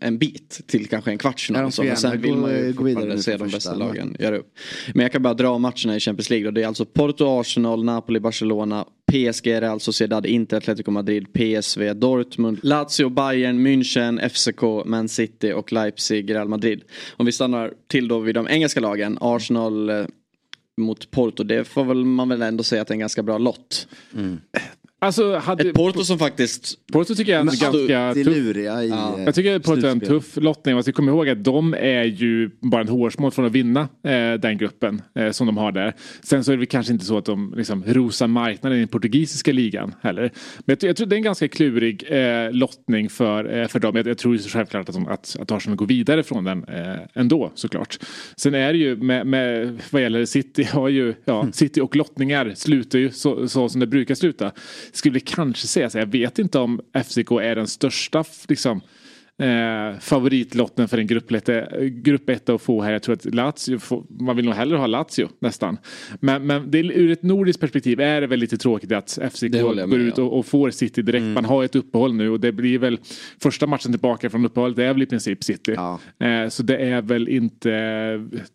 en 0.00 0.18
bit 0.18 0.60
till 0.66 0.88
kanske 0.88 1.10
en 1.10 1.18
kvartsfinal. 1.18 1.70
Ja, 1.76 1.84
men 1.84 1.96
sen 1.96 2.20
vill 2.20 2.36
man 2.36 2.50
ju 2.50 2.72
gå 2.72 2.84
vidare 2.84 3.18
se 3.18 3.36
de 3.36 3.48
bästa 3.48 3.74
lagen 3.74 4.16
göra 4.18 4.36
upp. 4.36 4.54
Men 4.94 5.02
jag 5.02 5.12
kan 5.12 5.22
bara 5.22 5.34
dra 5.34 5.58
matcherna 5.58 5.96
i 5.96 6.00
Champions 6.00 6.30
League. 6.30 6.44
Då. 6.46 6.50
Det 6.50 6.62
är 6.62 6.66
alltså 6.66 6.84
Porto, 6.84 7.40
Arsenal, 7.40 7.84
Napoli, 7.84 8.20
Barcelona, 8.20 8.84
PSG, 9.12 9.46
Real 9.46 9.80
Sociedad, 9.80 10.26
Inter, 10.26 10.56
Atletico 10.56 10.90
Madrid, 10.90 11.26
PSV, 11.32 11.92
Dortmund, 11.92 12.58
Lazio, 12.62 13.08
Bayern, 13.08 13.66
München, 13.66 14.28
FCK, 14.28 14.86
Man 14.86 15.08
City 15.08 15.52
och 15.52 15.72
Leipzig, 15.72 16.34
Real 16.34 16.48
Madrid. 16.48 16.82
Om 17.16 17.26
vi 17.26 17.32
stannar 17.32 17.72
till 17.86 18.08
då 18.08 18.18
vid 18.18 18.34
de 18.34 18.48
engelska 18.48 18.80
lagen. 18.80 19.18
Arsenal 19.20 19.90
eh, 19.90 20.04
mot 20.80 21.10
Porto. 21.10 21.44
Det 21.44 21.64
får 21.64 21.84
väl 21.84 22.04
man 22.04 22.28
väl 22.28 22.42
ändå 22.42 22.64
säga 22.64 22.82
att 22.82 22.88
det 22.88 22.92
är 22.92 22.96
en 22.96 23.00
ganska 23.00 23.22
bra 23.22 23.38
lott. 23.38 23.88
Mm. 24.14 24.40
Alltså, 25.02 25.36
hade... 25.36 25.68
Ett 25.68 25.74
Porto 25.74 26.04
som 26.04 26.18
faktiskt... 26.18 26.86
Porto 26.92 27.14
tycker 27.14 27.32
jag 27.32 27.40
är 27.40 27.44
ganska 27.44 27.70
tuff. 27.72 28.26
Luriga 28.26 28.82
i 28.84 28.88
ja. 28.88 29.20
Jag 29.20 29.34
tycker 29.34 29.56
att 29.56 29.62
Porto 29.62 29.86
är 29.86 29.90
en 29.90 30.00
tuff 30.00 30.36
lottning. 30.36 30.74
Man 30.74 30.82
ska 30.82 30.92
komma 30.92 31.10
ihåg 31.10 31.28
att 31.28 31.44
de 31.44 31.74
är 31.74 32.04
ju 32.04 32.50
bara 32.60 32.80
en 32.80 32.88
hårsmån 32.88 33.32
från 33.32 33.46
att 33.46 33.52
vinna 33.52 33.80
eh, 33.80 34.32
den 34.40 34.58
gruppen 34.58 35.02
eh, 35.14 35.30
som 35.30 35.46
de 35.46 35.56
har 35.56 35.72
där. 35.72 35.94
Sen 36.22 36.44
så 36.44 36.52
är 36.52 36.56
det 36.56 36.66
kanske 36.66 36.92
inte 36.92 37.04
så 37.04 37.18
att 37.18 37.24
de 37.24 37.54
liksom, 37.56 37.84
rosar 37.86 38.26
marknaden 38.26 38.78
i 38.78 38.80
den 38.80 38.88
portugisiska 38.88 39.52
ligan 39.52 39.94
heller. 40.02 40.30
Men 40.58 40.76
jag, 40.80 40.88
jag 40.88 40.96
tror 40.96 41.06
det 41.06 41.14
är 41.14 41.18
en 41.18 41.22
ganska 41.22 41.48
klurig 41.48 42.04
eh, 42.08 42.52
lottning 42.52 43.10
för, 43.10 43.58
eh, 43.58 43.68
för 43.68 43.78
dem. 43.78 43.96
Jag, 43.96 44.06
jag 44.06 44.18
tror 44.18 44.38
självklart 44.38 44.88
att, 44.88 44.94
de, 44.94 45.08
att, 45.08 45.36
att 45.40 45.50
Arsenal 45.50 45.76
går 45.76 45.86
vidare 45.86 46.22
från 46.22 46.44
den 46.44 46.64
eh, 46.64 46.96
ändå 47.14 47.52
såklart. 47.54 47.98
Sen 48.36 48.54
är 48.54 48.72
det 48.72 48.78
ju 48.78 48.96
med, 48.96 49.26
med 49.26 49.78
vad 49.90 50.02
gäller 50.02 50.24
City 50.24 50.62
har 50.72 50.88
ju, 50.88 51.14
ja, 51.24 51.40
mm. 51.40 51.52
City 51.52 51.80
och 51.80 51.96
lottningar 51.96 52.52
slutar 52.56 52.98
ju 52.98 53.10
så, 53.10 53.48
så 53.48 53.68
som 53.68 53.80
det 53.80 53.86
brukar 53.86 54.14
sluta 54.14 54.52
skulle 54.92 55.20
kanske 55.20 55.66
säga 55.66 55.90
så 55.90 55.98
jag 55.98 56.06
vet 56.06 56.38
inte 56.38 56.58
om 56.58 56.80
FCK 57.04 57.30
är 57.30 57.54
den 57.54 57.66
största 57.66 58.24
liksom, 58.48 58.80
eh, 59.40 59.98
favoritlotten 60.00 60.88
för 60.88 60.98
en 60.98 61.06
grupp 62.02 62.30
1 62.30 62.48
att 62.48 62.62
få 62.62 62.82
här. 62.82 62.92
Jag 62.92 63.02
tror 63.02 63.14
att 63.14 63.34
Lazio, 63.34 63.78
får, 63.78 64.04
man 64.08 64.36
vill 64.36 64.44
nog 64.44 64.54
hellre 64.54 64.76
ha 64.76 64.86
Lazio 64.86 65.28
nästan. 65.38 65.78
Men, 66.20 66.46
men 66.46 66.70
det, 66.70 66.78
ur 66.78 67.10
ett 67.10 67.22
nordiskt 67.22 67.60
perspektiv 67.60 68.00
är 68.00 68.20
det 68.20 68.26
väl 68.26 68.38
lite 68.38 68.56
tråkigt 68.56 68.92
att 68.92 69.18
FCK 69.32 69.60
går 69.62 69.98
ut 69.98 70.18
och, 70.18 70.38
och, 70.38 70.46
får 70.46 70.70
City 70.70 71.02
direkt. 71.02 71.22
Mm. 71.22 71.34
Man 71.34 71.44
har 71.44 71.64
ett 71.64 71.76
uppehåll 71.76 72.14
nu 72.14 72.30
och 72.30 72.40
det 72.40 72.52
blir 72.52 72.78
väl 72.78 72.98
första 73.42 73.66
matchen 73.66 73.92
tillbaka 73.92 74.30
från 74.30 74.44
uppehållet. 74.44 74.76
Det 74.76 74.84
är 74.84 74.92
väl 74.92 75.02
i 75.02 75.06
princip 75.06 75.44
City. 75.44 75.74
Ja. 75.76 76.00
Eh, 76.26 76.48
så 76.48 76.62
det 76.62 76.76
är 76.76 77.02
väl 77.02 77.28
inte 77.28 77.70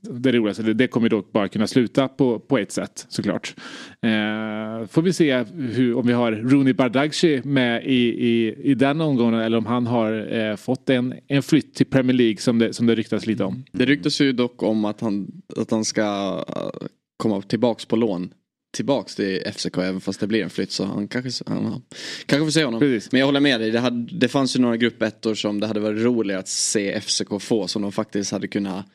det 0.01 0.31
roligaste. 0.31 0.63
Det, 0.63 0.73
det 0.73 0.87
kommer 0.87 1.09
dock 1.09 1.31
bara 1.31 1.47
kunna 1.47 1.67
sluta 1.67 2.07
på, 2.07 2.39
på 2.39 2.57
ett 2.57 2.71
sätt 2.71 3.05
såklart. 3.09 3.55
Eh, 4.01 4.87
får 4.87 5.01
vi 5.01 5.13
se 5.13 5.43
hur, 5.73 5.97
om 5.97 6.07
vi 6.07 6.13
har 6.13 6.31
Rooney 6.31 6.73
Bardghji 6.73 7.41
med 7.43 7.83
i, 7.85 8.27
i, 8.27 8.55
i 8.63 8.73
den 8.73 9.01
omgången 9.01 9.39
eller 9.39 9.57
om 9.57 9.65
han 9.65 9.87
har 9.87 10.33
eh, 10.37 10.55
fått 10.55 10.74
fått 10.75 10.89
en, 10.89 11.13
en 11.27 11.43
flytt 11.43 11.75
till 11.75 11.85
Premier 11.85 12.13
League 12.13 12.37
som 12.37 12.59
det, 12.59 12.73
som 12.73 12.85
det 12.85 12.95
ryktas 12.95 13.25
lite 13.25 13.43
om. 13.43 13.63
Det 13.71 13.85
ryktas 13.85 14.21
ju 14.21 14.31
dock 14.31 14.63
om 14.63 14.85
att 14.85 15.01
han, 15.01 15.41
att 15.57 15.71
han 15.71 15.85
ska 15.85 16.37
uh, 16.49 16.87
komma 17.17 17.41
tillbaks 17.41 17.85
på 17.85 17.95
lån 17.95 18.33
tillbaks 18.75 19.15
till 19.15 19.43
FCK 19.53 19.77
även 19.77 20.01
fast 20.01 20.19
det 20.19 20.27
blir 20.27 20.43
en 20.43 20.49
flytt 20.49 20.71
så 20.71 20.83
han 20.83 21.07
kanske, 21.07 21.43
han, 21.47 21.81
kanske 22.25 22.45
får 22.45 22.51
se 22.51 22.65
honom. 22.65 22.79
Precis. 22.79 23.11
Men 23.11 23.19
jag 23.19 23.25
håller 23.25 23.39
med 23.39 23.59
dig, 23.59 23.71
det, 23.71 23.79
hade, 23.79 24.17
det 24.19 24.27
fanns 24.27 24.55
ju 24.55 24.59
några 24.59 24.77
gruppettor 24.77 25.35
som 25.35 25.59
det 25.59 25.67
hade 25.67 25.79
varit 25.79 26.01
roligare 26.01 26.39
att 26.39 26.47
se 26.47 27.01
FCK 27.01 27.41
få 27.41 27.67
som 27.67 27.81
de 27.81 27.91
faktiskt 27.91 28.31
hade 28.31 28.47
kunnat 28.47 28.85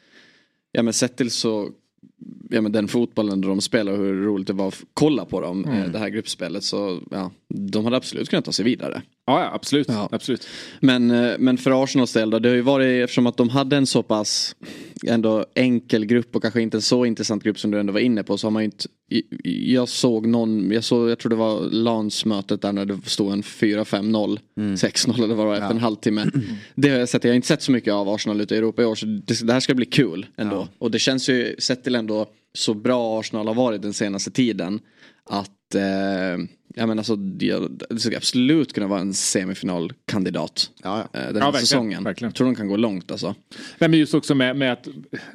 Ja 0.72 0.82
men 0.82 0.92
sett 0.92 1.16
till 1.16 1.30
så 1.30 1.70
Ja 2.50 2.60
men 2.60 2.72
den 2.72 2.88
fotbollen 2.88 3.40
de 3.40 3.60
spelar 3.60 3.92
och 3.92 3.98
hur 3.98 4.24
roligt 4.24 4.46
det 4.46 4.52
var 4.52 4.68
att 4.68 4.82
kolla 4.94 5.24
på 5.24 5.40
dem 5.40 5.64
mm. 5.64 5.92
det 5.92 5.98
här 5.98 6.08
gruppspelet 6.08 6.64
så 6.64 7.02
ja 7.10 7.30
De 7.48 7.84
hade 7.84 7.96
absolut 7.96 8.28
kunnat 8.28 8.44
ta 8.44 8.52
sig 8.52 8.64
vidare. 8.64 9.02
Ja, 9.30 9.42
ja 9.42 9.50
absolut. 9.54 9.88
Ja. 9.88 10.08
absolut. 10.12 10.48
Men, 10.80 11.10
eh, 11.10 11.32
men 11.38 11.58
för 11.58 11.82
Arsenals 11.82 12.12
del 12.12 12.30
då, 12.30 12.38
det 12.38 12.48
har 12.48 12.56
ju 12.56 12.62
varit 12.62 13.04
eftersom 13.04 13.26
att 13.26 13.36
de 13.36 13.48
hade 13.48 13.76
en 13.76 13.86
så 13.86 14.02
pass 14.02 14.56
ändå 15.06 15.44
enkel 15.54 16.06
grupp 16.06 16.36
och 16.36 16.42
kanske 16.42 16.62
inte 16.62 16.76
en 16.76 16.82
så 16.82 17.04
intressant 17.04 17.42
grupp 17.42 17.58
som 17.58 17.70
du 17.70 17.80
ändå 17.80 17.92
var 17.92 18.00
inne 18.00 18.22
på 18.22 18.38
så 18.38 18.46
har 18.46 18.50
man 18.50 18.62
ju 18.62 18.64
inte 18.64 18.84
Jag 19.42 19.88
såg 19.88 20.26
någon, 20.26 20.70
jag 20.70 20.84
såg, 20.84 21.10
jag 21.10 21.18
tror 21.18 21.30
det 21.30 21.36
var 21.36 21.60
landsmötet 21.70 22.62
där 22.62 22.72
när 22.72 22.84
det 22.84 22.98
stod 23.04 23.32
en 23.32 23.42
4-5-0, 23.42 24.38
mm. 24.56 24.74
6-0 24.74 25.24
eller 25.24 25.34
vad 25.34 25.46
det 25.46 25.48
var 25.48 25.54
efter 25.54 25.66
ja. 25.66 25.70
en 25.70 25.78
halvtimme. 25.78 26.26
Det 26.74 26.88
har 26.88 26.98
jag 26.98 27.08
sett, 27.08 27.24
jag 27.24 27.30
har 27.30 27.36
inte 27.36 27.48
sett 27.48 27.62
så 27.62 27.72
mycket 27.72 27.94
av 27.94 28.08
Arsenal 28.08 28.40
ute 28.40 28.54
i 28.54 28.58
Europa 28.58 28.82
i 28.82 28.84
år 28.84 28.94
så 28.94 29.06
det, 29.06 29.46
det 29.46 29.52
här 29.52 29.60
ska 29.60 29.74
bli 29.74 29.86
kul 29.86 30.26
ändå. 30.36 30.56
Ja. 30.56 30.68
Och 30.78 30.90
det 30.90 30.98
känns 30.98 31.28
ju, 31.28 31.56
sett 31.58 31.84
till 31.84 31.94
ändå 31.94 32.26
så 32.54 32.74
bra 32.74 33.20
Arsenal 33.20 33.46
har 33.46 33.54
varit 33.54 33.82
den 33.82 33.92
senaste 33.92 34.30
tiden. 34.30 34.80
Att 35.24 35.74
eh, 35.74 36.44
Ja 36.74 36.86
men 36.86 36.98
alltså 36.98 37.16
det 37.16 37.68
skulle 37.98 38.16
absolut 38.16 38.72
kunna 38.72 38.86
vara 38.86 39.00
en 39.00 39.14
semifinalkandidat. 39.14 40.70
Ja, 40.82 41.08
ja. 41.12 41.20
Eh, 41.20 41.32
den 41.32 41.42
här 41.42 41.52
ja, 41.52 41.58
säsongen. 41.58 42.04
Verkligen. 42.04 42.28
Jag 42.28 42.34
tror 42.34 42.46
de 42.46 42.54
kan 42.54 42.68
gå 42.68 42.76
långt 42.76 43.10
alltså. 43.10 43.34
Nej, 43.78 43.90
men 43.90 43.98
just 43.98 44.14
också 44.14 44.34
med, 44.34 44.56
med 44.56 44.72
att 44.72 44.88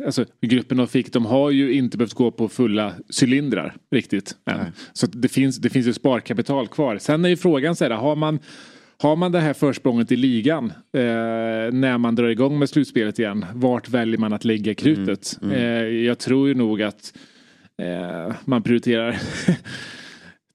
alltså, 0.06 0.26
gruppen 0.42 0.80
av 0.80 0.88
FIK 0.88 1.14
de 1.14 1.26
har 1.26 1.52
ju 1.52 1.74
inte 1.74 1.98
behövt 1.98 2.14
gå 2.14 2.32
på 2.32 2.50
fulla 2.50 2.94
cylindrar 3.22 3.76
riktigt. 3.92 4.36
Än. 4.50 4.60
Så 4.94 5.08
det 5.08 5.28
finns, 5.28 5.58
det 5.58 5.70
finns 5.70 5.88
ju 5.88 5.94
sparkapital 5.94 6.68
kvar. 6.68 6.98
Sen 6.98 7.26
är 7.26 7.30
ju 7.30 7.38
frågan 7.38 7.76
så 7.76 7.84
här, 7.84 7.92
har 7.92 8.16
man 8.16 8.40
har 8.98 9.16
man 9.16 9.32
det 9.32 9.40
här 9.40 9.54
försprånget 9.54 10.12
i 10.12 10.16
ligan 10.16 10.66
eh, 10.94 11.02
när 11.72 11.98
man 11.98 12.16
drar 12.16 12.28
igång 12.28 12.60
med 12.60 12.70
slutspelet 12.70 13.20
igen, 13.20 13.46
vart 13.54 13.90
väljer 13.90 14.18
man 14.18 14.34
att 14.34 14.46
lägga 14.46 14.74
krutet? 14.74 15.38
Mm, 15.42 15.56
mm. 15.56 15.64
Eh, 15.64 15.84
jag 15.84 16.20
tror 16.20 16.48
ju 16.48 16.54
nog 16.54 16.82
att 16.82 17.14
eh, 17.82 18.36
man 18.46 18.64
prioriterar 18.64 19.22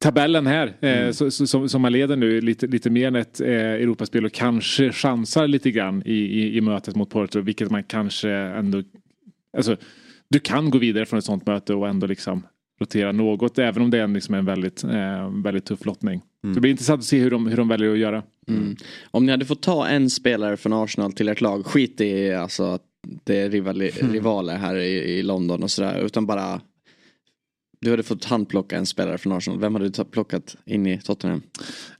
tabellen 0.01 0.47
här 0.47 0.77
eh, 0.81 0.99
mm. 1.01 1.13
så, 1.13 1.31
så, 1.31 1.69
som 1.69 1.83
man 1.83 1.93
leder 1.93 2.17
nu 2.17 2.41
lite, 2.41 2.67
lite 2.67 2.91
mer 2.91 3.07
än 3.07 3.17
ett 3.17 3.41
eh, 3.41 3.49
Europaspel 3.49 4.25
och 4.25 4.33
kanske 4.33 4.93
chansar 4.93 5.49
lite 5.49 5.71
grann 5.71 6.03
i, 6.07 6.15
i, 6.15 6.57
i 6.57 6.61
mötet 6.61 6.97
mot 6.97 7.11
Porto 7.11 7.41
vilket 7.41 7.71
man 7.71 7.83
kanske 7.83 8.31
ändå 8.31 8.83
alltså, 9.57 9.77
du 10.29 10.39
kan 10.39 10.71
gå 10.71 10.79
vidare 10.79 11.07
från 11.07 11.19
ett 11.19 11.25
sånt 11.25 11.47
möte 11.47 11.75
och 11.75 11.89
ändå 11.89 12.07
liksom 12.07 12.43
rotera 12.81 13.13
något 13.13 13.59
även 13.59 13.83
om 13.83 13.91
det 13.91 13.99
är 13.99 14.03
en, 14.03 14.13
liksom 14.13 14.35
en 14.35 14.45
väldigt, 14.45 14.85
eh, 14.85 15.43
väldigt 15.45 15.65
tuff 15.65 15.85
lottning. 15.85 16.23
Mm. 16.45 16.55
Så 16.55 16.59
det 16.59 16.61
blir 16.61 16.71
intressant 16.71 16.99
att 16.99 17.05
se 17.05 17.19
hur 17.19 17.31
de, 17.31 17.47
hur 17.47 17.57
de 17.57 17.69
väljer 17.69 17.93
att 17.93 17.99
göra. 17.99 18.23
Mm. 18.49 18.77
Om 19.11 19.27
ni 19.27 19.33
hade 19.33 19.45
fått 19.45 19.63
ta 19.63 19.87
en 19.87 20.11
spelare 20.11 20.57
från 20.57 20.73
Arsenal 20.73 21.13
till 21.13 21.29
ert 21.29 21.41
lag, 21.41 21.67
skit 21.67 22.01
i 22.01 22.33
alltså 22.33 22.65
att 22.65 22.83
det 23.25 23.41
är 23.41 23.51
rivali, 23.51 23.91
mm. 24.01 24.13
rivaler 24.13 24.57
här 24.57 24.77
i, 24.77 25.19
i 25.19 25.23
London 25.23 25.63
och 25.63 25.71
sådär 25.71 26.05
utan 26.05 26.27
bara 26.27 26.61
du 27.81 27.91
hade 27.91 28.03
fått 28.03 28.25
handplocka 28.25 28.77
en 28.77 28.87
spelare 28.87 29.19
från 29.19 29.33
Arsenal. 29.33 29.61
Vem 29.61 29.75
hade 29.75 29.89
du 29.89 30.05
plockat 30.05 30.57
in 30.65 30.87
i 30.87 31.01
Tottenham? 31.01 31.43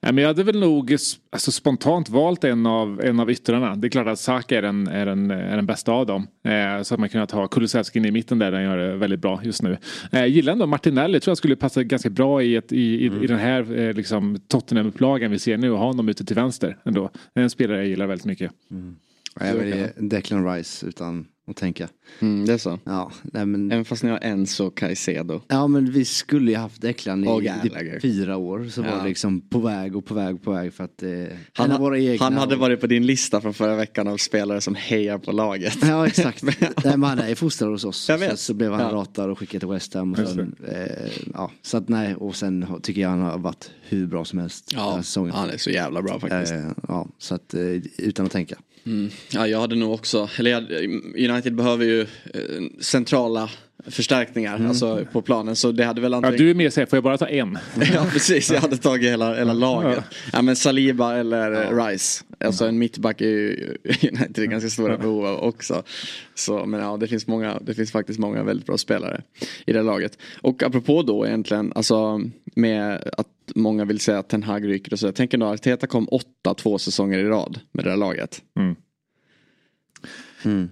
Ja, 0.01 0.13
men 0.13 0.19
jag 0.19 0.29
hade 0.29 0.43
väl 0.43 0.61
nog 0.61 0.97
alltså, 1.31 1.53
spontant 1.53 2.09
valt 2.09 2.45
en 2.45 2.67
av, 2.67 3.01
en 3.05 3.21
av 3.21 3.31
yttrarna. 3.31 3.77
Det 3.77 3.87
är 3.87 3.91
klart 3.91 4.07
att 4.07 4.19
Saka 4.19 4.59
är 4.59 4.63
den, 4.63 4.89
är 4.89 5.07
den, 5.07 5.31
är 5.31 5.57
den 5.57 5.67
bästa 5.67 5.93
av 5.93 6.07
dem. 6.07 6.27
Eh, 6.45 6.83
så 6.83 6.95
att 6.95 7.01
man 7.01 7.09
kunnat 7.09 7.31
ha 7.31 7.49
Kulusevski 7.49 7.99
i 7.99 8.11
mitten 8.11 8.39
där, 8.39 8.53
den 8.53 8.63
gör 8.63 8.77
det 8.77 8.97
väldigt 8.97 9.21
bra 9.21 9.41
just 9.45 9.63
nu. 9.63 9.79
Eh, 10.13 10.27
gillar 10.27 10.53
ändå 10.53 10.67
Martinelli, 10.67 11.21
tror 11.21 11.31
jag 11.31 11.39
skulle 11.39 11.57
passa 11.57 11.83
ganska 11.83 12.11
bra 12.11 12.43
i, 12.43 12.57
ett, 12.57 12.73
i, 12.73 13.07
mm. 13.07 13.23
i, 13.23 13.27
den 13.27 13.39
här 13.39 13.79
eh, 13.79 13.93
liksom, 13.93 14.37
Tottenham-upplagan 14.49 15.31
vi 15.31 15.39
ser 15.39 15.57
nu 15.57 15.71
och 15.71 15.79
ha 15.79 15.87
honom 15.87 16.09
ute 16.09 16.25
till 16.25 16.37
vänster 16.37 16.79
ändå. 16.85 17.11
Det 17.35 17.41
är 17.41 17.45
en 17.45 17.51
spelare 17.51 17.79
jag 17.79 17.87
gillar 17.87 18.07
väldigt 18.07 18.27
mycket. 18.27 18.53
Mm. 18.71 18.97
Jag 19.41 19.55
väljer 19.55 19.93
Declan 19.97 20.55
Rice 20.55 20.87
utan 20.87 21.27
att 21.51 21.57
tänka. 21.57 21.89
Mm, 22.21 22.47
det 22.47 22.53
är 22.53 22.59
så? 22.59 22.79
Ja, 22.85 23.13
nej, 23.23 23.47
men... 23.47 23.73
Även 23.73 23.85
fast 23.85 24.03
ni 24.03 24.11
har 24.11 24.19
en 24.19 24.47
så 24.47 24.71
Caicedo. 24.71 25.41
Ja 25.49 25.67
men 25.67 25.93
vi 25.93 26.05
skulle 26.05 26.51
ju 26.51 26.57
haft 26.57 26.83
Declan 26.83 27.25
i 27.25 27.29
oh, 27.29 27.63
typ 27.63 28.03
fyra 28.03 28.37
år. 28.37 28.69
Så 28.71 28.81
ja. 28.81 28.91
var 28.91 29.03
det 29.03 29.09
liksom 29.09 29.41
på 29.41 29.59
väg 29.59 29.97
och 29.97 30.05
på 30.05 30.15
väg 30.15 30.35
och 30.35 30.43
på 30.43 30.53
väg 30.53 30.73
för 30.73 30.85
att 30.85 31.03
eh, 31.03 31.11
han, 31.53 31.71
ha, 31.71 32.17
han 32.19 32.37
hade 32.37 32.55
och... 32.55 32.61
varit 32.61 32.81
på 32.81 32.87
din 32.87 33.07
lista 33.07 33.41
från 33.41 33.55
förra 33.55 33.77
veckan 33.77 34.09
av 34.09 34.17
spelare 34.17 34.61
som 34.61 34.75
hejar 34.75 35.19
på 35.19 35.33
laget. 35.33 35.79
Ja 35.83 36.07
exakt. 36.07 36.43
nej, 36.61 36.71
men 36.85 37.03
han 37.03 37.19
är 37.19 37.35
fostrad 37.35 37.71
hos 37.71 37.85
oss. 37.85 37.97
Så, 37.97 38.37
så 38.37 38.55
blev 38.55 38.73
han 38.73 38.81
ja. 38.81 38.93
ratad 38.93 39.31
och 39.31 39.39
skickad 39.39 39.61
till 39.61 39.69
West 39.69 39.95
Ham. 39.95 40.13
Och 40.13 40.19
sen, 40.19 40.57
eh, 40.69 41.11
ja, 41.35 41.51
så 41.63 41.77
att 41.77 41.89
nej 41.89 42.15
och 42.15 42.37
sen 42.37 42.67
tycker 42.83 43.01
jag 43.01 43.09
han 43.09 43.21
har 43.21 43.39
varit 43.39 43.71
hur 43.83 44.07
bra 44.07 44.25
som 44.25 44.39
helst. 44.39 44.73
Ja, 44.75 45.03
han 45.17 45.51
är 45.51 45.57
så 45.57 45.71
jävla 45.71 46.03
bra 46.03 46.21
faktiskt. 46.21 46.53
Eh, 46.53 46.71
ja, 46.89 47.09
så 47.19 47.35
att 47.35 47.55
eh, 47.55 47.61
utan 47.99 48.27
att 48.27 48.33
tänka. 48.33 48.57
Mm. 48.87 49.11
Ja, 49.33 49.47
jag 49.47 49.61
hade 49.61 49.77
nog 49.77 49.95
också, 49.95 50.29
eller 50.39 50.85
United 51.31 51.55
behöver 51.55 51.85
ju 51.85 52.01
eh, 52.01 52.09
centrala 52.81 53.51
förstärkningar 53.87 54.57
mm. 54.57 54.69
alltså, 54.69 55.07
på 55.13 55.23
planen. 55.23 55.57
Så 55.57 55.73
det 55.73 55.85
hade 55.85 56.01
väl 56.01 56.15
antingen... 56.15 56.35
Ja, 56.35 56.45
du 56.45 56.51
är 56.51 56.55
mer 56.55 56.71
säker, 56.71 56.91
får 56.91 56.97
jag 56.97 57.05
bara 57.05 57.19
ta 57.19 57.29
en? 57.29 57.59
ja 57.95 58.07
precis, 58.13 58.51
jag 58.51 58.61
hade 58.61 58.77
tagit 58.77 59.11
hela, 59.11 59.35
hela 59.35 59.53
laget. 59.53 60.05
Ja. 60.11 60.17
ja 60.33 60.43
men 60.43 60.57
Saliba 60.57 61.17
eller 61.17 61.51
ja. 61.51 61.89
Rice. 61.89 62.25
Alltså 62.45 62.67
en 62.67 62.79
mittback 62.79 63.21
är 63.21 63.27
ju 63.27 63.77
United 64.03 64.51
ganska 64.51 64.71
stora 64.71 64.99
behov 64.99 65.27
av 65.27 65.43
också. 65.43 65.83
Så, 66.35 66.67
men 66.67 66.81
ja, 66.81 66.97
det 66.97 67.09
finns, 67.09 67.27
många, 67.27 67.59
det 67.61 67.75
finns 67.75 67.93
faktiskt 67.93 68.19
många 68.19 68.43
väldigt 68.43 68.67
bra 68.67 68.79
spelare 68.79 69.23
i 69.67 69.73
det 69.73 69.83
laget. 69.83 70.19
Och 70.41 70.63
apropå 70.63 71.03
då 71.03 71.27
egentligen, 71.27 71.73
alltså 71.75 72.21
med 72.55 73.11
att 73.17 73.27
många 73.55 73.85
vill 73.85 74.01
säga 74.01 74.19
att 74.19 74.29
Ten 74.29 74.43
Hag 74.43 74.69
ryker 74.69 74.93
och 74.93 74.99
så. 74.99 75.07
Jag 75.07 75.15
tänker 75.15 75.39
nog 75.39 75.49
att 75.49 75.55
Arteta 75.55 75.87
kom 75.87 76.09
åtta 76.09 76.55
två 76.55 76.79
säsonger 76.79 77.19
i 77.19 77.25
rad 77.25 77.61
med 77.73 77.85
det 77.85 77.91
där 77.91 77.97
laget. 77.97 78.43
Mm. 78.59 78.77
Mm. 80.45 80.69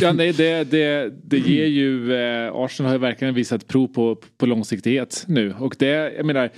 Ja, 0.00 0.12
nej, 0.12 0.32
det, 0.32 0.70
det, 0.70 1.12
det 1.24 1.38
ger 1.38 1.66
ju, 1.66 2.14
eh, 2.14 2.54
Arsenal 2.54 2.88
har 2.88 2.94
ju 2.94 3.00
verkligen 3.00 3.34
visat 3.34 3.66
prov 3.66 3.86
på, 3.86 4.16
på 4.38 4.46
långsiktighet 4.46 5.24
nu. 5.28 5.54
Och 5.58 5.76
det, 5.78 5.86
jag 6.16 6.26
menar, 6.26 6.50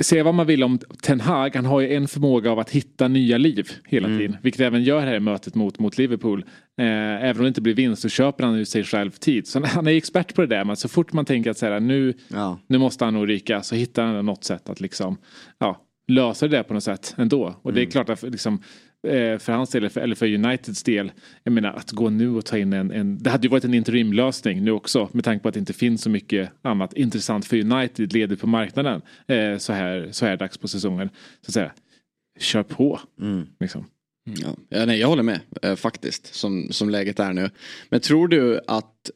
se 0.00 0.22
vad 0.22 0.34
man 0.34 0.46
vill 0.46 0.64
om 0.64 0.78
Ten 1.02 1.20
Hag, 1.20 1.56
han 1.56 1.64
har 1.64 1.80
ju 1.80 1.94
en 1.94 2.08
förmåga 2.08 2.50
av 2.50 2.58
att 2.58 2.70
hitta 2.70 3.08
nya 3.08 3.38
liv 3.38 3.70
hela 3.84 4.06
mm. 4.06 4.18
tiden. 4.18 4.36
Vilket 4.42 4.60
även 4.60 4.82
gör 4.82 5.00
här 5.00 5.14
i 5.14 5.20
mötet 5.20 5.54
mot, 5.54 5.78
mot 5.78 5.98
Liverpool. 5.98 6.44
Eh, 6.78 6.86
även 7.24 7.36
om 7.36 7.42
det 7.42 7.48
inte 7.48 7.60
blir 7.60 7.74
vinst 7.74 8.02
så 8.02 8.08
köper 8.08 8.44
han 8.44 8.58
ju 8.58 8.64
sig 8.64 8.84
själv 8.84 9.10
tid. 9.10 9.46
Så 9.46 9.64
han 9.64 9.86
är 9.86 9.92
expert 9.92 10.34
på 10.34 10.40
det 10.40 10.46
där. 10.46 10.64
Men 10.64 10.76
så 10.76 10.88
fort 10.88 11.12
man 11.12 11.24
tänker 11.24 11.50
att 11.50 11.58
så 11.58 11.66
här, 11.66 11.80
nu, 11.80 12.14
ja. 12.28 12.58
nu 12.66 12.78
måste 12.78 13.04
han 13.04 13.14
nog 13.14 13.28
ryka 13.28 13.62
så 13.62 13.74
hittar 13.74 14.04
han 14.04 14.26
något 14.26 14.44
sätt 14.44 14.68
att 14.68 14.80
liksom, 14.80 15.16
ja, 15.58 15.80
lösa 16.08 16.48
det 16.48 16.62
på 16.62 16.74
något 16.74 16.84
sätt 16.84 17.14
ändå. 17.18 17.54
Och 17.62 17.72
det 17.72 17.80
är 17.80 17.82
mm. 17.82 17.90
klart 17.90 18.08
att 18.08 18.22
liksom, 18.22 18.62
för 19.38 19.52
hans 19.52 19.70
del, 19.70 19.90
eller 19.94 20.14
för 20.14 20.34
Uniteds 20.34 20.82
del. 20.82 21.12
Jag 21.42 21.52
menar 21.52 21.72
att 21.72 21.90
gå 21.90 22.10
nu 22.10 22.30
och 22.30 22.44
ta 22.44 22.58
in 22.58 22.72
en, 22.72 22.90
en 22.90 23.18
det 23.18 23.30
hade 23.30 23.42
ju 23.46 23.50
varit 23.50 23.64
en 23.64 23.74
interimlösning 23.74 24.64
nu 24.64 24.70
också 24.70 25.08
med 25.12 25.24
tanke 25.24 25.42
på 25.42 25.48
att 25.48 25.54
det 25.54 25.60
inte 25.60 25.72
finns 25.72 26.02
så 26.02 26.10
mycket 26.10 26.50
annat 26.62 26.92
intressant 26.92 27.46
för 27.46 27.56
United 27.56 28.12
ledigt 28.12 28.40
på 28.40 28.46
marknaden 28.46 29.02
eh, 29.26 29.58
så, 29.58 29.72
här, 29.72 30.08
så 30.10 30.26
här 30.26 30.36
dags 30.36 30.58
på 30.58 30.68
säsongen. 30.68 31.08
Så 31.40 31.50
att 31.50 31.54
säga, 31.54 31.72
kör 32.38 32.62
på. 32.62 33.00
Mm. 33.20 33.46
Liksom. 33.60 33.86
Ja. 34.24 34.56
ja, 34.68 34.86
nej, 34.86 35.00
jag 35.00 35.08
håller 35.08 35.22
med 35.22 35.40
eh, 35.62 35.74
faktiskt 35.74 36.34
som, 36.34 36.68
som 36.70 36.90
läget 36.90 37.20
är 37.20 37.32
nu. 37.32 37.50
Men 37.88 38.00
tror 38.00 38.28
du 38.28 38.60
att 38.66 39.10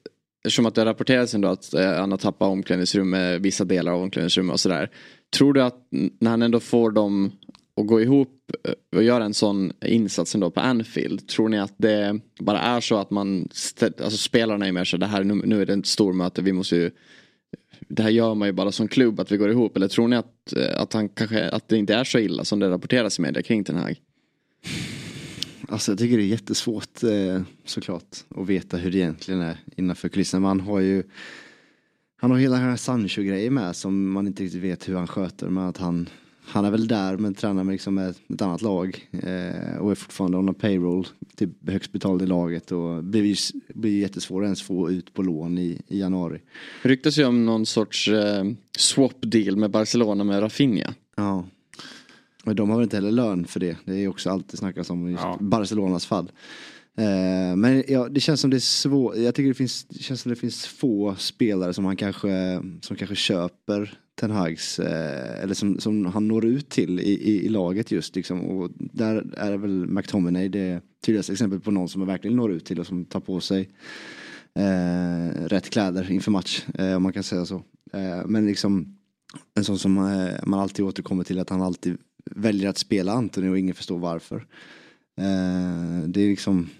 Eftersom 0.44 0.66
att 0.66 0.74
det 0.74 0.85
rapporterats 0.85 1.35
ändå 1.35 1.48
att 1.48 1.74
eh, 1.74 1.92
han 1.92 2.11
har 2.11 2.18
tappat 2.18 2.48
omklädningsrummet, 2.48 3.40
vissa 3.40 3.64
delar 3.64 3.92
av 3.92 4.03
omklädningsrummet 4.03 4.53
och 4.53 4.61
sådär. 4.61 4.90
Tror 5.37 5.53
du 5.53 5.62
att 5.62 5.88
när 6.20 6.31
han 6.31 6.42
ändå 6.42 6.61
får 6.61 6.90
dem 6.90 7.33
och 7.78 7.86
gå 7.86 8.00
ihop 8.00 8.52
eh, 8.64 8.96
och 8.96 9.02
göra 9.02 9.24
en 9.24 9.34
sån 9.34 9.72
insats 9.86 10.34
ändå 10.34 10.50
på 10.50 10.60
Anfield. 10.60 11.28
Tror 11.28 11.48
ni 11.48 11.58
att 11.58 11.74
det 11.76 12.20
bara 12.38 12.60
är 12.60 12.80
så 12.80 12.96
att 12.96 13.10
man, 13.10 13.48
alltså 13.80 14.16
spelarna 14.16 14.66
är 14.66 14.72
mer 14.72 14.84
så 14.84 14.96
det 14.96 15.06
här 15.06 15.24
nu, 15.24 15.34
nu 15.34 15.62
är 15.62 15.66
det 15.66 15.72
ett 15.72 15.86
stormöte, 15.86 16.42
vi 16.42 16.52
måste 16.52 16.76
ju 16.76 16.90
det 17.88 18.02
här 18.02 18.10
gör 18.10 18.34
man 18.34 18.48
ju 18.48 18.52
bara 18.52 18.72
som 18.72 18.88
klubb 18.88 19.20
att 19.20 19.32
vi 19.32 19.36
går 19.36 19.50
ihop 19.50 19.76
eller 19.76 19.88
tror 19.88 20.08
ni 20.08 20.16
att, 20.16 20.52
eh, 20.56 20.80
att, 20.80 20.92
han 20.92 21.08
kanske, 21.08 21.48
att 21.48 21.68
det 21.68 21.76
inte 21.76 21.94
är 21.94 22.04
så 22.04 22.18
illa 22.18 22.44
som 22.44 22.58
det 22.58 22.70
rapporteras 22.70 23.18
i 23.18 23.22
media 23.22 23.42
kring 23.42 23.62
den 23.62 23.76
här? 23.76 23.96
Alltså 25.68 25.92
jag 25.92 25.98
tycker 25.98 26.16
det 26.16 26.22
är 26.22 26.26
jättesvårt 26.26 27.02
eh, 27.02 27.42
såklart 27.64 28.16
att 28.28 28.46
veta 28.46 28.76
hur 28.76 28.90
det 28.90 28.98
egentligen 28.98 29.40
är 29.40 29.56
innanför 29.76 30.08
kulisserna. 30.08 30.40
Man 30.40 30.60
har 30.60 30.80
ju 30.80 31.02
Han 32.20 32.30
har 32.30 32.38
hela 32.38 32.56
den 32.56 32.64
här 32.64 32.76
Sancho-grejen 32.76 33.54
med 33.54 33.76
som 33.76 34.10
man 34.10 34.26
inte 34.26 34.42
riktigt 34.42 34.62
vet 34.62 34.88
hur 34.88 34.94
han 34.94 35.06
sköter. 35.06 35.48
Men 35.48 35.64
att 35.64 35.76
han 35.76 36.08
han 36.48 36.64
är 36.64 36.70
väl 36.70 36.88
där 36.88 37.16
men 37.16 37.34
tränar 37.34 37.64
med, 37.64 37.72
liksom 37.72 37.94
med 37.94 38.14
ett 38.28 38.42
annat 38.42 38.62
lag 38.62 39.08
eh, 39.12 39.76
och 39.78 39.90
är 39.90 39.94
fortfarande 39.94 40.38
on 40.38 40.48
a 40.48 40.54
payroll, 40.61 41.06
typ 41.37 41.70
högst 41.70 41.92
betald 41.92 42.22
i 42.22 42.26
laget 42.26 42.72
och 42.72 43.04
blir, 43.04 43.37
blir 43.74 44.00
jättesvår 44.00 44.42
att 44.42 44.46
ens 44.46 44.62
få 44.62 44.90
ut 44.90 45.14
på 45.14 45.22
lån 45.22 45.58
i, 45.58 45.82
i 45.88 45.98
januari. 46.00 46.40
Det 46.82 46.88
ryktas 46.88 47.18
ju 47.18 47.24
om 47.24 47.46
någon 47.46 47.66
sorts 47.66 48.08
eh, 48.08 48.44
swap 48.78 49.16
deal 49.20 49.56
med 49.56 49.70
Barcelona 49.70 50.24
med 50.24 50.42
Rafinha. 50.42 50.94
Ja. 51.16 51.44
Men 52.44 52.56
de 52.56 52.70
har 52.70 52.76
väl 52.76 52.84
inte 52.84 52.96
heller 52.96 53.11
lön 53.11 53.44
för 53.44 53.60
det. 53.60 53.77
Det 53.85 53.92
är 53.92 53.98
ju 53.98 54.08
också 54.08 54.31
alltid 54.31 54.58
snackas 54.58 54.90
om 54.90 55.10
just 55.10 55.23
ja. 55.23 55.38
Barcelonas 55.40 56.06
fall. 56.06 56.31
Eh, 56.96 57.56
men 57.56 57.85
ja, 57.88 58.08
det 58.08 58.20
känns 58.20 58.40
som 58.40 58.50
det 58.50 58.56
är 58.56 58.60
svårt. 58.60 59.16
Jag 59.16 59.35
tycker 59.35 59.48
det, 59.48 59.54
finns, 59.54 59.85
det 59.85 60.02
känns 60.02 60.20
som 60.20 60.31
det 60.31 60.37
finns 60.37 60.66
få 60.66 61.14
spelare 61.18 61.75
som 61.75 61.85
han 61.85 61.96
kanske, 61.96 62.62
som 62.81 62.96
kanske 62.96 63.16
köper 63.16 63.98
Ten 64.19 64.31
Hags, 64.31 64.79
eh, 64.79 65.42
eller 65.42 65.54
som, 65.54 65.81
som 65.81 66.06
han 66.06 66.29
når 66.29 66.44
ut 66.46 66.69
till 66.69 67.00
i, 67.00 67.02
i, 67.02 67.46
i, 67.46 67.48
laget 67.48 67.90
just 67.90 68.16
liksom. 68.16 68.40
Och 68.40 68.71
där 68.79 69.35
är 69.37 69.56
väl 69.56 69.87
McTominay 69.87 70.48
det 70.48 70.81
tydligaste 71.04 71.33
exempel 71.33 71.60
på 71.60 71.71
någon 71.71 71.88
som 71.88 72.06
verkligen 72.06 72.37
når 72.37 72.52
ut 72.52 72.64
till 72.64 72.81
och 72.81 72.87
som 72.87 73.04
tar 73.04 73.21
på 73.21 73.40
sig 73.40 73.71
eh, 74.54 75.46
rätt 75.46 75.71
kläder 75.71 76.10
inför 76.10 76.31
match, 76.31 76.66
eh, 76.75 76.96
om 76.96 77.02
man 77.02 77.12
kan 77.12 77.23
säga 77.23 77.44
så. 77.44 77.62
Eh, 77.92 78.27
men 78.27 78.46
liksom 78.46 78.98
en 79.54 79.64
sån 79.64 79.79
som 79.79 79.98
eh, 79.98 80.35
man 80.46 80.60
alltid 80.60 80.85
återkommer 80.85 81.25
till 81.25 81.38
att 81.38 81.50
han 81.50 81.62
alltid 81.62 81.98
väljer 82.31 82.69
att 82.69 82.79
spela 82.79 83.12
Anthony 83.12 83.48
och 83.48 83.58
ingen 83.58 83.75
förstår 83.75 83.98
varför. 83.98 84.37
Eh, 85.19 86.08
det 86.08 86.21
är 86.21 86.29
liksom, 86.29 86.71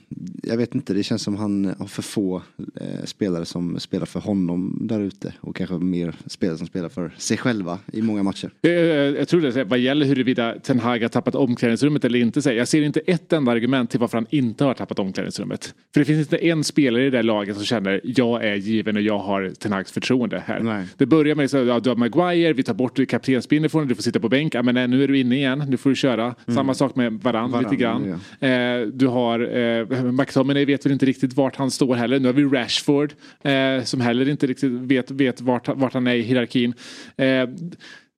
jag 0.42 0.56
vet 0.56 0.74
inte, 0.74 0.94
det 0.94 1.02
känns 1.02 1.22
som 1.22 1.36
han 1.36 1.74
har 1.78 1.86
för 1.86 2.02
få 2.02 2.42
eh, 2.80 3.04
spelare 3.04 3.44
som 3.44 3.80
spelar 3.80 4.06
för 4.06 4.20
honom 4.20 4.78
där 4.80 5.00
ute 5.00 5.32
och 5.40 5.56
kanske 5.56 5.74
mer 5.74 6.14
spelare 6.26 6.59
som 6.59 6.66
spelar 6.66 6.88
för 6.88 7.14
sig 7.16 7.36
själva 7.36 7.78
i 7.92 8.02
många 8.02 8.22
matcher. 8.22 8.50
Jag, 8.61 8.72
eh, 8.72 8.78
jag 8.88 9.28
tror 9.28 9.40
det, 9.40 9.64
vad 9.64 9.78
gäller 9.78 10.06
huruvida 10.06 10.54
Ten 10.62 10.80
Hag 10.80 11.02
har 11.02 11.09
tappat 11.09 11.34
omklädningsrummet 11.34 12.04
eller 12.04 12.18
inte, 12.18 12.42
så 12.42 12.52
jag 12.52 12.68
ser 12.68 12.82
inte 12.82 13.00
ett 13.00 13.32
enda 13.32 13.52
argument 13.52 13.90
till 13.90 14.00
varför 14.00 14.18
han 14.18 14.26
inte 14.30 14.64
har 14.64 14.74
tappat 14.74 14.98
omklädningsrummet. 14.98 15.74
För 15.94 16.00
det 16.00 16.04
finns 16.04 16.18
inte 16.18 16.46
en 16.46 16.64
spelare 16.64 17.06
i 17.06 17.11
det 17.11 17.22
laget 17.22 17.56
som 17.56 17.64
känner 17.64 18.00
jag 18.04 18.44
är 18.44 18.54
given 18.54 18.96
och 18.96 19.02
jag 19.02 19.18
har 19.18 19.52
Ten 19.59 19.72
Hags 19.72 19.92
förtroende 19.92 20.42
här. 20.46 20.61
Nej. 20.61 20.86
Det 20.96 21.06
börjar 21.06 21.34
med 21.34 21.44
att 21.44 21.52
ja, 21.52 21.80
du 21.80 21.88
har 21.90 21.96
Maguire, 21.96 22.52
vi 22.52 22.62
tar 22.62 22.74
bort 22.74 23.09
kaptensbindeln 23.09 23.70
från 23.70 23.88
du 23.88 23.94
får 23.94 24.02
sitta 24.02 24.20
på 24.20 24.28
bänk, 24.28 24.54
ja, 24.54 24.62
men 24.62 24.90
nu 24.90 25.04
är 25.04 25.09
du 25.09 25.18
inne 25.18 25.36
igen, 25.36 25.64
nu 25.68 25.76
får 25.76 25.90
du 25.90 25.96
köra. 25.96 26.24
Mm. 26.24 26.34
Samma 26.46 26.74
sak 26.74 26.96
med 26.96 27.12
Varann, 27.12 27.50
Varann 27.50 27.64
lite 27.64 27.76
grann. 27.76 28.20
Ja. 28.40 28.48
Eh, 28.48 28.86
du 28.86 29.06
har 29.06 29.40
eh, 29.40 29.97
McTominay 30.05 30.64
vet 30.64 30.86
väl 30.86 30.92
inte 30.92 31.07
riktigt 31.07 31.34
vart 31.34 31.57
han 31.57 31.70
står 31.70 31.94
heller. 31.94 32.20
Nu 32.20 32.28
har 32.28 32.32
vi 32.32 32.44
Rashford 32.44 33.12
eh, 33.42 33.84
som 33.84 34.01
heller 34.01 34.28
inte 34.28 34.46
riktigt 34.46 34.72
vet, 34.72 35.11
vet 35.11 35.40
vart, 35.40 35.68
vart 35.68 35.94
han 35.94 36.07
är 36.07 36.14
i 36.14 36.22
hierarkin. 36.22 36.74
Eh, 37.16 37.49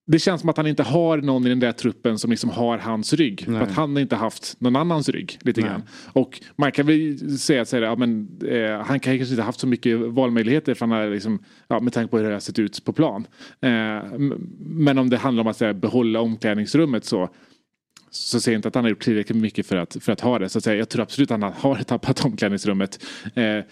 det 0.07 0.19
känns 0.19 0.41
som 0.41 0.51
att 0.51 0.57
han 0.57 0.67
inte 0.67 0.83
har 0.83 1.17
någon 1.17 1.47
i 1.47 1.49
den 1.49 1.61
där 1.61 1.73
truppen 1.73 2.19
som 2.19 2.31
liksom 2.31 2.51
har 2.51 2.79
hans 2.79 3.13
rygg. 3.13 3.45
För 3.45 3.61
att 3.61 3.73
han 3.73 3.93
har 3.93 4.01
inte 4.01 4.17
haft 4.17 4.61
någon 4.61 4.77
annans 4.77 5.09
rygg 5.09 5.39
lite 5.41 5.61
grann. 5.61 5.83
Och 6.13 6.41
man 6.57 6.73
kan 6.73 6.87
väl 6.87 7.39
säga 7.39 7.63
att 7.63 7.73
ja, 7.73 7.97
men, 7.97 8.29
eh, 8.49 8.87
han 8.87 9.01
kanske 9.01 9.31
inte 9.31 9.43
haft 9.43 9.61
så 9.61 9.67
mycket 9.67 9.99
valmöjligheter 9.99 10.75
för 10.75 10.87
han 10.87 10.99
har 10.99 11.11
liksom, 11.11 11.43
ja, 11.69 11.81
med 11.81 11.93
tanke 11.93 12.11
på 12.11 12.19
hur 12.19 12.25
det 12.25 12.33
har 12.33 12.41
sett 12.41 12.59
ut 12.59 12.85
på 12.85 12.93
plan. 12.93 13.27
Eh, 13.61 14.19
men 14.61 14.99
om 14.99 15.11
det 15.11 15.17
handlar 15.17 15.41
om 15.41 15.47
att 15.47 15.61
här, 15.61 15.73
behålla 15.73 16.21
omklädningsrummet 16.21 17.05
så 17.05 17.31
så 18.11 18.41
ser 18.41 18.53
jag 18.53 18.59
inte 18.59 18.69
att 18.69 18.75
han 18.75 18.85
har 18.85 18.89
gjort 18.89 19.03
tillräckligt 19.03 19.39
mycket 19.39 19.67
för 19.67 19.77
att, 19.77 19.97
för 20.01 20.13
att 20.13 20.21
ha 20.21 20.39
det. 20.39 20.49
Så 20.49 20.59
att 20.59 20.65
säga, 20.65 20.77
jag 20.77 20.89
tror 20.89 21.03
absolut 21.03 21.31
att 21.31 21.41
han 21.41 21.53
har 21.53 21.83
tappat 21.83 22.25
omklädningsrummet. 22.25 23.05
Eh, 23.25 23.65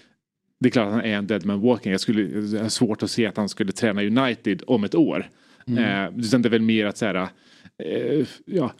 det 0.61 0.69
är 0.69 0.71
klart 0.71 0.87
att 0.87 0.93
han 0.93 1.05
är 1.05 1.17
en 1.17 1.27
dead 1.27 1.47
man 1.47 1.61
walking. 1.61 1.93
Jag 1.93 2.01
skulle 2.01 2.59
ha 2.59 2.71
svårt 2.71 3.03
att 3.03 3.11
se 3.11 3.27
att 3.27 3.37
han 3.37 3.49
skulle 3.49 3.73
träna 3.73 4.03
United 4.03 4.63
om 4.67 4.85
ett 4.85 4.95
år. 4.95 5.31
Mm. 5.67 5.79
Eh, 5.79 6.13
det 6.13 6.47
är 6.47 6.51
väl 6.51 6.63
mer 6.63 6.87
att 6.87 6.97
säga, 6.97 7.31
eh, 7.85 8.27
ja, 8.47 8.73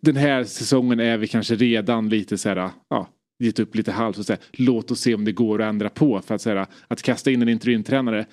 den 0.00 0.16
här 0.16 0.44
säsongen 0.44 1.00
är 1.00 1.18
vi 1.18 1.28
kanske 1.28 1.54
redan 1.54 2.08
lite 2.08 2.38
så 2.38 2.48
här, 2.48 2.70
ja, 2.88 3.08
gett 3.38 3.58
upp 3.58 3.74
lite 3.74 3.92
halvt 3.92 4.18
och 4.18 4.26
säga, 4.26 4.38
låt 4.52 4.90
oss 4.90 5.00
se 5.00 5.14
om 5.14 5.24
det 5.24 5.32
går 5.32 5.62
att 5.62 5.68
ändra 5.68 5.88
på. 5.88 6.20
För 6.20 6.34
att, 6.34 6.42
säga, 6.42 6.66
att 6.88 7.02
kasta 7.02 7.30
in 7.30 7.42
en 7.42 7.48
interimtränare 7.48 8.26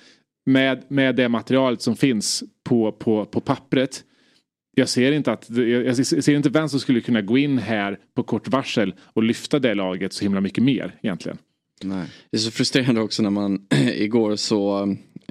med, 0.46 0.82
med 0.88 1.16
det 1.16 1.28
materialet 1.28 1.82
som 1.82 1.96
finns 1.96 2.44
på, 2.64 2.92
på, 2.92 3.24
på 3.24 3.40
pappret 3.40 4.04
jag 4.74 4.88
ser 4.88 5.12
inte 5.12 5.32
att 5.32 5.50
jag 5.50 6.06
ser 6.06 6.34
inte 6.34 6.50
vem 6.50 6.68
som 6.68 6.80
skulle 6.80 7.00
kunna 7.00 7.22
gå 7.22 7.38
in 7.38 7.58
här 7.58 7.98
på 8.14 8.22
kort 8.22 8.48
varsel 8.48 8.94
och 9.02 9.22
lyfta 9.22 9.58
det 9.58 9.74
laget 9.74 10.12
så 10.12 10.24
himla 10.24 10.40
mycket 10.40 10.64
mer 10.64 10.98
egentligen. 11.02 11.38
Nej. 11.84 12.06
Det 12.30 12.36
är 12.36 12.40
så 12.40 12.50
frustrerande 12.50 13.00
också 13.00 13.22
när 13.22 13.30
man 13.30 13.66
igår 13.94 14.36
så 14.36 14.82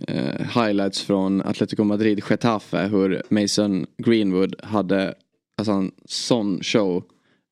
eh, 0.08 0.64
highlights 0.64 1.02
från 1.02 1.42
Atletico 1.42 1.84
Madrid 1.84 2.24
Getafe 2.30 2.88
hur 2.88 3.22
Mason 3.30 3.86
Greenwood 3.98 4.56
hade 4.64 5.14
alltså 5.58 5.72
en 5.72 5.92
sån 6.06 6.64
show 6.64 7.04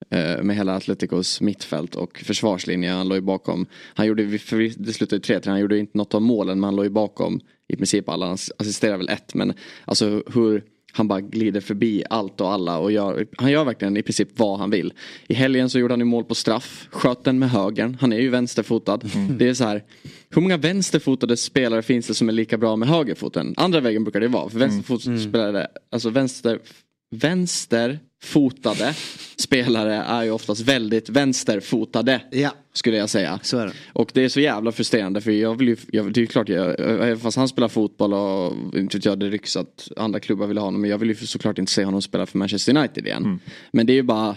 eh, 0.09 0.43
med 0.43 0.55
hela 0.55 0.75
Atleticos 0.75 1.41
mittfält 1.41 1.95
och 1.95 2.19
försvarslinje. 2.19 2.91
Han 2.91 3.07
låg 3.07 3.17
ju 3.17 3.21
bakom. 3.21 3.65
Han 3.93 4.07
gjorde, 4.07 4.23
det 4.23 4.93
slutade 4.93 5.21
3-3, 5.21 5.49
han 5.49 5.59
gjorde 5.59 5.79
inte 5.79 5.97
något 5.97 6.13
av 6.13 6.21
målen 6.21 6.59
men 6.59 6.63
han 6.63 6.75
låg 6.75 6.85
ju 6.85 6.91
bakom 6.91 7.39
i 7.67 7.75
princip 7.75 8.09
alla. 8.09 8.25
Han 8.25 8.37
assisterade 8.57 8.97
väl 8.97 9.09
ett 9.09 9.33
men 9.33 9.53
alltså 9.85 10.23
hur 10.33 10.63
han 10.91 11.07
bara 11.07 11.21
glider 11.21 11.61
förbi 11.61 12.03
allt 12.09 12.41
och 12.41 12.51
alla 12.51 12.77
och 12.77 12.91
gör, 12.91 13.27
han 13.37 13.51
gör 13.51 13.65
verkligen 13.65 13.97
i 13.97 14.03
princip 14.03 14.29
vad 14.35 14.59
han 14.59 14.69
vill. 14.69 14.93
I 15.27 15.33
helgen 15.33 15.69
så 15.69 15.79
gjorde 15.79 15.93
han 15.93 15.99
ju 15.99 16.05
mål 16.05 16.23
på 16.23 16.35
straff, 16.35 16.87
sköt 16.91 17.23
den 17.23 17.39
med 17.39 17.49
högern, 17.49 17.97
han 18.01 18.13
är 18.13 18.19
ju 18.19 18.29
vänsterfotad. 18.29 18.99
Mm. 19.15 19.37
Det 19.37 19.49
är 19.49 19.53
så 19.53 19.63
här, 19.63 19.83
hur 20.29 20.41
många 20.41 20.57
vänsterfotade 20.57 21.37
spelare 21.37 21.81
finns 21.81 22.07
det 22.07 22.13
som 22.13 22.29
är 22.29 22.33
lika 22.33 22.57
bra 22.57 22.75
med 22.75 22.87
högerfoten? 22.89 23.53
Andra 23.57 23.79
vägen 23.79 24.03
brukar 24.03 24.19
det 24.19 24.27
vara, 24.27 24.49
för 24.49 24.59
vänsterfotade 24.59 25.15
mm. 25.15 25.29
spelare, 25.29 25.67
alltså 25.91 26.09
vänster, 26.09 27.99
vänsterfotade 28.19 28.93
spelare 29.35 29.95
är 29.95 30.23
ju 30.23 30.31
oftast 30.31 30.61
väldigt 30.61 31.09
vänsterfotade. 31.09 32.21
Ja. 32.31 32.51
Skulle 32.73 32.97
jag 32.97 33.09
säga. 33.09 33.39
Så 33.43 33.57
är 33.57 33.65
det. 33.65 33.73
Och 33.93 34.11
det 34.13 34.21
är 34.23 34.29
så 34.29 34.39
jävla 34.39 34.71
frustrerande 34.71 35.21
för 35.21 35.31
jag 35.31 35.57
vill 35.57 35.67
ju, 35.67 35.77
jag, 35.91 36.13
det 36.13 36.19
är 36.19 36.21
ju 36.21 36.27
klart, 36.27 36.49
jag, 36.49 37.21
fast 37.21 37.37
han 37.37 37.47
spelar 37.47 37.67
fotboll 37.67 38.13
och 38.13 38.53
inte 38.75 38.97
vet 38.97 39.05
jag, 39.05 39.19
det 39.19 39.29
rycks 39.29 39.55
att 39.55 39.87
andra 39.97 40.19
klubbar 40.19 40.47
vill 40.47 40.57
ha 40.57 40.65
honom. 40.65 40.81
Men 40.81 40.89
jag 40.89 40.97
vill 40.97 41.09
ju 41.09 41.15
såklart 41.15 41.57
inte 41.57 41.71
se 41.71 41.85
honom 41.85 42.01
spela 42.01 42.25
för 42.25 42.37
Manchester 42.37 42.77
United 42.77 43.05
igen. 43.05 43.23
Mm. 43.25 43.39
Men 43.71 43.85
det 43.85 43.93
är 43.93 43.95
ju 43.95 44.03
bara, 44.03 44.35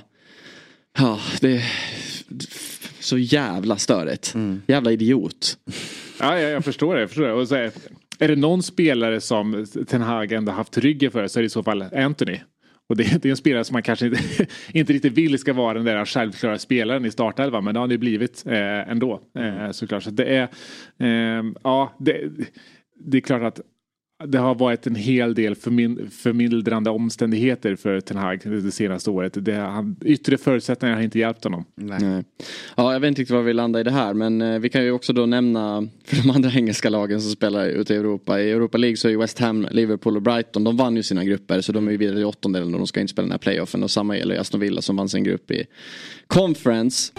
ja, 0.98 1.20
det 1.40 1.56
är 1.56 1.72
så 3.00 3.18
jävla 3.18 3.76
störigt. 3.76 4.34
Mm. 4.34 4.62
Jävla 4.66 4.92
idiot. 4.92 5.58
Ja, 6.20 6.38
ja, 6.38 6.48
jag 6.48 6.64
förstår 6.64 6.94
det. 6.94 7.00
Jag 7.00 7.10
förstår 7.10 7.26
det. 7.26 7.32
Och 7.32 7.48
så 7.48 7.54
är, 7.54 7.72
är 8.18 8.28
det 8.28 8.36
någon 8.36 8.62
spelare 8.62 9.20
som 9.20 9.66
Ten 9.88 10.02
Hag 10.02 10.32
ändå 10.32 10.52
haft 10.52 10.78
ryggen 10.78 11.10
för 11.10 11.28
så 11.28 11.38
är 11.38 11.42
det 11.42 11.46
i 11.46 11.50
så 11.50 11.62
fall 11.62 11.82
Anthony. 11.82 12.38
Och 12.92 12.96
det, 12.96 13.22
det, 13.22 13.28
är 13.28 13.30
en 13.30 13.36
spelare 13.36 13.64
som 13.64 13.74
man 13.74 13.82
kanske 13.82 14.06
inte, 14.06 14.20
inte 14.72 14.92
riktigt 14.92 15.12
vill 15.12 15.38
ska 15.38 15.52
vara 15.52 15.74
den 15.74 15.84
där 15.84 16.04
självklara 16.04 16.58
spelaren 16.58 17.04
i 17.04 17.10
startelvan. 17.10 17.64
Men 17.64 17.74
det 17.74 17.80
har 17.80 17.86
det 17.86 17.98
blivit 17.98 18.44
eh, 18.46 18.90
ändå 18.90 19.20
eh, 19.38 19.70
såklart. 19.70 20.02
Så 20.02 20.10
det 20.10 20.24
är, 20.24 20.48
eh, 20.98 21.44
ja, 21.62 21.92
det, 21.98 22.30
det 23.04 23.16
är 23.16 23.20
klart 23.20 23.42
att 23.42 23.60
det 24.26 24.38
har 24.38 24.54
varit 24.54 24.86
en 24.86 24.94
hel 24.94 25.34
del 25.34 25.54
förmin 25.54 26.10
förmildrande 26.10 26.90
omständigheter 26.90 27.76
för 27.76 28.00
Ten 28.00 28.16
Hag 28.16 28.40
det 28.44 28.72
senaste 28.72 29.10
året. 29.10 29.44
Det, 29.44 29.54
han, 29.54 29.96
yttre 30.04 30.38
förutsättningar 30.38 30.94
har 30.94 31.02
inte 31.02 31.18
hjälpt 31.18 31.44
honom. 31.44 31.64
Nej. 31.74 31.98
Nej. 32.00 32.24
Ja, 32.76 32.92
jag 32.92 33.00
vet 33.00 33.08
inte 33.08 33.20
riktigt 33.20 33.34
var 33.34 33.42
vi 33.42 33.52
landar 33.52 33.80
i 33.80 33.82
det 33.82 33.90
här 33.90 34.14
men 34.14 34.42
eh, 34.42 34.58
vi 34.58 34.68
kan 34.68 34.84
ju 34.84 34.90
också 34.90 35.12
då 35.12 35.26
nämna 35.26 35.88
för 36.04 36.16
de 36.16 36.30
andra 36.30 36.50
engelska 36.50 36.90
lagen 36.90 37.20
som 37.20 37.30
spelar 37.30 37.66
ute 37.66 37.94
i 37.94 37.96
Europa. 37.96 38.40
I 38.40 38.50
Europa 38.50 38.78
League 38.78 38.96
så 38.96 39.08
är 39.08 39.12
ju 39.12 39.18
West 39.18 39.38
Ham, 39.38 39.66
Liverpool 39.70 40.16
och 40.16 40.22
Brighton, 40.22 40.64
de 40.64 40.76
vann 40.76 40.96
ju 40.96 41.02
sina 41.02 41.24
grupper 41.24 41.60
så 41.60 41.72
de 41.72 41.86
är 41.86 41.90
ju 41.90 41.96
vidare 41.96 42.20
i 42.20 42.24
åttondelen 42.24 42.74
och 42.74 42.80
de 42.80 42.86
ska 42.86 43.00
inte 43.00 43.10
spela 43.10 43.24
den 43.24 43.32
här 43.32 43.38
playoffen 43.38 43.82
och 43.82 43.90
samma 43.90 44.16
gäller 44.16 44.40
Aston 44.40 44.60
Villa 44.60 44.82
som 44.82 44.96
vann 44.96 45.08
sin 45.08 45.24
grupp 45.24 45.50
i 45.50 45.64
Conference. 46.26 47.12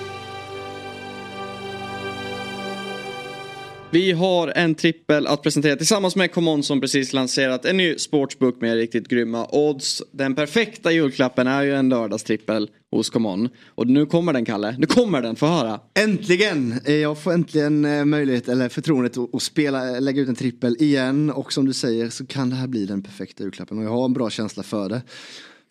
Vi 3.93 4.11
har 4.11 4.47
en 4.47 4.75
trippel 4.75 5.27
att 5.27 5.43
presentera 5.43 5.75
tillsammans 5.75 6.15
med 6.15 6.31
Common 6.31 6.63
som 6.63 6.81
precis 6.81 7.13
lanserat 7.13 7.65
en 7.65 7.77
ny 7.77 7.97
sportsbook 7.97 8.61
med 8.61 8.75
riktigt 8.75 9.07
grymma 9.07 9.47
odds. 9.51 10.03
Den 10.11 10.35
perfekta 10.35 10.91
julklappen 10.91 11.47
är 11.47 11.61
ju 11.61 11.73
en 11.73 11.89
lördagstrippel 11.89 12.69
hos 12.91 13.09
Common. 13.09 13.49
Och 13.67 13.87
nu 13.87 14.05
kommer 14.05 14.33
den 14.33 14.45
Kalle, 14.45 14.75
nu 14.77 14.85
kommer 14.85 15.21
den, 15.21 15.35
få 15.35 15.45
höra. 15.45 15.79
Äntligen! 15.99 16.79
Eh, 16.85 16.93
jag 16.93 17.17
får 17.17 17.33
äntligen 17.33 17.85
eh, 17.85 18.05
möjlighet, 18.05 18.49
eller 18.49 18.69
förtroendet 18.69 19.17
att 19.33 19.41
spela, 19.41 19.95
eh, 19.95 20.01
lägga 20.01 20.21
ut 20.21 20.29
en 20.29 20.35
trippel 20.35 20.75
igen. 20.79 21.29
Och 21.29 21.53
som 21.53 21.65
du 21.65 21.73
säger 21.73 22.09
så 22.09 22.25
kan 22.25 22.49
det 22.49 22.55
här 22.55 22.67
bli 22.67 22.85
den 22.85 23.03
perfekta 23.03 23.43
julklappen 23.43 23.77
och 23.77 23.83
jag 23.83 23.91
har 23.91 24.05
en 24.05 24.13
bra 24.13 24.29
känsla 24.29 24.63
för 24.63 24.89
det. 24.89 25.01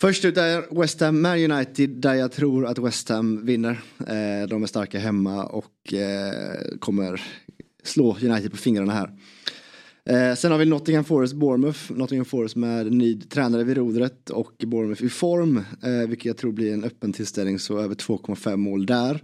Först 0.01 0.25
ut 0.25 0.37
är 0.37 0.81
West 0.81 1.01
Ham 1.01 1.21
med 1.21 1.51
United 1.51 1.91
där 1.91 2.15
jag 2.15 2.33
tror 2.33 2.67
att 2.67 2.79
West 2.79 3.09
Ham 3.09 3.47
vinner. 3.47 3.81
De 4.47 4.63
är 4.63 4.67
starka 4.67 4.99
hemma 4.99 5.45
och 5.45 5.95
kommer 6.81 7.21
slå 7.83 8.17
United 8.23 8.51
på 8.51 8.57
fingrarna 8.57 8.93
här. 8.93 9.11
Eh, 10.05 10.37
sen 10.37 10.53
har 10.53 10.59
vi 10.59 10.65
Nottingham 10.65 11.05
Forest 11.05 11.35
Bournemouth. 11.35 11.93
Nottingham 11.93 12.25
Forest 12.25 12.57
med 12.57 12.93
ny 12.93 13.21
tränare 13.21 13.65
vid 13.65 13.77
rodret 13.77 14.31
och 14.31 14.53
Bournemouth 14.67 15.05
i 15.05 15.09
form. 15.09 15.57
Eh, 15.83 16.09
vilket 16.09 16.27
jag 16.27 16.37
tror 16.37 16.53
blir 16.53 16.73
en 16.73 16.85
öppen 16.85 17.13
tillställning 17.13 17.59
så 17.59 17.79
över 17.79 17.95
2,5 17.95 18.57
mål 18.57 18.87
där. 18.87 19.23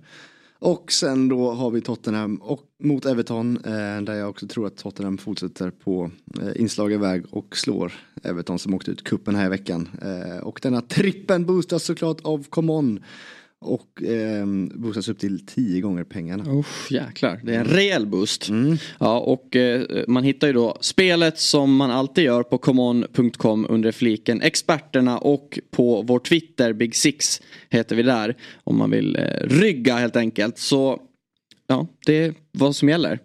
Och 0.61 0.93
sen 0.93 1.29
då 1.29 1.51
har 1.51 1.71
vi 1.71 1.81
Tottenham 1.81 2.37
och, 2.37 2.63
mot 2.83 3.07
Everton 3.07 3.57
eh, 3.65 4.03
där 4.03 4.15
jag 4.15 4.31
också 4.31 4.47
tror 4.47 4.67
att 4.67 4.77
Tottenham 4.77 5.19
fortsätter 5.19 5.71
på 5.71 6.11
eh, 6.41 6.61
inslagen 6.61 7.01
väg 7.01 7.25
och 7.31 7.57
slår 7.57 7.93
Everton 8.23 8.59
som 8.59 8.75
åkte 8.75 8.91
ut 8.91 9.05
kuppen 9.05 9.35
här 9.35 9.47
i 9.47 9.49
veckan. 9.49 9.89
Eh, 10.03 10.39
och 10.39 10.61
denna 10.63 10.81
trippen 10.81 11.47
boostas 11.47 11.85
såklart 11.85 12.21
av 12.21 12.47
Common 12.51 13.01
och 13.61 14.03
eh, 14.03 14.47
boostas 14.75 15.09
upp 15.09 15.19
till 15.19 15.47
10 15.47 15.81
gånger 15.81 16.05
pengarna. 16.05 16.45
Usch, 16.53 16.93
jäklar, 16.93 17.41
det 17.45 17.55
är 17.55 17.59
en 17.59 17.65
rejäl 17.65 18.07
boost. 18.07 18.49
Ja, 19.01 19.19
och 19.19 19.57
eh, 19.57 19.83
man 20.09 20.25
hittar 20.25 20.47
ju 20.47 20.53
då 20.53 20.79
spelet 20.81 21.39
som 21.39 21.77
man 21.77 21.91
alltid 21.91 22.25
gör 22.25 22.43
på 22.43 22.59
common.com 22.59 23.67
under 23.69 23.93
fliken 23.93 24.43
experterna 24.43 25.19
och 25.19 25.59
på 25.71 26.03
vår 26.03 26.19
Twitter, 26.19 26.73
Big 26.73 26.97
Six 26.97 27.43
heter 27.69 27.97
vi 27.97 28.03
där. 28.03 28.37
Om 28.65 28.79
man 28.79 28.91
vill 28.91 29.17
eh, 29.17 29.23
rygga 29.43 29.97
helt 29.97 30.17
enkelt. 30.17 30.59
Så 30.59 31.01
ja, 31.69 31.87
det 32.07 32.25
är 32.25 32.35
vad 32.53 32.77
som 32.77 32.89
gäller. 32.89 33.19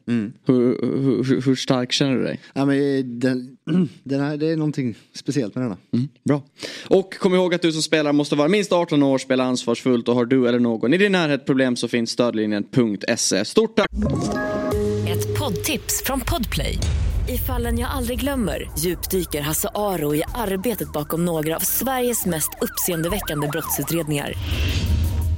Hur, 0.45 1.23
hur, 1.23 1.41
hur 1.41 1.55
stark 1.55 1.91
känner 1.91 2.15
du 2.15 2.23
dig? 2.23 2.39
Ja, 2.53 2.65
men 2.65 2.97
eh, 2.97 3.03
den, 3.03 3.57
den 4.03 4.19
här, 4.19 4.37
det 4.37 4.47
är 4.47 4.57
någonting 4.57 4.95
speciellt 5.13 5.55
med 5.55 5.63
denna. 5.63 5.77
Bra. 6.23 6.41
Och 6.87 7.13
kom 7.13 7.35
ihåg 7.35 7.53
att 7.53 7.61
du 7.61 7.71
som 7.71 7.81
spelare 7.81 8.13
måste 8.13 8.35
vara 8.35 8.47
minst 8.47 8.71
18 8.71 9.03
år, 9.03 9.17
spela 9.17 9.43
ansvarsfullt 9.43 10.07
och 10.07 10.15
har 10.15 10.25
du 10.25 10.47
eller 10.47 10.59
någon 10.59 10.93
i 10.93 10.97
din 10.97 11.11
närhet 11.11 11.45
problem 11.45 11.75
så 11.75 11.87
finns 11.87 12.09
stödlinjen.se. 12.11 13.45
Stort 13.45 13.75
tack! 13.75 13.87
Ett 15.07 15.39
poddtips 15.39 16.03
från 16.05 16.19
Podplay. 16.19 16.77
I 17.29 17.37
fallen 17.37 17.79
jag 17.79 17.91
aldrig 17.91 18.19
glömmer 18.19 18.71
djupdyker 18.79 19.41
Hasse 19.41 19.69
Aro 19.75 20.15
i 20.15 20.23
arbetet 20.35 20.93
bakom 20.93 21.25
några 21.25 21.55
av 21.55 21.59
Sveriges 21.59 22.25
mest 22.25 22.49
uppseendeväckande 22.61 23.47
brottsutredningar. 23.47 24.33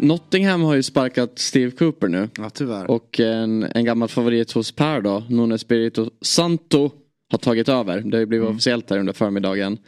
Nottingham 0.00 0.62
har 0.62 0.74
ju 0.74 0.82
sparkat 0.82 1.38
Steve 1.38 1.70
Cooper 1.70 2.08
nu. 2.08 2.28
Ja, 2.38 2.50
tyvärr. 2.50 2.90
Och 2.90 3.20
en, 3.20 3.62
en 3.74 3.84
gammal 3.84 4.08
favorit 4.08 4.52
hos 4.52 4.72
Per 4.72 5.00
då, 5.00 5.22
Nuno 5.28 5.54
Espirito 5.54 6.10
Santo, 6.22 6.90
har 7.30 7.38
tagit 7.38 7.68
över. 7.68 8.00
Det 8.00 8.16
har 8.16 8.20
ju 8.20 8.26
blivit 8.26 8.48
officiellt 8.48 8.90
här 8.90 8.98
under 8.98 9.12
förmiddagen. 9.12 9.78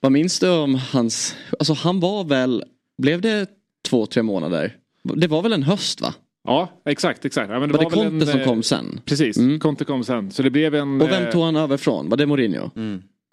Vad 0.00 0.12
minns 0.12 0.38
du 0.38 0.50
om 0.50 0.74
hans, 0.74 1.36
alltså 1.58 1.72
han 1.72 2.00
var 2.00 2.24
väl, 2.24 2.64
blev 3.02 3.20
det 3.20 3.46
två, 3.88 4.06
tre 4.06 4.22
månader? 4.22 4.76
Det 5.02 5.26
var 5.26 5.42
väl 5.42 5.52
en 5.52 5.62
höst 5.62 6.00
va? 6.00 6.14
Ja, 6.44 6.68
exakt, 6.84 7.24
exakt. 7.24 7.50
Ja, 7.50 7.60
men 7.60 7.72
var 7.72 7.78
det 7.78 7.84
väl 7.96 8.10
Conte 8.10 8.26
som 8.26 8.40
eh, 8.40 8.46
kom 8.46 8.62
sen? 8.62 9.00
Precis, 9.04 9.36
Mm. 9.36 9.60
Conte 9.60 9.84
kom 9.84 10.04
sen. 10.04 10.30
Så 10.30 10.42
det 10.42 10.50
blev 10.50 10.74
en... 10.74 11.00
Och 11.00 11.10
vem 11.10 11.24
eh, 11.24 11.30
tog 11.30 11.42
han 11.42 11.56
över 11.56 11.76
från? 11.76 12.08
Var 12.08 12.16
det 12.16 12.26
Mourinho? 12.26 12.70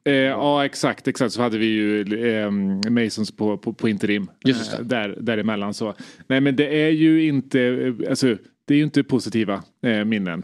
Eh, 0.07 0.13
ja 0.13 0.65
exakt, 0.65 1.07
exakt 1.07 1.33
så 1.33 1.41
hade 1.41 1.57
vi 1.57 1.65
ju 1.65 2.01
eh, 2.41 2.51
Masons 2.91 3.31
på, 3.31 3.57
på, 3.57 3.73
på 3.73 3.89
interim. 3.89 4.27
Just 4.45 4.71
det. 4.71 4.77
Eh, 4.77 4.83
där, 4.83 5.17
däremellan 5.21 5.73
så. 5.73 5.93
Nej 6.27 6.41
men 6.41 6.55
det 6.55 6.81
är 6.83 6.89
ju 6.89 7.23
inte, 7.27 7.61
eh, 7.61 8.09
alltså 8.09 8.37
det 8.67 8.73
är 8.73 8.77
ju 8.77 8.83
inte 8.83 9.03
positiva 9.03 9.63
eh, 9.85 10.05
minnen. 10.05 10.43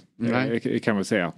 Eh, 0.74 0.80
kan 0.80 0.96
man 0.96 1.06
säga. 1.06 1.34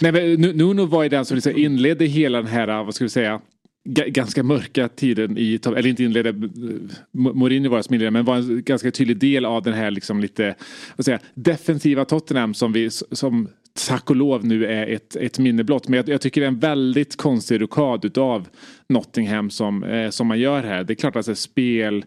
Nej 0.00 0.12
men 0.12 0.40
Nu- 0.40 0.52
Nuno 0.52 0.86
var 0.86 1.02
ju 1.02 1.08
den 1.08 1.24
som 1.24 1.34
liksom 1.34 1.56
inledde 1.56 2.04
hela 2.04 2.38
den 2.38 2.46
här, 2.46 2.66
vad 2.84 2.94
ska 2.94 3.04
vi 3.04 3.08
säga, 3.08 3.40
ga- 3.88 4.08
ganska 4.08 4.42
mörka 4.42 4.88
tiden 4.88 5.38
i, 5.38 5.60
eller 5.66 5.86
inte 5.86 6.04
inledde, 6.04 6.28
eh, 6.28 6.34
Mo- 6.34 7.34
Mourinho 7.34 7.70
var 7.70 7.82
som 7.82 7.94
inledde, 7.94 8.10
men 8.10 8.24
var 8.24 8.36
en 8.36 8.62
ganska 8.62 8.90
tydlig 8.90 9.16
del 9.16 9.44
av 9.44 9.62
den 9.62 9.74
här 9.74 9.90
liksom 9.90 10.20
lite, 10.20 10.54
vad 10.96 11.04
säga, 11.04 11.18
defensiva 11.34 12.04
Tottenham 12.04 12.54
som 12.54 12.72
vi, 12.72 12.90
som 12.90 13.48
tack 13.86 14.10
och 14.10 14.16
lov 14.16 14.44
nu 14.44 14.66
är 14.66 14.86
ett, 14.86 15.16
ett 15.16 15.38
minne 15.38 15.64
blott. 15.64 15.88
Men 15.88 15.96
jag, 15.96 16.08
jag 16.08 16.20
tycker 16.20 16.40
det 16.40 16.46
är 16.46 16.48
en 16.48 16.58
väldigt 16.58 17.16
konstig 17.16 17.62
rokad 17.62 18.04
utav 18.04 18.48
Nottingham 18.88 19.50
som, 19.50 19.84
eh, 19.84 20.10
som 20.10 20.26
man 20.26 20.38
gör 20.38 20.62
här. 20.62 20.84
Det 20.84 20.92
är 20.92 20.94
klart 20.94 21.12
att 21.12 21.16
alltså, 21.16 21.34
spel 21.34 22.04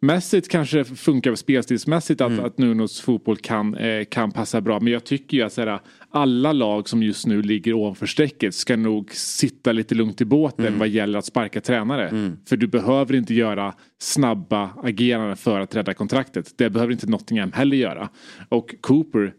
Mässigt 0.00 0.48
kanske 0.48 0.84
funkar 0.84 1.34
spelstilsmässigt 1.34 2.20
att, 2.20 2.38
att 2.38 2.58
Nunos 2.58 3.00
fotboll 3.00 3.36
kan, 3.36 3.74
eh, 3.74 4.04
kan 4.04 4.32
passa 4.32 4.60
bra. 4.60 4.80
Men 4.80 4.92
jag 4.92 5.04
tycker 5.04 5.36
ju 5.36 5.42
att 5.42 5.52
så 5.52 5.60
här, 5.60 5.80
alla 6.10 6.52
lag 6.52 6.88
som 6.88 7.02
just 7.02 7.26
nu 7.26 7.42
ligger 7.42 7.72
ovanför 7.72 8.06
strecket 8.06 8.54
ska 8.54 8.76
nog 8.76 9.12
sitta 9.12 9.72
lite 9.72 9.94
lugnt 9.94 10.20
i 10.20 10.24
båten 10.24 10.78
vad 10.78 10.88
gäller 10.88 11.18
att 11.18 11.24
sparka 11.24 11.60
tränare. 11.60 12.32
För 12.48 12.56
du 12.56 12.66
behöver 12.66 13.14
inte 13.14 13.34
göra 13.34 13.74
snabba 13.98 14.70
ageranden 14.82 15.36
för 15.36 15.60
att 15.60 15.76
rädda 15.76 15.94
kontraktet. 15.94 16.52
Det 16.56 16.70
behöver 16.70 16.92
inte 16.92 17.06
Nottingham 17.06 17.52
heller 17.52 17.76
göra. 17.76 18.08
Och 18.48 18.74
Cooper 18.80 19.32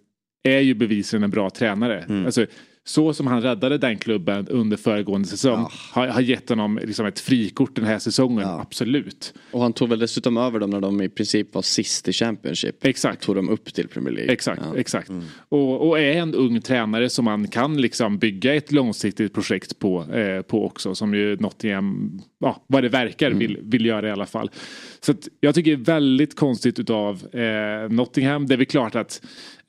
är 0.44 0.60
ju 0.60 0.74
bevisligen 0.74 1.24
en 1.24 1.30
bra 1.30 1.50
tränare. 1.50 2.24
Alltså, 2.26 2.46
så 2.84 3.14
som 3.14 3.28
han 3.28 3.42
räddade 3.42 3.78
den 3.78 3.98
klubben 3.98 4.48
under 4.48 4.78
föregående 4.78 5.28
säsong 5.28 5.68
har, 5.92 6.08
har 6.08 6.22
gett 6.22 6.50
honom 6.50 6.80
liksom 6.84 7.06
ett 7.06 7.20
frikort 7.20 7.76
den 7.76 7.86
här 7.86 8.00
säsongen. 8.00 8.48
Absolut. 8.48 9.34
Och 9.52 9.62
han 9.62 9.74
tog 9.74 9.90
väl 9.90 10.00
dessutom 10.00 10.38
över 10.38 10.60
dem 10.60 10.70
när 10.70 10.82
de 10.82 11.02
i 11.02 11.10
princip 11.10 11.56
var 11.56 11.62
sist 11.62 12.08
i 12.08 12.14
Championship. 12.14 12.86
Exakt. 12.86 13.24
Tog 13.24 13.36
dem 13.36 13.50
upp 13.50 13.74
till 13.74 13.88
Premier 13.88 14.14
League. 14.14 14.32
Exakt, 14.34 14.62
Ja. 14.74 14.78
exakt. 14.80 15.12
Och, 15.50 15.88
och 15.90 16.00
är 16.00 16.14
en 16.14 16.36
ung 16.36 16.62
tränare 16.62 17.10
som 17.10 17.26
man 17.26 17.48
kan 17.48 17.82
liksom 17.82 18.18
bygga 18.18 18.56
ett 18.56 18.72
långsiktigt 18.72 19.34
projekt 19.34 19.80
på, 19.80 20.14
eh, 20.14 20.42
på 20.42 20.66
också. 20.66 20.96
Som 20.96 21.14
ju 21.14 21.38
Nottingham, 21.38 22.20
ja, 22.40 22.64
vad 22.68 22.84
det 22.84 22.90
verkar, 22.90 23.32
vill, 23.32 23.58
vill 23.62 23.86
göra 23.86 24.08
i 24.08 24.12
alla 24.12 24.26
fall. 24.26 24.52
Så 25.00 25.14
jag 25.40 25.56
tycker 25.56 25.72
det 25.78 25.82
är 25.82 25.94
väldigt 25.94 26.36
konstigt 26.36 26.80
utav 26.80 27.36
eh, 27.36 27.90
Nottingham. 27.90 28.48
Det 28.48 28.54
är 28.54 28.58
väl 28.58 28.66
klart 28.66 28.96
att 28.96 29.22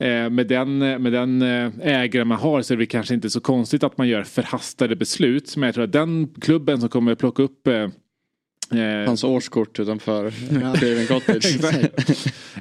med 0.07 0.47
den, 0.47 0.77
med 0.77 1.11
den 1.13 1.41
eh, 1.41 1.71
ägare 1.81 2.25
man 2.25 2.37
har 2.37 2.61
så 2.61 2.73
är 2.73 2.77
det 2.77 2.85
kanske 2.85 3.13
inte 3.13 3.29
så 3.29 3.41
konstigt 3.41 3.83
att 3.83 3.97
man 3.97 4.07
gör 4.07 4.23
förhastade 4.23 4.95
beslut. 4.95 5.55
Men 5.57 5.67
jag 5.67 5.75
tror 5.75 5.83
att 5.83 5.91
den 5.91 6.27
klubben 6.41 6.79
som 6.79 6.89
kommer 6.89 7.15
plocka 7.15 7.43
upp 7.43 7.67
eh, 7.67 7.73
eh, 7.73 9.07
Hans 9.07 9.23
årskort 9.23 9.79
utanför 9.79 10.31
Craven 10.79 11.07
Cottage. 11.07 11.57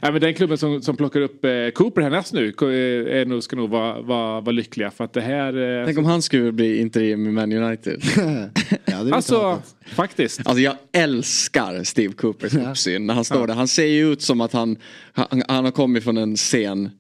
ja, 0.02 0.12
men 0.12 0.20
den 0.20 0.34
klubben 0.34 0.58
som, 0.58 0.82
som 0.82 0.96
plockar 0.96 1.20
upp 1.20 1.44
eh, 1.44 1.50
Cooper 1.74 2.02
härnäst 2.02 2.32
nu 2.32 2.46
eh, 2.46 3.20
är 3.20 3.24
nog, 3.24 3.42
ska 3.42 3.56
nog 3.56 3.70
vara, 3.70 4.00
vara, 4.00 4.40
vara 4.40 4.52
lyckliga 4.52 4.90
för 4.90 5.04
att 5.04 5.12
det 5.12 5.20
här... 5.20 5.80
Eh, 5.80 5.86
Tänk 5.86 5.98
om 5.98 6.04
han 6.04 6.22
skulle 6.22 6.52
bli 6.52 6.80
interim 6.80 7.26
i 7.26 7.30
Man 7.30 7.52
United. 7.52 8.02
Ja, 8.84 9.14
alltså, 9.14 9.62
faktiskt. 9.94 10.46
Alltså 10.46 10.60
jag 10.60 10.74
älskar 10.92 11.84
Steve 11.84 12.12
Coopers 12.12 12.54
uppsyn 12.54 13.06
när 13.06 13.14
han 13.14 13.24
står 13.24 13.46
där. 13.46 13.54
Han 13.54 13.68
ser 13.68 13.86
ju 13.86 14.12
ut 14.12 14.22
som 14.22 14.40
att 14.40 14.52
han, 14.52 14.76
han, 15.12 15.42
han 15.48 15.64
har 15.64 15.72
kommit 15.72 16.04
från 16.04 16.16
en 16.16 16.36
sen 16.36 16.90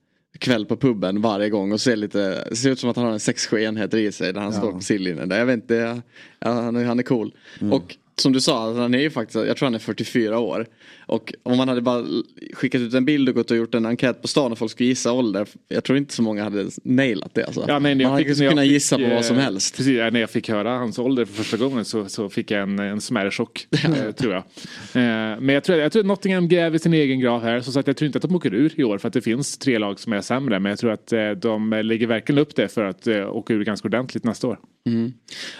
kväll 0.40 0.66
på 0.66 0.76
puben 0.76 1.20
varje 1.22 1.48
gång 1.50 1.72
och 1.72 1.80
ser 1.80 1.96
lite, 1.96 2.48
ser 2.56 2.70
ut 2.70 2.78
som 2.78 2.90
att 2.90 2.96
han 2.96 3.04
har 3.04 3.12
en 3.12 3.18
6-7 3.18 3.58
enheter 3.58 3.98
i 3.98 4.12
sig 4.12 4.32
när 4.32 4.40
han 4.40 4.52
står 4.52 4.72
på 4.72 4.80
sidlinjen. 4.80 5.30
Jag 5.30 5.46
vet 5.46 5.54
inte, 5.54 6.02
ja, 6.38 6.50
han, 6.52 6.76
är- 6.76 6.84
han 6.84 6.98
är 6.98 7.02
cool. 7.02 7.34
Och 7.72 7.96
som 8.16 8.32
du 8.32 8.40
sa, 8.40 8.58
alltså, 8.58 8.80
han 8.80 8.94
är 8.94 8.98
ju 8.98 9.10
faktiskt, 9.10 9.46
jag 9.46 9.56
tror 9.56 9.66
han 9.66 9.74
är 9.74 9.78
44 9.78 10.38
år. 10.38 10.66
Och 11.06 11.34
om 11.42 11.56
man 11.56 11.68
hade 11.68 11.80
bara 11.80 12.04
skickat 12.52 12.80
ut 12.80 12.94
en 12.94 13.04
bild 13.04 13.28
och 13.28 13.34
gått 13.34 13.50
och 13.50 13.56
gjort 13.56 13.74
en 13.74 13.86
enkät 13.86 14.22
på 14.22 14.28
stan 14.28 14.52
och 14.52 14.58
folk 14.58 14.70
skulle 14.70 14.88
gissa 14.88 15.12
ålder. 15.12 15.48
Jag 15.68 15.84
tror 15.84 15.98
inte 15.98 16.14
så 16.14 16.22
många 16.22 16.44
hade 16.44 16.70
nailat 16.84 17.34
det 17.34 17.44
alltså. 17.44 17.64
Ja, 17.68 17.78
nej, 17.78 17.94
man 17.94 18.00
jag 18.00 18.10
hade 18.10 18.24
fick, 18.24 18.48
kunnat 18.48 18.66
gissa 18.66 18.96
på 18.96 19.02
eh, 19.02 19.14
vad 19.14 19.24
som 19.24 19.36
helst. 19.36 19.76
Precis, 19.76 19.96
när 19.96 20.20
jag 20.20 20.30
fick 20.30 20.48
höra 20.48 20.70
hans 20.70 20.98
ålder 20.98 21.24
för 21.24 21.34
första 21.34 21.56
gången 21.56 21.84
så, 21.84 22.08
så 22.08 22.28
fick 22.28 22.50
jag 22.50 22.62
en, 22.62 22.78
en 22.78 23.00
smärre 23.00 23.30
chock. 23.30 23.66
eh, 23.84 24.10
tror 24.10 24.32
jag. 24.32 24.42
Eh, 24.94 25.40
men 25.40 25.48
jag 25.48 25.64
tror, 25.64 25.78
jag 25.78 25.92
tror 25.92 26.00
att 26.00 26.06
Nottingham 26.06 26.48
gräver 26.48 26.78
sin 26.78 26.94
egen 26.94 27.20
grav 27.20 27.42
här. 27.42 27.60
Som 27.60 27.72
sagt, 27.72 27.86
jag 27.86 27.96
tror 27.96 28.06
inte 28.06 28.18
att 28.18 28.22
de 28.22 28.34
åker 28.34 28.54
ur 28.54 28.80
i 28.80 28.84
år 28.84 28.98
för 28.98 29.08
att 29.08 29.14
det 29.14 29.22
finns 29.22 29.58
tre 29.58 29.78
lag 29.78 30.00
som 30.00 30.12
är 30.12 30.20
sämre. 30.20 30.60
Men 30.60 30.70
jag 30.70 30.78
tror 30.78 30.92
att 30.92 31.12
eh, 31.12 31.30
de 31.30 31.70
lägger 31.84 32.06
verkligen 32.06 32.38
upp 32.38 32.56
det 32.56 32.68
för 32.68 32.84
att 32.84 33.06
eh, 33.06 33.36
åka 33.36 33.54
ur 33.54 33.64
ganska 33.64 33.88
ordentligt 33.88 34.24
nästa 34.24 34.46
år. 34.46 34.58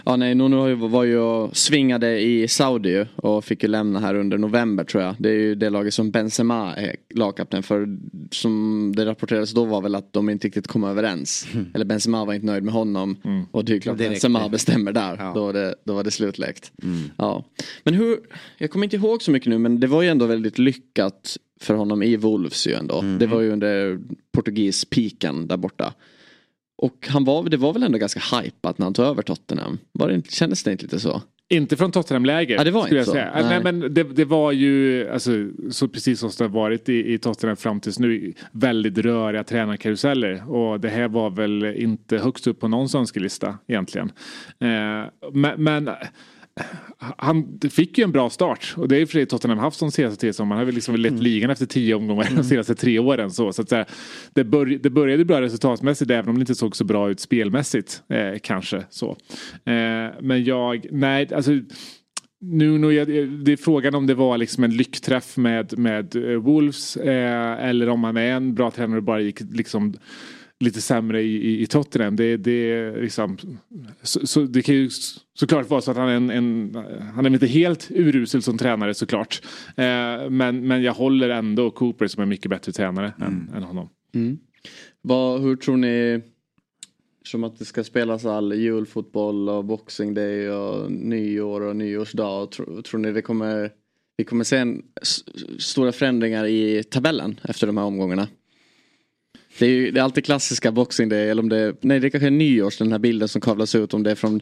Ja 0.04 0.16
nej, 0.16 0.34
Nuno 0.34 0.88
var 0.88 1.04
ju 1.04 1.18
och 1.18 1.56
svingade 1.56 2.20
i 2.20 2.48
Saudi 2.48 3.06
och 3.16 3.44
fick 3.44 3.62
ju 3.62 3.68
lämna 3.68 4.00
här 4.00 4.14
under 4.14 4.38
november 4.38 4.84
tror 4.84 5.02
jag. 5.02 5.14
Det 5.18 5.28
är 5.28 5.34
ju 5.34 5.54
det 5.54 5.70
laget 5.70 5.94
som 5.94 6.10
Benzema 6.10 6.74
är 6.76 6.96
lagkapten 7.14 7.62
för. 7.62 7.98
Som 8.30 8.92
det 8.96 9.06
rapporterades 9.06 9.52
då 9.52 9.64
var 9.64 9.82
väl 9.82 9.94
att 9.94 10.12
de 10.12 10.30
inte 10.30 10.46
riktigt 10.46 10.66
kom 10.66 10.84
överens. 10.84 11.48
Eller 11.74 11.84
Benzema 11.84 12.24
var 12.24 12.34
inte 12.34 12.46
nöjd 12.46 12.62
med 12.62 12.74
honom. 12.74 13.16
Och 13.50 13.64
det 13.64 13.72
är 13.72 13.74
ju 13.74 13.80
klart 13.80 13.98
Direkt. 13.98 14.10
Benzema 14.10 14.48
bestämmer 14.48 14.92
där. 14.92 15.16
Ja. 15.18 15.32
Då, 15.34 15.46
var 15.46 15.52
det, 15.52 15.74
då 15.84 15.94
var 15.94 16.04
det 16.04 16.10
slutläkt. 16.10 16.72
Ja. 17.16 17.44
Men 17.84 17.94
hur, 17.94 18.18
jag 18.58 18.70
kommer 18.70 18.86
inte 18.86 18.96
ihåg 18.96 19.22
så 19.22 19.30
mycket 19.30 19.48
nu 19.48 19.58
men 19.58 19.80
det 19.80 19.86
var 19.86 20.02
ju 20.02 20.08
ändå 20.08 20.26
väldigt 20.26 20.58
lyckat 20.58 21.36
för 21.60 21.74
honom 21.74 22.02
i 22.02 22.16
Wolves 22.16 22.66
ju 22.66 22.72
ändå. 22.72 23.02
Det 23.18 23.26
var 23.26 23.40
ju 23.40 23.50
under 23.50 23.98
portugis-piken 24.32 25.48
där 25.48 25.56
borta. 25.56 25.94
Och 26.82 27.08
han 27.10 27.24
var, 27.24 27.48
det 27.48 27.56
var 27.56 27.72
väl 27.72 27.82
ändå 27.82 27.98
ganska 27.98 28.20
hypat 28.40 28.78
när 28.78 28.86
han 28.86 28.94
tog 28.94 29.06
över 29.06 29.22
Tottenham? 29.22 29.78
Var 29.92 30.08
det, 30.08 30.14
inte- 30.14 30.32
kändes 30.32 30.62
det 30.62 30.72
inte 30.72 30.84
lite 30.84 31.00
så? 31.00 31.22
Inte 31.48 31.76
från 31.76 31.92
Tottenham-läger. 31.92 32.56
Ja, 32.56 32.64
det 32.64 32.70
var 32.70 32.84
skulle 32.84 33.00
inte 33.00 33.10
jag 33.10 33.30
så. 33.30 33.32
säga. 33.32 33.48
Nej. 33.48 33.60
Nej. 33.62 33.72
men 33.72 33.94
det, 33.94 34.02
det 34.02 34.24
var 34.24 34.52
ju 34.52 35.08
alltså, 35.10 35.30
så 35.70 35.88
precis 35.88 36.20
som 36.20 36.30
det 36.38 36.44
har 36.44 36.48
varit 36.48 36.88
i, 36.88 37.12
i 37.12 37.18
Tottenham 37.18 37.56
fram 37.56 37.80
tills 37.80 37.98
nu. 37.98 38.32
Väldigt 38.52 38.98
röriga 38.98 39.44
tränarkaruseller. 39.44 40.50
Och 40.50 40.80
det 40.80 40.88
här 40.88 41.08
var 41.08 41.30
väl 41.30 41.64
inte 41.64 42.18
högst 42.18 42.46
upp 42.46 42.60
på 42.60 42.68
någons 42.68 42.94
önskelista 42.94 43.58
egentligen. 43.66 44.12
Eh, 44.60 45.28
men, 45.32 45.64
men 45.64 45.90
han 46.98 47.58
fick 47.70 47.98
ju 47.98 48.04
en 48.04 48.12
bra 48.12 48.30
start 48.30 48.74
och 48.76 48.88
det 48.88 48.96
är 48.96 49.06
för 49.06 49.12
sig 49.12 49.26
Tottenham 49.26 49.58
haft 49.58 49.80
de 49.80 49.90
senaste 49.90 50.32
tre 50.32 50.44
Man 50.44 50.58
har 50.58 50.64
väl 50.64 50.74
liksom 50.74 50.96
lett 50.96 51.10
mm. 51.10 51.22
ligan 51.22 51.50
efter 51.50 51.66
tio 51.66 51.94
omgångar 51.94 52.26
mm. 52.26 52.36
de 52.36 52.44
senaste 52.44 52.74
tre 52.74 52.98
åren. 52.98 53.30
Så, 53.30 53.52
så 53.52 53.62
att 53.62 53.68
säga, 53.68 53.84
det, 54.34 54.44
bör, 54.44 54.66
det 54.66 54.90
började 54.90 55.24
bra 55.24 55.40
resultatmässigt 55.40 56.10
även 56.10 56.28
om 56.28 56.34
det 56.34 56.40
inte 56.40 56.54
såg 56.54 56.76
så 56.76 56.84
bra 56.84 57.10
ut 57.10 57.20
spelmässigt. 57.20 58.02
Eh, 58.08 58.38
kanske 58.42 58.84
så. 58.90 59.10
Eh, 59.64 60.10
men 60.20 60.44
jag, 60.44 60.86
nej 60.90 61.34
alltså 61.34 61.52
nu, 62.40 62.78
nu, 62.78 63.04
det 63.26 63.52
är 63.52 63.56
frågan 63.56 63.94
om 63.94 64.06
det 64.06 64.14
var 64.14 64.38
liksom 64.38 64.64
en 64.64 64.76
lyckträff 64.76 65.36
med, 65.36 65.78
med 65.78 66.16
eh, 66.16 66.38
Wolves 66.38 66.96
eh, 66.96 67.68
eller 67.68 67.88
om 67.88 68.04
han 68.04 68.16
är 68.16 68.32
en 68.32 68.54
bra 68.54 68.70
tränare 68.70 68.98
och 68.98 69.04
bara 69.04 69.20
gick 69.20 69.40
liksom 69.40 69.94
lite 70.60 70.80
sämre 70.80 71.22
i, 71.22 71.36
i, 71.36 71.62
i 71.62 71.66
Tottenham. 71.66 72.16
Det, 72.16 72.36
det, 72.36 72.90
liksom, 72.96 73.38
så, 74.02 74.26
så, 74.26 74.40
det 74.40 74.62
kan 74.62 74.74
ju 74.74 74.90
såklart 75.34 75.70
vara 75.70 75.80
så 75.80 75.90
att 75.90 75.96
han 75.96 76.08
är, 76.08 76.14
en, 76.14 76.30
en 76.30 76.74
han 77.14 77.26
är 77.26 77.30
inte 77.30 77.46
helt 77.46 77.90
urusel 77.90 78.42
som 78.42 78.58
tränare 78.58 78.94
såklart. 78.94 79.42
Eh, 79.76 80.30
men, 80.30 80.66
men 80.66 80.82
jag 80.82 80.92
håller 80.92 81.28
ändå 81.28 81.70
Cooper 81.70 82.06
som 82.06 82.22
en 82.22 82.28
mycket 82.28 82.50
bättre 82.50 82.72
tränare 82.72 83.12
mm. 83.18 83.32
än, 83.32 83.54
än 83.56 83.62
honom. 83.62 83.88
Mm. 84.14 84.38
Vad, 85.02 85.40
hur 85.40 85.56
tror 85.56 85.76
ni 85.76 86.20
som 87.24 87.44
att 87.44 87.58
det 87.58 87.64
ska 87.64 87.84
spelas 87.84 88.24
all 88.24 88.52
julfotboll 88.52 89.48
och 89.48 89.64
boxing 89.64 90.14
day 90.14 90.50
och 90.50 90.92
nyår 90.92 91.60
och 91.60 91.76
nyårsdag. 91.76 92.46
Tror, 92.46 92.82
tror 92.82 93.00
ni 93.00 93.12
det 93.12 93.22
kommer, 93.22 93.70
vi 94.16 94.24
kommer 94.24 94.44
se 94.44 94.56
en, 94.56 94.82
stora 95.58 95.92
förändringar 95.92 96.46
i 96.46 96.82
tabellen 96.82 97.40
efter 97.42 97.66
de 97.66 97.76
här 97.76 97.84
omgångarna? 97.84 98.28
Det 99.60 99.66
är 99.66 99.70
ju 99.70 99.90
det 99.90 100.00
är 100.00 100.04
alltid 100.04 100.24
klassiska 100.24 100.72
boxing 100.72 101.08
day 101.08 101.28
eller 101.28 101.42
om 101.42 101.48
det 101.48 101.74
nej 101.80 102.00
det 102.00 102.10
kanske 102.10 102.26
är 102.26 102.30
nyårs 102.30 102.78
den 102.78 102.92
här 102.92 102.98
bilden 102.98 103.28
som 103.28 103.40
kavlas 103.40 103.74
ut 103.74 103.94
om 103.94 104.02
det 104.02 104.10
är 104.10 104.14
från 104.14 104.40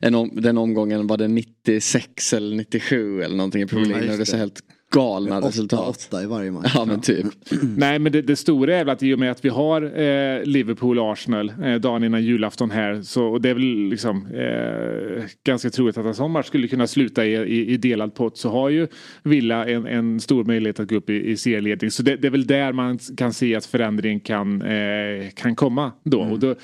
en, 0.00 0.42
den 0.42 0.58
omgången 0.58 1.06
var 1.06 1.16
det 1.16 1.28
96 1.28 2.32
eller 2.32 2.56
97 2.56 3.22
eller 3.22 3.36
någonting 3.36 3.62
i 3.62 3.66
Premier 3.66 3.88
League. 3.88 4.04
Mm, 4.04 4.18
det 4.18 4.26
ser 4.26 4.38
helt 4.38 4.60
galna 4.94 5.38
åtta, 5.38 5.48
resultat. 5.48 5.88
Åtta 5.88 6.22
i 6.22 6.26
varje 6.26 6.50
match. 6.50 6.72
Ja 6.74 6.84
men 6.84 7.00
typ. 7.00 7.26
Nej 7.76 7.98
men 7.98 8.12
det, 8.12 8.22
det, 8.22 8.36
stora 8.36 8.76
är 8.76 8.84
väl 8.84 8.92
att 8.92 9.02
i 9.02 9.14
och 9.14 9.18
med 9.18 9.30
att 9.30 9.44
vi 9.44 9.48
har 9.48 9.82
eh, 9.82 10.42
Liverpool 10.44 10.98
och 10.98 11.12
Arsenal 11.12 11.52
eh, 11.62 11.74
dagen 11.74 12.04
innan 12.04 12.22
julafton 12.22 12.70
här 12.70 13.02
så 13.02 13.24
och 13.24 13.40
det 13.40 13.50
är 13.50 13.54
väl 13.54 13.88
liksom 13.88 14.26
eh, 14.26 15.24
ganska 15.44 15.70
troligt 15.70 15.98
att 15.98 16.06
en 16.06 16.14
sån 16.14 16.30
match 16.30 16.46
skulle 16.46 16.68
kunna 16.68 16.86
sluta 16.86 17.26
i, 17.26 17.34
i, 17.34 17.72
i 17.72 17.76
delad 17.76 18.14
pott 18.14 18.38
så 18.38 18.50
har 18.50 18.68
ju 18.68 18.88
Villa 19.22 19.66
en, 19.66 19.86
en 19.86 20.20
stor 20.20 20.44
möjlighet 20.44 20.80
att 20.80 20.88
gå 20.88 20.96
upp 20.96 21.10
i, 21.10 21.30
i 21.30 21.36
serieledning. 21.36 21.90
Så 21.90 22.02
det, 22.02 22.16
det, 22.16 22.28
är 22.28 22.30
väl 22.30 22.46
där 22.46 22.72
man 22.72 22.98
kan 23.16 23.32
se 23.32 23.56
att 23.56 23.66
förändringen 23.66 24.20
kan, 24.20 24.62
eh, 24.62 25.30
kan 25.34 25.56
komma 25.56 25.92
då. 26.04 26.20
Mm. 26.20 26.32
Och 26.32 26.38
då 26.38 26.54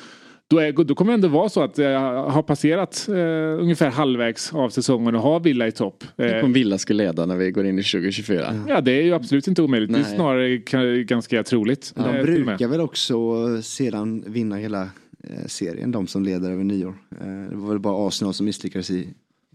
då, 0.51 0.59
är, 0.59 0.72
då 0.72 0.94
kommer 0.94 1.12
det 1.12 1.14
ändå 1.14 1.28
vara 1.28 1.48
så 1.48 1.62
att 1.62 1.78
jag 1.78 2.30
har 2.30 2.42
passerat 2.42 3.09
eh, 3.09 3.14
ungefär 3.62 3.90
halvvägs 3.90 4.55
av 4.55 4.70
säsongen 4.70 5.14
och 5.14 5.22
har 5.22 5.40
Villa 5.40 5.66
i 5.66 5.72
topp. 5.72 6.05
Tänk 6.16 6.44
om 6.44 6.53
Villa 6.53 6.78
skulle 6.78 7.05
leda 7.05 7.26
när 7.26 7.36
vi 7.36 7.51
går 7.51 7.66
in 7.66 7.78
i 7.78 7.82
2024. 7.82 8.64
Ja 8.68 8.80
det 8.80 8.92
är 8.92 9.03
ju 9.03 9.14
absolut 9.14 9.48
inte 9.48 9.62
omöjligt. 9.62 9.90
Nej. 9.90 10.03
Det 10.03 10.09
är 10.09 10.14
snarare 10.14 10.57
ganska 11.03 11.42
troligt. 11.42 11.92
De 11.94 12.16
eh, 12.16 12.22
brukar 12.22 12.68
väl 12.68 12.80
också 12.80 13.46
sedan 13.62 14.24
vinna 14.26 14.57
hela 14.57 14.82
eh, 15.24 15.46
serien, 15.46 15.92
de 15.92 16.07
som 16.07 16.22
leder 16.22 16.51
över 16.51 16.64
nyår. 16.64 16.94
Eh, 17.20 17.26
det 17.51 17.57
var 17.57 17.68
väl 17.68 17.78
bara 17.78 18.09
Arsenal 18.09 18.34
som 18.34 18.46
misslyckades 18.46 18.90
i 18.90 19.09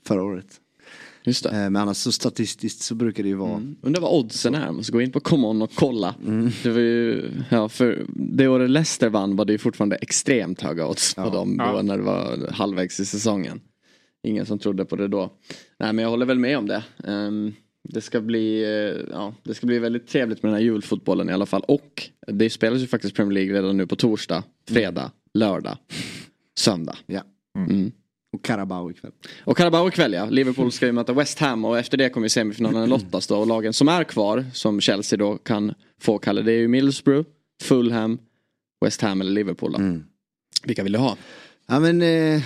förra 0.08 0.24
året. 0.24 0.62
Just 1.26 1.44
det. 1.44 1.50
Eh, 1.50 1.56
men 1.56 1.76
annars 1.76 1.98
så 1.98 2.12
statistiskt 2.12 2.82
så 2.82 2.96
brukar 2.96 3.24
det 3.24 3.30
ju 3.30 3.36
vara. 3.36 3.56
Mm. 3.56 3.76
Undrar 3.82 4.02
vad 4.02 4.14
oddsen 4.14 4.56
är. 4.56 4.72
Man 4.72 4.84
ska 4.84 4.94
gå 4.94 5.02
in 5.02 5.12
på 5.12 5.20
Common 5.20 5.62
och 5.62 5.72
kolla. 5.76 6.16
Mm. 6.26 6.52
Det 6.64 6.70
var 6.70 6.80
ju, 6.80 7.32
ja, 7.50 7.70
för 7.70 8.06
det 8.10 8.48
året 8.48 8.70
Leicester 8.70 9.10
vann 9.10 9.36
var 9.36 9.46
det 9.46 9.52
ju 9.52 9.58
fortfarande 9.58 9.96
extremt 9.96 10.62
höga 10.62 10.88
odds 10.88 11.14
ja. 11.18 11.24
på 11.24 11.30
dem 11.30 11.58
då 11.58 11.82
när 11.82 11.98
det 11.98 12.04
var 12.04 12.52
halvvägs 12.52 13.00
i 13.00 13.06
säsongen. 13.06 13.62
Ingen 14.24 14.46
som 14.46 14.60
trodde 14.60 14.86
på 14.86 14.96
det 14.96 15.08
då. 15.08 15.34
Nej 15.80 15.94
men 15.94 16.04
jag 16.04 16.10
håller 16.10 16.26
väl 16.26 16.40
med 16.40 16.58
om 16.58 16.68
det. 16.68 16.84
Um, 17.04 17.54
det 17.90 18.02
ska 18.02 18.22
bli, 18.22 18.64
eh, 18.64 19.04
ja, 19.12 19.34
det 19.44 19.54
ska 19.54 19.68
bli 19.68 19.80
väldigt 19.80 20.08
trevligt 20.08 20.44
med 20.44 20.52
den 20.52 20.60
här 20.60 20.64
julfotbollen 20.64 21.30
i 21.30 21.34
alla 21.34 21.46
fall. 21.46 21.62
Och 21.68 22.10
det 22.28 22.50
spelas 22.50 22.82
ju 22.82 22.88
faktiskt 22.88 23.16
Premier 23.16 23.34
League 23.34 23.54
redan 23.54 23.78
nu 23.78 23.88
på 23.88 23.96
torsdag, 23.96 24.44
fredag, 24.70 25.12
lördag, 25.34 25.78
söndag. 26.60 26.98
Ja. 27.06 27.22
Mm. 27.58 27.92
Och 28.36 28.42
Carabao 28.42 28.92
ikväll. 28.92 29.12
Och 29.44 29.58
Carabao 29.58 29.88
ikväll 29.88 30.14
ja. 30.14 30.26
Liverpool 30.26 30.72
ska 30.72 30.86
ju 30.86 30.92
möta 30.92 31.14
West 31.14 31.40
Ham 31.40 31.66
och 31.66 31.78
efter 31.78 31.98
det 31.98 32.10
kommer 32.10 32.28
semifinalen 32.28 32.90
lottas 32.90 33.28
då. 33.28 33.38
Och 33.38 33.48
lagen 33.48 33.74
som 33.74 33.88
är 33.88 34.04
kvar, 34.04 34.46
som 34.54 34.82
Chelsea 34.82 35.18
då 35.18 35.38
kan 35.38 35.74
få 36.02 36.18
kalla 36.18 36.42
det 36.42 36.52
är 36.52 36.58
ju 36.58 36.68
Middlesbrough, 36.68 37.28
Fulham, 37.64 38.20
West 38.86 39.02
Ham 39.02 39.22
eller 39.22 39.32
Liverpool 39.32 39.72
då. 39.72 39.78
Mm. 39.78 40.04
Vilka 40.64 40.84
vill 40.84 40.92
du 40.92 41.00
ha? 41.00 41.18
Ja 41.68 41.80
men 41.80 42.02
eh, 42.02 42.42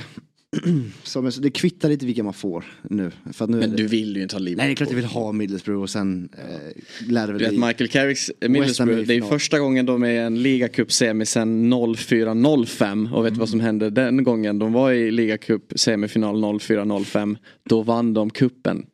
som 1.03 1.31
det 1.41 1.51
kvittar 1.51 1.89
lite 1.89 2.05
vilka 2.05 2.23
man 2.23 2.33
får 2.33 2.65
nu. 2.81 3.11
För 3.33 3.47
nu 3.47 3.57
men 3.57 3.75
du 3.75 3.87
vill 3.87 4.15
ju 4.15 4.23
inte 4.23 4.35
ha 4.35 4.39
Liverpool. 4.39 4.57
Nej 4.57 4.67
det 4.67 4.73
är 4.73 4.75
klart 4.75 4.89
jag 4.89 4.95
vill 4.95 5.05
ha 5.05 5.31
Middlesbrough 5.31 5.81
och 5.81 5.89
sen 5.89 6.29
eh, 6.37 7.11
lär 7.11 7.27
det 7.27 7.33
väl 7.33 7.49
bli. 7.49 7.57
Michael 7.57 7.89
Carricks 7.89 8.31
Middlesbrough, 8.41 9.07
det 9.07 9.13
är 9.13 9.21
första 9.21 9.59
gången 9.59 9.85
de 9.85 10.03
är 10.03 10.09
i 10.09 10.17
en 10.17 10.41
ligacup 10.41 10.91
semi 10.91 11.25
sen 11.25 11.73
04-05 11.73 13.13
och 13.13 13.25
vet 13.25 13.31
du 13.31 13.35
mm. 13.35 13.39
vad 13.39 13.49
som 13.49 13.59
hände 13.59 13.89
den 13.89 14.23
gången? 14.23 14.59
De 14.59 14.73
var 14.73 14.91
i 14.91 15.11
ligacup 15.11 15.73
semifinal 15.75 16.35
04-05. 16.35 17.37
Då 17.69 17.81
vann 17.81 18.13
de 18.13 18.29
kuppen. 18.29 18.85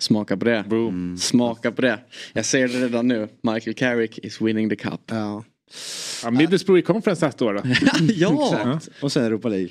Smaka 0.00 0.36
på 0.36 0.44
det. 0.44 0.64
Mm. 0.70 1.16
Smaka 1.16 1.72
på 1.72 1.82
det. 1.82 2.00
Jag 2.32 2.44
ser 2.44 2.68
det 2.68 2.84
redan 2.84 3.08
nu. 3.08 3.28
Michael 3.42 3.74
Carrick 3.74 4.18
is 4.18 4.40
winning 4.40 4.70
the 4.70 4.76
cup. 4.76 5.00
Ja. 5.06 5.44
Ja, 6.22 6.30
Middlesbrough 6.30 6.78
i 6.78 6.82
conference 6.82 7.26
nästa 7.26 7.44
år 7.44 7.54
då. 7.54 7.62
ja! 8.14 8.80
och 9.00 9.12
sen 9.12 9.24
Europa 9.24 9.48
League. 9.48 9.70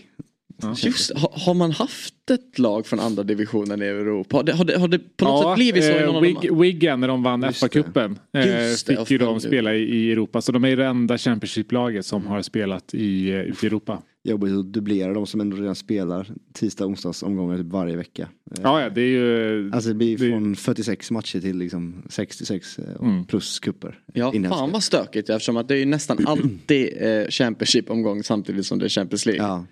Just 0.77 1.11
har, 1.17 1.31
har, 1.33 1.53
man 1.53 1.71
haft 1.71 2.29
ett 2.31 2.59
lag 2.59 2.85
från 2.85 2.99
andra 2.99 3.23
divisionen 3.23 3.81
i 3.81 3.85
Europa? 3.85 4.37
Har 4.37 4.43
det, 4.43 4.53
har 4.53 4.65
det, 4.65 4.79
har 4.79 4.87
det 4.87 5.17
på 5.17 5.25
något 5.25 5.43
ja, 5.43 5.51
sätt 5.51 5.55
blivit 5.55 5.83
så? 5.83 5.91
Eh, 5.91 6.21
Wig, 6.21 6.57
Wigan 6.59 6.99
när 6.99 7.07
de 7.07 7.23
vann 7.23 7.43
FA-cupen 7.43 8.19
eh, 8.33 8.97
fick 8.97 9.11
ju 9.11 9.17
de 9.17 9.39
spela 9.39 9.75
i, 9.75 9.83
i, 9.83 10.11
Europa. 10.11 10.41
Så 10.41 10.51
de 10.51 10.65
är 10.65 10.77
det 10.77 10.85
enda 10.85 11.17
Championship-laget 11.17 12.05
som 12.05 12.27
har 12.27 12.41
spelat 12.41 12.93
i, 12.93 13.31
uh, 13.31 13.39
ute 13.39 13.65
i 13.65 13.67
Europa. 13.67 14.01
Jobbigt 14.23 14.53
att 14.53 14.73
dubblera 14.73 15.13
de 15.13 15.27
som 15.27 15.41
ändå 15.41 15.57
redan 15.57 15.75
spelar 15.75 16.27
tisdag 16.53 16.85
onsdags 16.85 17.23
omgångar 17.23 17.57
typ 17.57 17.65
varje 17.65 17.95
vecka. 17.95 18.29
Ja, 18.63 18.81
ja 18.81 18.89
det 18.89 19.01
är 19.01 19.05
ju... 19.05 19.71
Alltså 19.73 19.89
det 19.89 19.95
blir 19.95 20.17
det... 20.17 20.29
från 20.29 20.55
46 20.55 21.11
matcher 21.11 21.39
till 21.39 21.57
liksom 21.57 22.03
66 22.09 22.79
eh, 22.79 22.85
mm. 23.01 23.25
plus 23.25 23.59
kupper. 23.59 23.99
Ja, 24.13 24.33
inhemska. 24.33 24.59
fan 24.59 24.71
vad 24.71 24.83
stökigt 24.83 25.29
eftersom 25.29 25.57
att 25.57 25.67
det 25.67 25.77
är 25.77 25.85
nästan 25.85 26.27
alltid 26.27 26.93
eh, 26.97 27.27
Championship-omgång 27.29 28.23
samtidigt 28.23 28.65
som 28.65 28.79
det 28.79 28.85
är 28.85 28.89
Champions 28.89 29.25
League. 29.25 29.43
Ja. 29.43 29.65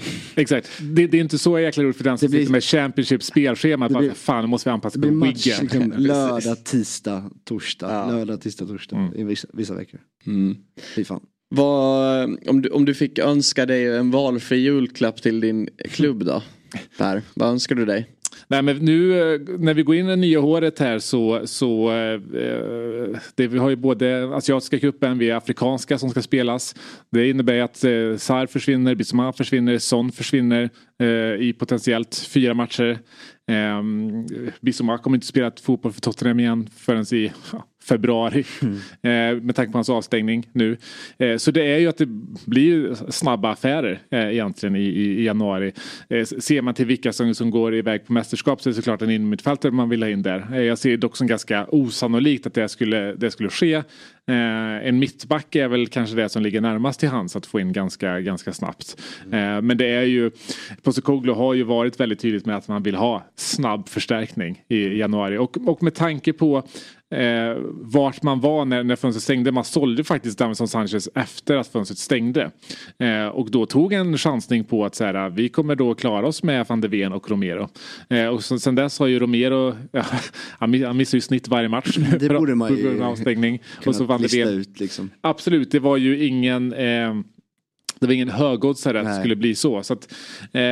Exakt. 0.34 0.70
Det, 0.80 1.06
det, 1.06 1.16
är 1.16 1.20
inte 1.20 1.38
så 1.38 1.58
jäkla 1.58 1.82
roligt 1.82 1.96
för 1.96 2.04
den 2.04 2.18
som 2.18 2.30
blir, 2.30 2.40
sitter 2.40 2.52
med 2.52 2.64
Championship 2.64 3.22
spelschema. 3.22 3.88
Det 3.88 3.94
blir, 3.94 4.08
bara, 4.08 4.14
fan, 4.14 4.44
nu 4.44 4.48
måste 4.48 4.68
vi 4.68 4.72
anpassa 4.72 5.00
på 5.00 5.10
match, 5.10 5.46
liksom, 5.60 5.92
lördag, 5.96 6.64
tisdag, 6.64 7.30
torsdag. 7.44 7.92
Ja. 7.92 8.06
Lördag, 8.06 8.40
tisdag, 8.40 8.66
torsdag. 8.66 8.96
Mm. 8.96 9.16
I 9.16 9.24
vissa, 9.24 9.48
vissa 9.52 9.74
veckor. 9.74 10.00
Mm. 10.26 10.56
Fy 10.94 11.04
fan. 11.04 11.20
Vad, 11.48 12.48
om, 12.48 12.62
du, 12.62 12.68
om 12.68 12.84
du 12.84 12.94
fick 12.94 13.18
önska 13.18 13.66
dig 13.66 13.96
en 13.96 14.10
valfri 14.10 14.56
julklapp 14.56 15.22
till 15.22 15.40
din 15.40 15.68
klubb 15.90 16.24
då? 16.24 16.42
Per, 16.98 17.22
vad 17.34 17.48
önskar 17.48 17.74
du 17.74 17.84
dig? 17.84 18.08
Nej 18.52 18.62
men 18.62 18.76
nu 18.76 19.20
eh, 19.34 19.40
när 19.58 19.74
vi 19.74 19.82
går 19.82 19.94
in 19.94 20.06
i 20.06 20.10
det 20.10 20.16
nya 20.16 20.40
året 20.40 20.78
här 20.78 20.98
så, 20.98 21.46
så 21.46 21.90
eh, 21.92 22.20
det, 23.34 23.46
vi 23.46 23.58
har 23.58 23.70
ju 23.70 23.76
både 23.76 24.36
asiatiska 24.36 24.78
cupen, 24.78 25.18
vi 25.18 25.30
har 25.30 25.38
afrikanska 25.38 25.98
som 25.98 26.10
ska 26.10 26.22
spelas. 26.22 26.74
Det 27.10 27.28
innebär 27.28 27.58
att 27.60 27.84
eh, 27.84 28.16
Sar 28.16 28.46
försvinner, 28.46 28.94
Bisma 28.94 29.32
försvinner, 29.32 29.78
Son 29.78 30.12
försvinner 30.12 30.70
eh, 31.00 31.06
i 31.48 31.54
potentiellt 31.58 32.28
fyra 32.28 32.54
matcher. 32.54 32.98
Eh, 33.50 33.82
Bisma 34.60 34.98
kommer 34.98 35.16
inte 35.16 35.26
spela 35.26 35.52
fotboll 35.62 35.92
för 35.92 36.00
Tottenham 36.00 36.40
igen 36.40 36.68
förrän 36.76 37.14
i 37.14 37.32
ja, 37.52 37.64
februari. 37.82 38.44
Mm. 38.62 38.76
Eh, 39.02 39.42
med 39.42 39.56
tanke 39.56 39.72
på 39.72 39.78
hans 39.78 39.90
avstängning 39.90 40.48
nu. 40.52 40.76
Eh, 41.18 41.36
så 41.36 41.50
det 41.50 41.62
är 41.74 41.78
ju 41.78 41.88
att 41.88 41.98
det 41.98 42.06
blir 42.46 42.94
snabba 43.10 43.50
affärer 43.50 44.00
eh, 44.10 44.28
egentligen 44.28 44.76
i, 44.76 44.80
i, 44.80 45.20
i 45.20 45.24
januari. 45.24 45.72
Eh, 46.08 46.24
ser 46.24 46.62
man 46.62 46.74
till 46.74 46.86
vilka 46.86 47.12
som, 47.12 47.34
som 47.34 47.50
går 47.50 47.74
iväg 47.74 48.06
på 48.06 48.12
mästerskap 48.12 48.62
så 48.62 48.68
är 48.68 48.70
det 48.70 48.74
såklart 48.74 49.02
en 49.02 49.10
innermittfältare 49.10 49.72
man 49.72 49.88
vill 49.88 50.02
ha 50.02 50.10
in 50.10 50.22
där. 50.22 50.60
Jag 50.60 50.78
ser 50.78 50.96
dock 50.96 51.16
som 51.16 51.26
ganska 51.26 51.66
osannolikt 51.68 52.46
att 52.46 52.54
det 52.54 52.68
skulle, 52.68 53.14
det 53.14 53.30
skulle 53.30 53.48
ske. 53.48 53.82
En 54.26 54.98
mittback 54.98 55.56
är 55.56 55.68
väl 55.68 55.86
kanske 55.86 56.16
det 56.16 56.28
som 56.28 56.42
ligger 56.42 56.60
närmast 56.60 57.00
till 57.00 57.08
hands 57.08 57.36
att 57.36 57.46
få 57.46 57.60
in 57.60 57.72
ganska, 57.72 58.20
ganska 58.20 58.52
snabbt. 58.52 58.96
Mm. 59.32 59.66
men 59.66 59.76
det 59.76 59.86
är 59.86 60.02
ju, 60.02 60.30
Postecoglou 60.82 61.34
har 61.34 61.54
ju 61.54 61.62
varit 61.62 62.00
väldigt 62.00 62.20
tydligt 62.20 62.46
med 62.46 62.56
att 62.56 62.68
man 62.68 62.82
vill 62.82 62.94
ha 62.94 63.24
snabb 63.36 63.88
förstärkning 63.88 64.62
i, 64.68 64.76
i 64.76 64.98
januari. 64.98 65.38
Och, 65.38 65.56
och 65.68 65.82
med 65.82 65.94
tanke 65.94 66.32
på 66.32 66.62
eh, 67.12 67.56
vart 67.70 68.22
man 68.22 68.40
var 68.40 68.64
när, 68.64 68.82
när 68.82 68.96
fönstret 68.96 69.22
stängde. 69.22 69.52
Man 69.52 69.64
sålde 69.64 70.04
faktiskt 70.04 70.38
Davinson 70.38 70.68
Sanchez 70.68 71.08
efter 71.14 71.56
att 71.56 71.66
fönstret 71.66 71.98
stängde. 71.98 72.50
Eh, 72.98 73.26
och 73.26 73.50
då 73.50 73.66
tog 73.66 73.92
en 73.92 74.18
chansning 74.18 74.64
på 74.64 74.84
att 74.84 74.94
så 74.94 75.04
här, 75.04 75.30
vi 75.30 75.48
kommer 75.48 75.76
då 75.76 75.94
klara 75.94 76.26
oss 76.26 76.42
med 76.42 76.66
van 76.68 76.80
de 76.80 76.88
Ven 76.88 77.12
och 77.12 77.30
Romero. 77.30 77.68
Eh, 78.08 78.26
och 78.26 78.44
sen, 78.44 78.60
sen 78.60 78.74
dess 78.74 78.98
har 78.98 79.06
ju 79.06 79.18
Romero, 79.18 79.74
ja, 79.92 80.04
han 80.58 80.96
missar 80.96 81.16
ju 81.16 81.20
snitt 81.20 81.48
varje 81.48 81.68
match. 81.68 81.96
Det 82.20 82.28
borde 82.28 82.54
man 82.54 82.76
ju 82.76 83.02
avstängning. 83.02 83.58
kunna 83.58 83.90
och 83.90 83.94
så 83.96 84.04
van 84.04 84.22
de 84.22 84.28
Ven, 84.28 84.48
ut 84.48 84.80
liksom. 84.80 85.10
Absolut, 85.20 85.70
det 85.70 85.78
var 85.78 85.96
ju 85.96 86.26
ingen 86.26 86.72
eh, 86.72 87.14
Det 88.02 88.06
var 88.06 88.14
ingen 88.14 88.28
högoddsare 88.28 89.00
att 89.00 89.06
det 89.06 89.14
skulle 89.14 89.36
bli 89.36 89.54
så. 89.54 89.82
så 89.82 89.92
att, 89.92 90.12
eh, 90.52 90.62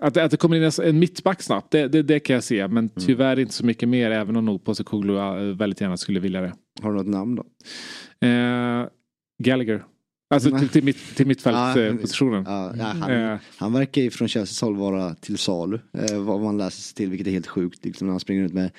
att, 0.00 0.16
att 0.16 0.30
det 0.30 0.36
kommer 0.36 0.56
in 0.56 0.70
en 0.82 0.98
mittback 0.98 1.42
snabbt, 1.42 1.70
det, 1.70 1.88
det, 1.88 2.02
det 2.02 2.20
kan 2.20 2.34
jag 2.34 2.44
se. 2.44 2.68
Men 2.68 2.78
mm. 2.78 2.90
tyvärr 3.06 3.38
inte 3.38 3.54
så 3.54 3.66
mycket 3.66 3.88
mer, 3.88 4.10
även 4.10 4.36
om 4.36 4.44
nog 4.44 4.64
Postecoglou 4.64 5.18
eh, 5.18 5.56
väldigt 5.56 5.80
gärna 5.80 5.96
skulle 5.96 6.20
vilja 6.20 6.40
det. 6.40 6.52
Har 6.82 6.90
du 6.90 6.96
något 6.96 7.06
namn 7.06 7.36
då? 7.36 7.44
Eh, 8.26 8.86
Gallagher. 9.42 9.84
Alltså 10.30 10.58
till, 10.58 10.68
till, 10.68 10.84
mitt, 10.84 11.16
till 11.16 11.26
mittfältspositionen. 11.26 12.44
Ja, 12.46 12.72
ja, 12.78 12.84
han, 12.84 13.12
eh. 13.12 13.38
han 13.56 13.72
verkar 13.72 14.02
ju 14.02 14.10
från 14.10 14.28
Chelseas 14.28 14.60
håll 14.60 14.76
vara 14.76 15.14
till 15.14 15.38
salu. 15.38 15.78
Eh, 15.92 16.18
vad 16.18 16.40
man 16.40 16.58
läser 16.58 16.82
sig 16.82 16.94
till, 16.94 17.08
vilket 17.10 17.26
är 17.26 17.30
helt 17.30 17.46
sjukt. 17.46 17.84
Liksom, 17.84 18.06
när 18.06 18.12
han 18.12 18.20
springer 18.20 18.44
ut 18.44 18.52
med 18.52 18.70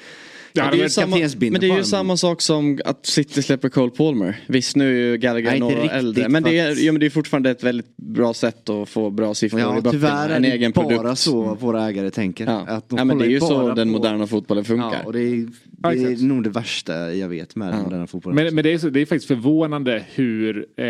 Ja, 0.53 0.71
det 0.71 0.83
är 0.83 0.89
samma, 0.89 1.17
men 1.39 1.61
det 1.61 1.69
är 1.69 1.77
ju 1.77 1.83
samma 1.83 2.17
sak 2.17 2.41
som 2.41 2.79
att 2.85 3.05
City 3.05 3.41
släpper 3.41 3.69
Cole 3.69 3.91
Palmer. 3.91 4.39
Visst 4.47 4.75
nu 4.75 4.89
är 4.89 5.11
ju 5.11 5.17
Gallagher 5.17 5.49
Nej, 5.49 5.59
några 5.59 5.91
äldre. 5.91 6.29
Men 6.29 6.43
det, 6.43 6.59
är, 6.59 6.85
ja, 6.85 6.91
men 6.91 6.99
det 6.99 7.05
är 7.05 7.09
fortfarande 7.09 7.49
ett 7.49 7.63
väldigt 7.63 7.97
bra 7.97 8.33
sätt 8.33 8.69
att 8.69 8.89
få 8.89 9.09
bra 9.09 9.33
siffror 9.33 9.61
ja, 9.61 9.77
i 9.77 9.81
böckerna. 9.81 9.91
Tyvärr 9.91 10.29
är 10.29 10.39
det 10.39 10.47
egen 10.47 10.71
bara 10.71 10.87
produkt. 10.87 11.19
så 11.19 11.55
våra 11.55 11.87
ägare 11.87 12.11
tänker. 12.11 12.45
Ja, 12.45 12.65
att 12.67 12.89
de 12.89 12.97
ja 12.97 13.05
men 13.05 13.17
det 13.17 13.25
är 13.25 13.29
ju 13.29 13.39
så 13.39 13.73
den 13.73 13.89
moderna 13.89 14.27
fotbollen 14.27 14.65
funkar. 14.65 14.99
Ja, 14.99 15.05
och 15.05 15.13
det 15.13 15.21
är, 15.21 15.47
det 15.81 15.87
är 15.87 16.23
nog 16.23 16.43
det 16.43 16.49
värsta 16.49 17.13
jag 17.13 17.29
vet 17.29 17.55
med 17.55 17.73
den 17.73 17.83
moderna 17.83 18.07
fotbollen. 18.07 18.35
Men, 18.43 18.55
men 18.55 18.63
det, 18.63 18.73
är 18.73 18.77
så, 18.77 18.89
det 18.89 18.99
är 18.99 19.05
faktiskt 19.05 19.27
förvånande 19.27 20.03
hur 20.15 20.65
eh, 20.77 20.85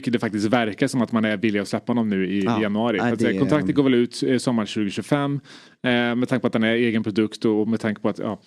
mycket 0.00 0.12
det 0.12 0.18
faktiskt 0.18 0.46
verkar 0.46 0.88
som 0.88 1.02
att 1.02 1.12
man 1.12 1.24
är 1.24 1.36
villig 1.36 1.60
att 1.60 1.68
släppa 1.68 1.90
honom 1.92 2.08
nu 2.08 2.26
i, 2.26 2.44
ja, 2.44 2.58
i 2.58 2.62
januari. 2.62 2.98
Nej, 2.98 3.16
det, 3.16 3.38
kontraktet 3.38 3.74
går 3.74 3.82
väl 3.82 3.94
ut 3.94 4.22
eh, 4.22 4.38
sommaren 4.38 4.66
2025. 4.66 5.40
Eh, 5.82 5.90
med 5.90 6.28
tanke 6.28 6.40
på 6.40 6.46
att 6.46 6.52
den 6.52 6.64
är 6.64 6.74
egen 6.74 7.02
produkt 7.02 7.44
och 7.44 7.68
med 7.68 7.80
tanke 7.80 8.00
på 8.00 8.08
att 8.08 8.18
ja, 8.18 8.40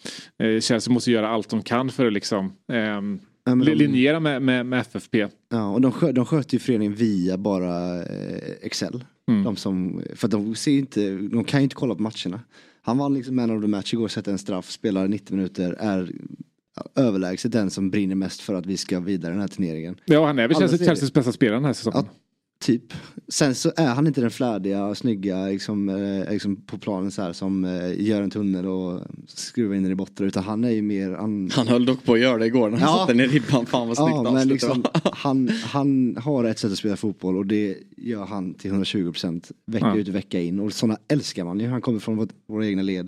eh, 0.43 0.59
Chelsea 0.59 0.93
måste 0.93 1.11
göra 1.11 1.29
allt 1.29 1.49
de 1.49 1.61
kan 1.61 1.89
för 1.89 2.07
att 2.07 2.13
liksom 2.13 2.53
eh, 2.71 3.55
linjera 3.75 4.19
med, 4.19 4.41
med, 4.41 4.65
med 4.65 4.79
FFP. 4.79 5.27
Ja, 5.49 5.69
och 5.69 5.81
de, 5.81 5.91
skö, 5.91 6.11
de 6.11 6.25
sköter 6.25 6.53
ju 6.53 6.59
föreningen 6.59 6.95
via 6.95 7.37
bara 7.37 8.03
eh, 8.03 8.51
Excel. 8.61 9.03
Mm. 9.31 9.43
De 9.43 9.55
som, 9.55 10.01
för 10.15 10.27
de, 10.27 10.55
ser 10.55 10.71
inte, 10.71 11.11
de 11.11 11.43
kan 11.43 11.59
ju 11.59 11.63
inte 11.63 11.75
kolla 11.75 11.95
på 11.95 12.01
matcherna. 12.01 12.39
Han 12.81 12.97
vann 12.97 13.13
liksom 13.13 13.35
man 13.35 13.51
of 13.51 13.61
the 13.61 13.67
match 13.67 13.93
igår, 13.93 14.07
sätter 14.07 14.31
en 14.31 14.37
straff, 14.37 14.71
spelar 14.71 15.07
90 15.07 15.35
minuter, 15.35 15.75
är 15.79 16.11
överlägset 16.95 17.51
den 17.51 17.69
som 17.69 17.89
brinner 17.89 18.15
mest 18.15 18.41
för 18.41 18.53
att 18.53 18.65
vi 18.65 18.77
ska 18.77 18.99
vidare 18.99 19.31
i 19.31 19.33
den 19.33 19.41
här 19.41 19.47
turneringen. 19.47 19.95
Ja, 20.05 20.25
han 20.25 20.39
är 20.39 20.47
väl 20.47 20.57
Chelseas 20.57 21.13
bästa 21.13 21.31
spelare 21.31 21.57
den 21.57 21.65
här 21.65 21.73
säsongen. 21.73 22.05
Ja, 22.11 22.19
Typ. 22.63 22.93
Sen 23.27 23.55
så 23.55 23.71
är 23.75 23.87
han 23.87 24.07
inte 24.07 24.21
den 24.21 24.31
flärdiga, 24.31 24.95
snygga 24.95 25.45
liksom, 25.45 25.89
eh, 25.89 26.31
liksom 26.31 26.55
på 26.55 26.77
planen 26.77 27.11
så 27.11 27.21
här 27.21 27.33
som 27.33 27.65
eh, 27.65 28.01
gör 28.01 28.21
en 28.21 28.29
tunnel 28.29 28.65
och 28.65 29.01
skruvar 29.27 29.75
in 29.75 29.83
den 29.83 29.91
i 29.91 29.95
botten. 29.95 30.27
Utan 30.27 30.43
han 30.43 30.63
är 30.63 30.69
ju 30.69 30.81
mer... 30.81 31.11
Han, 31.11 31.49
han 31.53 31.67
höll 31.67 31.85
dock 31.85 32.03
på 32.03 32.13
att 32.13 32.19
göra 32.19 32.37
det 32.37 32.45
igår 32.45 32.69
när 32.69 32.77
han 32.77 32.89
ja. 32.89 32.97
satte 32.97 33.13
ner 33.13 33.27
ribban. 33.27 33.65
Fan 33.65 33.87
vad 33.87 33.97
snyggt 33.97 34.11
ja, 34.23 34.31
men 34.31 34.47
liksom, 34.47 34.85
han, 35.03 35.49
han 35.49 36.17
har 36.23 36.43
ett 36.43 36.59
sätt 36.59 36.71
att 36.71 36.77
spela 36.77 36.95
fotboll 36.95 37.37
och 37.37 37.45
det 37.45 37.77
gör 37.97 38.25
han 38.25 38.53
till 38.53 38.71
120% 38.71 39.51
vecka 39.65 39.87
ja. 39.87 39.97
ut 39.97 40.07
och 40.07 40.15
vecka 40.15 40.39
in. 40.39 40.59
Och 40.59 40.73
sådana 40.73 40.97
älskar 41.07 41.43
man 41.45 41.59
ju. 41.59 41.67
Han 41.67 41.81
kommer 41.81 41.99
från 41.99 42.17
vårt, 42.17 42.29
våra 42.47 42.67
egna 42.67 42.81
led. 42.81 43.07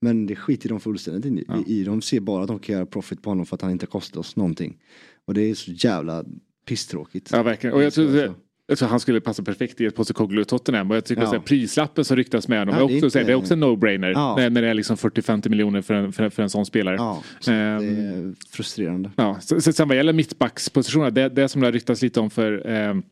Men 0.00 0.26
det 0.26 0.36
skiter 0.36 0.68
de 0.68 0.80
fullständigt 0.80 1.32
i, 1.32 1.44
ja. 1.48 1.62
i. 1.66 1.84
De 1.84 2.02
ser 2.02 2.20
bara 2.20 2.42
att 2.42 2.48
de 2.48 2.58
kan 2.58 2.74
göra 2.74 2.86
profit 2.86 3.22
på 3.22 3.30
honom 3.30 3.46
för 3.46 3.56
att 3.56 3.62
han 3.62 3.70
inte 3.70 3.86
kostar 3.86 4.20
oss 4.20 4.36
någonting. 4.36 4.78
Och 5.24 5.34
det 5.34 5.50
är 5.50 5.54
så 5.54 5.70
jävla 5.70 6.24
pisstråkigt. 6.66 7.28
Ja 7.32 7.42
verkligen. 7.42 7.76
Och 7.76 7.82
jag 7.82 7.92
tror, 7.92 8.34
jag 8.66 8.78
tror 8.78 8.88
han 8.88 9.00
skulle 9.00 9.20
passa 9.20 9.42
perfekt 9.42 9.80
i 9.80 9.86
ett 9.86 9.94
Postecoglou 9.94 10.44
Tottenham. 10.44 10.90
Och 10.90 10.96
jag 10.96 11.04
tycker 11.04 11.22
ja. 11.22 11.36
att 11.36 11.44
prislappen 11.44 12.04
som 12.04 12.16
ryktas 12.16 12.48
med 12.48 12.58
honom 12.58 12.74
ja, 12.74 12.80
är, 12.80 13.04
också, 13.04 13.18
det, 13.18 13.32
är 13.32 13.34
också 13.34 13.54
en 13.54 13.64
no-brainer. 13.64 14.12
Ja. 14.12 14.34
När, 14.36 14.50
när 14.50 14.62
det 14.62 14.68
är 14.68 14.74
liksom 14.74 14.96
40-50 14.96 15.48
miljoner 15.48 15.82
för 15.82 15.94
en, 15.94 16.12
för, 16.12 16.28
för, 16.28 16.42
en 16.42 16.50
sån 16.50 16.66
spelare. 16.66 16.96
Ja, 16.96 17.22
så 17.40 17.50
um, 17.50 17.56
det 17.56 17.86
är 17.86 18.34
frustrerande. 18.50 19.10
Ja, 19.16 19.38
så, 19.40 19.60
så, 19.60 19.72
sen 19.72 19.88
vad 19.88 19.96
gäller 19.96 20.12
mittbackspositionen, 20.12 21.14
det, 21.14 21.28
det 21.28 21.48
som 21.48 21.60
det 21.60 21.66
har 21.66 21.72
ryktats 21.72 22.02
lite 22.02 22.20
om 22.20 22.30
för 22.30 22.66
um, 22.66 23.02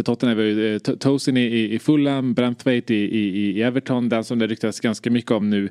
för 0.00 0.04
Tottenham 0.04 0.36
var 0.36 0.44
ju 0.44 0.74
eh, 0.74 0.78
Tosin 0.78 1.36
i, 1.36 1.74
i 1.74 1.78
Fulham, 1.78 2.34
Branthwaite 2.34 2.94
i, 2.94 3.04
i, 3.04 3.50
i 3.50 3.62
Everton. 3.62 4.08
Den 4.08 4.24
som 4.24 4.38
det 4.38 4.46
ryktas 4.46 4.80
ganska 4.80 5.10
mycket 5.10 5.30
om 5.30 5.50
nu 5.50 5.68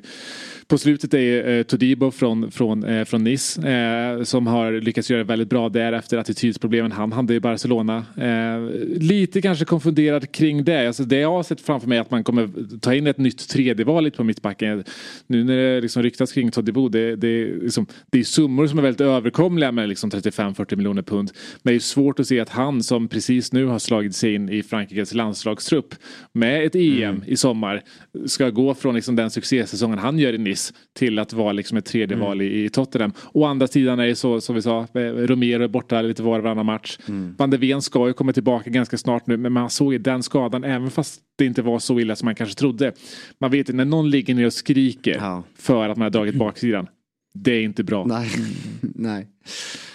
på 0.66 0.78
slutet 0.78 1.14
är 1.14 1.48
eh, 1.48 1.62
Todibo 1.62 2.10
från, 2.10 2.50
från, 2.50 2.84
eh, 2.84 3.04
från 3.04 3.24
Nice 3.24 3.68
eh, 3.70 4.22
som 4.22 4.46
har 4.46 4.72
lyckats 4.72 5.10
göra 5.10 5.24
väldigt 5.24 5.48
bra 5.48 5.68
där 5.68 5.92
efter 5.92 6.18
attitydsproblemen 6.18 6.92
han 6.92 7.12
hade 7.12 7.34
i 7.34 7.40
Barcelona. 7.40 8.04
Eh, 8.16 8.70
lite 9.00 9.42
kanske 9.42 9.64
konfunderad 9.64 10.32
kring 10.32 10.64
det. 10.64 10.86
Alltså 10.86 11.04
det 11.04 11.16
jag 11.16 11.30
har 11.30 11.42
sett 11.42 11.60
framför 11.60 11.88
mig 11.88 11.98
är 11.98 12.02
att 12.02 12.10
man 12.10 12.24
kommer 12.24 12.78
ta 12.80 12.94
in 12.94 13.06
ett 13.06 13.18
nytt 13.18 13.48
tredjeval 13.48 14.10
på 14.10 14.24
mittbacken. 14.24 14.84
Nu 15.26 15.44
när 15.44 15.56
det 15.56 15.80
liksom 15.80 16.02
ryktas 16.02 16.32
kring 16.32 16.50
Todibo 16.50 16.88
det, 16.88 17.16
det, 17.16 17.44
liksom, 17.44 17.86
det 18.10 18.18
är 18.18 18.24
summor 18.24 18.66
som 18.66 18.78
är 18.78 18.82
väldigt 18.82 19.00
överkomliga 19.00 19.72
med 19.72 19.88
liksom 19.88 20.10
35-40 20.10 20.76
miljoner 20.76 21.02
pund. 21.02 21.30
Men 21.62 21.72
det 21.72 21.78
är 21.78 21.80
svårt 21.80 22.20
att 22.20 22.26
se 22.26 22.40
att 22.40 22.48
han 22.48 22.82
som 22.82 23.08
precis 23.08 23.52
nu 23.52 23.66
har 23.66 23.78
slagit 23.78 24.16
sig 24.20 24.34
in 24.34 24.48
i 24.48 24.62
Frankrikes 24.62 25.14
landslagstrupp 25.14 25.94
med 26.32 26.66
ett 26.66 26.74
EM 26.74 27.02
mm. 27.02 27.22
i 27.26 27.36
sommar 27.36 27.82
ska 28.26 28.50
gå 28.50 28.74
från 28.74 28.94
liksom 28.94 29.16
den 29.16 29.30
succésäsongen 29.30 29.98
han 29.98 30.18
gör 30.18 30.32
i 30.32 30.38
Nice 30.38 30.74
till 30.92 31.18
att 31.18 31.32
vara 31.32 31.52
liksom 31.52 31.78
ett 31.78 31.84
tredje 31.84 32.16
mm. 32.16 32.26
val 32.26 32.42
i, 32.42 32.64
i 32.64 32.68
Tottenham. 32.68 33.12
Å 33.32 33.44
andra 33.44 33.66
sidan 33.66 33.98
är 33.98 34.06
det 34.06 34.16
så 34.16 34.40
som 34.40 34.54
vi 34.54 34.62
sa, 34.62 34.80
eh, 34.80 35.00
Romero 35.00 35.62
är 35.62 35.68
borta 35.68 36.02
lite 36.02 36.22
var 36.22 36.38
och 36.38 36.44
varannan 36.44 36.66
match. 36.66 36.98
Mm. 37.08 37.34
Van 37.38 37.50
de 37.50 37.56
Ven 37.56 37.82
ska 37.82 38.06
ju 38.06 38.12
komma 38.12 38.32
tillbaka 38.32 38.70
ganska 38.70 38.98
snart 38.98 39.26
nu 39.26 39.36
men 39.36 39.52
man 39.52 39.70
såg 39.70 39.92
ju 39.92 39.98
den 39.98 40.22
skadan 40.22 40.64
även 40.64 40.90
fast 40.90 41.20
det 41.38 41.44
inte 41.44 41.62
var 41.62 41.78
så 41.78 42.00
illa 42.00 42.16
som 42.16 42.26
man 42.26 42.34
kanske 42.34 42.54
trodde. 42.54 42.92
Man 43.40 43.50
vet 43.50 43.68
ju 43.68 43.72
när 43.72 43.84
någon 43.84 44.10
ligger 44.10 44.34
ner 44.34 44.46
och 44.46 44.52
skriker 44.52 45.16
ja. 45.20 45.44
för 45.58 45.88
att 45.88 45.96
man 45.96 46.02
har 46.02 46.10
dragit 46.10 46.34
baksidan. 46.34 46.86
Det 47.34 47.52
är 47.52 47.62
inte 47.62 47.84
bra. 47.84 48.04
Nej. 48.04 48.30
Nej. 48.80 49.28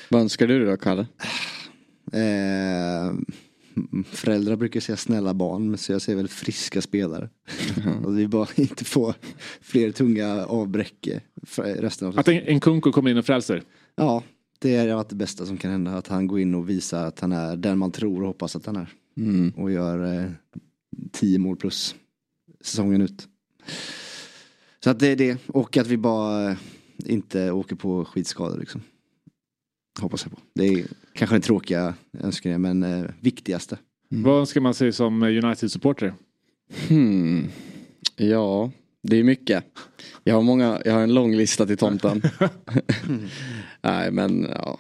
Vad 0.10 0.22
önskar 0.22 0.48
du 0.48 0.66
då 0.66 0.78
Kalle? 0.78 1.08
Eh 2.14 3.14
föräldrar 4.06 4.56
brukar 4.56 4.80
säga 4.80 4.98
snälla 4.98 5.34
barn, 5.34 5.78
så 5.78 5.92
jag 5.92 6.02
säger 6.02 6.18
väl 6.18 6.28
friska 6.28 6.82
spelare. 6.82 7.30
Mm. 7.86 8.06
och 8.06 8.20
vi 8.20 8.28
bara 8.28 8.48
inte 8.56 8.86
få 8.86 9.14
fler 9.62 9.92
tunga 9.92 10.46
avbräck 10.46 11.10
resten 11.58 12.08
av 12.08 12.20
Att 12.20 12.28
en, 12.28 12.38
en 12.38 12.60
kunko 12.60 12.92
kommer 12.92 13.12
in 13.12 13.18
och 13.18 13.26
frälser? 13.26 13.64
Ja, 13.96 14.24
det 14.60 14.76
är 14.76 15.06
det 15.10 15.16
bästa 15.16 15.46
som 15.46 15.58
kan 15.58 15.72
hända. 15.72 15.92
Att 15.92 16.08
han 16.08 16.28
går 16.28 16.40
in 16.40 16.56
och 16.56 16.70
visar 16.70 17.06
att 17.06 17.20
han 17.20 17.32
är 17.32 17.56
den 17.56 17.78
man 17.78 17.92
tror 17.92 18.22
och 18.22 18.28
hoppas 18.28 18.56
att 18.56 18.66
han 18.66 18.76
är. 18.76 18.90
Mm. 19.18 19.54
Och 19.58 19.72
gör 19.72 20.14
eh, 20.14 20.32
tio 21.12 21.40
mål 21.40 21.56
plus 21.56 21.96
säsongen 22.62 23.02
ut. 23.02 23.28
Så 24.84 24.90
att 24.90 25.00
det 25.00 25.08
är 25.08 25.16
det. 25.16 25.38
Och 25.48 25.78
att 25.78 25.88
vi 25.88 25.98
bara 25.98 26.58
inte 26.98 27.52
åker 27.52 27.76
på 27.76 28.06
skitskador 28.06 28.60
liksom. 28.60 28.82
Hoppas 30.00 30.24
jag 30.24 30.32
på. 30.32 30.38
Det 30.54 30.68
är 30.68 30.88
kanske 31.16 31.36
den 31.36 31.42
tråkiga 31.42 31.94
önskningen 32.20 32.62
men 32.62 32.84
eh, 32.84 33.06
viktigaste. 33.20 33.78
Mm. 34.12 34.24
Vad 34.24 34.40
önskar 34.40 34.62
man 34.62 34.74
sig 34.74 34.94
som 34.94 35.24
United-supporter? 35.24 36.14
Hmm. 36.88 37.48
Ja, 38.16 38.72
det 39.04 39.18
är 39.18 39.24
mycket. 39.24 39.64
Jag 40.24 40.36
har, 40.36 40.42
många, 40.42 40.82
jag 40.86 40.94
har 40.94 41.02
en 41.02 41.14
lång 41.14 41.36
lista 41.36 41.66
till 41.66 41.78
tomten. 41.78 42.22
Nej 43.82 44.12
men 44.12 44.48
ja. 44.50 44.80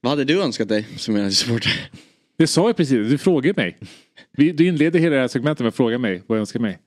Vad 0.00 0.10
hade 0.10 0.24
du 0.24 0.42
önskat 0.42 0.68
dig 0.68 0.88
som 0.96 1.16
United-supporter? 1.16 1.90
Det 2.38 2.46
sa 2.46 2.66
jag 2.66 2.76
precis, 2.76 3.08
du 3.08 3.18
frågade 3.18 3.62
mig. 3.62 3.78
Du 4.36 4.66
inleder 4.66 4.98
hela 4.98 5.14
det 5.14 5.20
här 5.20 5.28
segmentet 5.28 5.60
med 5.60 5.68
att 5.68 5.74
fråga 5.74 5.98
mig 5.98 6.22
vad 6.26 6.38
jag 6.38 6.40
önskar 6.40 6.60
mig. 6.60 6.78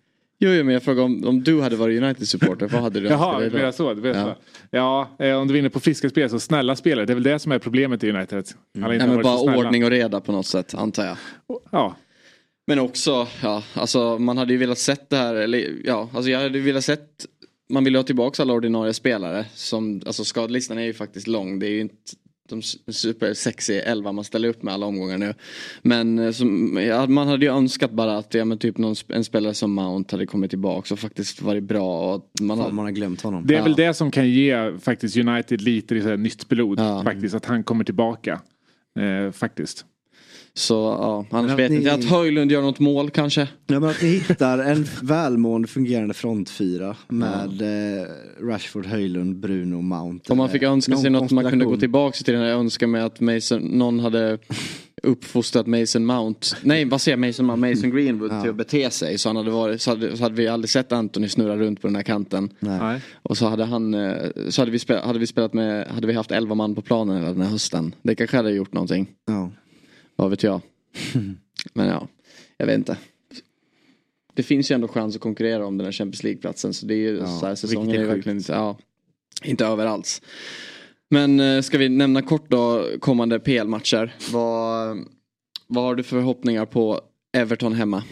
Jo, 0.44 0.50
jo 0.50 0.64
men 0.64 0.74
jag 0.74 0.84
frågar 0.84 1.04
om, 1.04 1.28
om 1.28 1.44
du 1.44 1.62
hade 1.62 1.76
varit 1.76 2.02
United-supporter, 2.04 2.68
vad 2.68 2.82
hade 2.82 3.00
du 3.00 3.08
Jaha, 3.08 3.40
dig 3.40 3.50
då? 3.50 3.72
Så. 3.72 3.94
Du 3.94 4.08
ja. 4.08 4.14
Så. 4.14 4.36
ja, 4.72 5.10
eh, 5.20 5.36
om 5.36 5.48
du 5.48 5.54
vinner 5.54 5.70
på 5.70 5.80
friska 5.80 6.10
spel 6.10 6.30
så 6.30 6.40
snälla 6.40 6.76
spelare. 6.76 7.06
Det 7.06 7.14
är 7.14 7.16
väl 7.16 7.24
det 7.24 7.40
som 7.40 7.52
är 7.52 7.60
problemet 7.60 8.04
i 8.04 8.10
United. 8.10 8.48
Mm. 8.78 9.00
ja, 9.00 9.08
men 9.08 9.22
bara 9.22 9.58
ordning 9.58 9.84
och 9.84 9.90
reda 9.90 10.22
på 10.22 10.32
något 10.32 10.46
sätt, 10.46 10.74
antar 10.74 11.06
jag. 11.06 11.18
Ja. 11.72 11.96
Men 12.68 12.80
också, 12.80 13.28
ja, 13.44 13.64
alltså 13.74 14.18
man 14.18 14.38
hade 14.38 14.54
ju 14.54 14.60
velat 14.60 14.78
sett 14.78 15.10
det 15.10 15.18
här, 15.18 15.36
eller 15.36 15.74
ja, 15.84 16.10
alltså 16.14 16.32
jag 16.32 16.40
hade 16.40 16.60
velat 16.60 16.84
sett 16.84 17.26
man 17.70 17.84
vill 17.84 17.96
ha 17.96 18.04
tillbaka 18.04 18.42
alla 18.42 18.54
ordinarie 18.54 18.94
spelare. 18.94 19.46
Som, 19.54 20.02
alltså 20.06 20.26
skadelistan 20.26 20.78
är 20.78 20.84
ju 20.84 20.94
faktiskt 20.94 21.28
lång. 21.28 21.60
Det 21.60 21.68
är 21.68 21.72
ju 21.72 21.82
inte 21.82 21.96
de 22.52 22.62
supersexy 22.94 23.74
elva 23.74 24.12
man 24.12 24.24
ställer 24.24 24.50
upp 24.50 24.64
med 24.64 24.74
alla 24.74 24.86
omgångar 24.86 25.18
nu. 25.18 25.34
Men 25.82 26.20
eh, 26.20 26.32
som, 26.32 26.78
ja, 26.88 27.08
man 27.08 27.28
hade 27.28 27.46
ju 27.46 27.52
önskat 27.52 27.92
bara 27.92 28.18
att 28.18 28.34
ja, 28.34 28.46
men 28.46 28.58
typ 28.58 28.78
någon, 28.78 28.96
en 29.08 29.24
spelare 29.24 29.54
som 29.54 29.74
Mount 29.74 30.16
hade 30.16 30.26
kommit 30.26 30.50
tillbaka 30.50 30.94
och 30.94 31.00
faktiskt 31.00 31.42
varit 31.42 31.64
bra. 31.64 32.16
Och 32.16 32.26
man, 32.42 32.58
Fan, 32.58 32.66
har, 32.66 32.72
man 32.72 32.86
har 32.86 32.92
glömt 32.92 33.22
honom. 33.22 33.48
Det 33.48 33.54
är 33.54 33.58
ja. 33.58 33.64
väl 33.64 33.76
det 33.76 33.94
som 33.94 34.12
kan 34.12 34.30
ge 34.30 34.78
faktiskt 34.80 35.18
United 35.18 35.62
lite 35.62 36.02
så 36.02 36.10
här, 36.10 36.18
nytt 36.18 36.50
blod. 36.50 36.80
Ja. 36.80 37.04
Faktiskt 37.04 37.36
att 37.36 37.46
han 37.46 37.64
kommer 37.64 37.84
tillbaka. 37.84 38.42
Eh, 39.00 39.32
faktiskt. 39.32 39.86
Så 40.54 40.74
ja, 40.74 41.26
annars 41.38 41.60
vet 41.60 41.72
inte. 41.72 41.94
Att 41.94 42.06
Höjlund 42.06 42.52
gör 42.52 42.62
något 42.62 42.80
mål 42.80 43.10
kanske. 43.10 43.42
Ja, 43.68 43.80
men 43.80 43.90
att 43.90 44.02
ni 44.02 44.10
hittar 44.10 44.60
en 44.60 44.88
välmående 45.02 45.68
fungerande 45.68 46.14
frontfyra 46.14 46.96
med 47.08 47.52
ja. 47.60 47.66
eh, 47.66 48.48
Rashford, 48.48 48.86
Höjlund, 48.86 49.36
Bruno, 49.40 49.82
Mount. 49.82 50.32
Om 50.32 50.38
man 50.38 50.50
fick 50.50 50.64
önska 50.64 50.98
sig 50.98 51.10
något 51.10 51.32
man 51.32 51.50
kunde 51.50 51.66
gå 51.66 51.78
tillbaka 51.78 52.18
till 52.24 52.34
den 52.34 52.44
här 52.44 52.50
önskan 52.50 52.92
med 52.92 53.06
att 53.06 53.20
Mason, 53.20 53.62
någon 53.62 54.00
hade 54.00 54.38
uppfostrat 55.04 55.68
Mason 55.68 56.06
Mount, 56.06 56.48
nej 56.62 56.86
vad 56.86 57.02
säger 57.02 57.18
jag, 57.18 57.28
Mason 57.28 57.46
Mount, 57.46 57.70
Mason 57.70 57.92
Greenwood 57.92 58.32
ja. 58.32 58.42
till 58.42 58.50
att 58.50 58.56
bete 58.56 58.90
sig. 58.90 59.18
Så, 59.18 59.30
han 59.30 59.36
hade 59.36 59.52
varit, 59.52 59.82
så, 59.82 59.90
hade, 59.90 60.18
så 60.18 60.24
hade 60.24 60.36
vi 60.36 60.48
aldrig 60.48 60.70
sett 60.70 60.92
Anthony 60.92 61.30
snurra 61.30 61.58
runt 61.58 61.82
på 61.82 61.88
den 61.88 61.96
här 61.96 62.04
kanten. 62.04 62.50
Nej. 62.60 63.02
Och 63.24 63.38
så 63.38 63.48
hade 63.48 63.66
han, 63.66 63.94
eh, 63.94 64.16
så 64.50 64.62
hade 64.62 64.72
vi, 64.72 64.80
spelat, 64.80 65.06
hade 65.06 65.20
vi 65.20 65.28
spelat 65.28 65.54
med, 65.54 65.88
hade 65.88 66.08
vi 66.08 66.14
haft 66.14 66.32
elva 66.32 66.56
man 66.56 66.76
på 66.76 66.82
planen 66.82 67.18
hela 67.18 67.34
den 67.34 67.42
här 67.42 67.50
hösten. 67.50 67.96
Det 68.02 68.16
kanske 68.16 68.38
hade 68.38 68.52
gjort 68.52 68.74
någonting. 68.74 69.08
Ja. 69.28 69.52
Vad 70.22 70.30
vet 70.30 70.44
jag. 70.44 70.62
Men 71.74 71.88
ja, 71.88 72.08
jag 72.58 72.66
vet 72.66 72.76
inte. 72.78 72.98
Det 74.34 74.44
finns 74.44 74.72
ju 74.72 74.76
ändå 74.76 74.88
chans 74.88 75.16
att 75.16 75.22
konkurrera 75.22 75.66
om 75.66 75.78
den 75.78 75.86
här 75.86 75.92
Champions 75.92 76.24
League-platsen. 76.24 76.74
Så 76.74 76.86
det 76.86 76.94
är 76.94 76.98
ju 76.98 77.18
Ja, 77.18 77.26
så 77.28 77.46
här, 77.46 77.56
säsongen 77.56 77.90
är 77.90 77.94
riktigt 77.94 78.10
verkligen 78.18 78.38
inte, 78.38 78.52
ja, 78.52 78.78
inte 79.44 79.66
över 79.66 79.86
alls. 79.86 80.22
Men 81.10 81.40
eh, 81.40 81.62
ska 81.62 81.78
vi 81.78 81.90
nämna 81.90 82.22
kort 82.22 82.50
då 82.50 82.86
kommande 83.00 83.40
PL-matcher. 83.40 84.16
Vad, 84.32 84.98
vad 85.68 85.84
har 85.84 85.96
du 85.96 86.04
för 86.04 86.16
förhoppningar 86.16 86.66
på 86.66 87.02
Everton 87.38 87.74
hemma? 87.74 88.04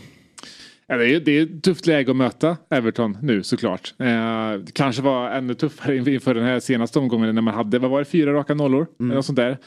Det, 0.87 0.93
är, 1.15 1.19
det 1.19 1.31
är 1.31 1.43
ett 1.43 1.63
tufft 1.63 1.87
läge 1.87 2.11
att 2.11 2.17
möta 2.17 2.57
Everton 2.69 3.17
nu 3.21 3.43
såklart. 3.43 3.93
Eh, 3.99 4.05
det 4.53 4.71
kanske 4.73 5.01
var 5.01 5.29
ännu 5.31 5.53
tuffare 5.53 5.97
inför- 5.97 6.33
den 6.35 6.43
här 6.43 6.59
senaste 6.59 6.99
omgången 6.99 7.35
när 7.35 7.41
man 7.41 7.53
hade, 7.53 7.79
vad 7.79 7.91
var 7.91 7.99
det, 7.99 8.05
fyra 8.05 8.33
raka 8.33 8.53
nollor? 8.53 8.87
Eller 8.99 9.15
något 9.15 9.25
sånt 9.25 9.35
där. 9.35 9.57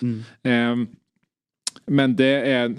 Eh, 0.43 0.77
men 1.87 2.17
det 2.17 2.27
är, 2.27 2.75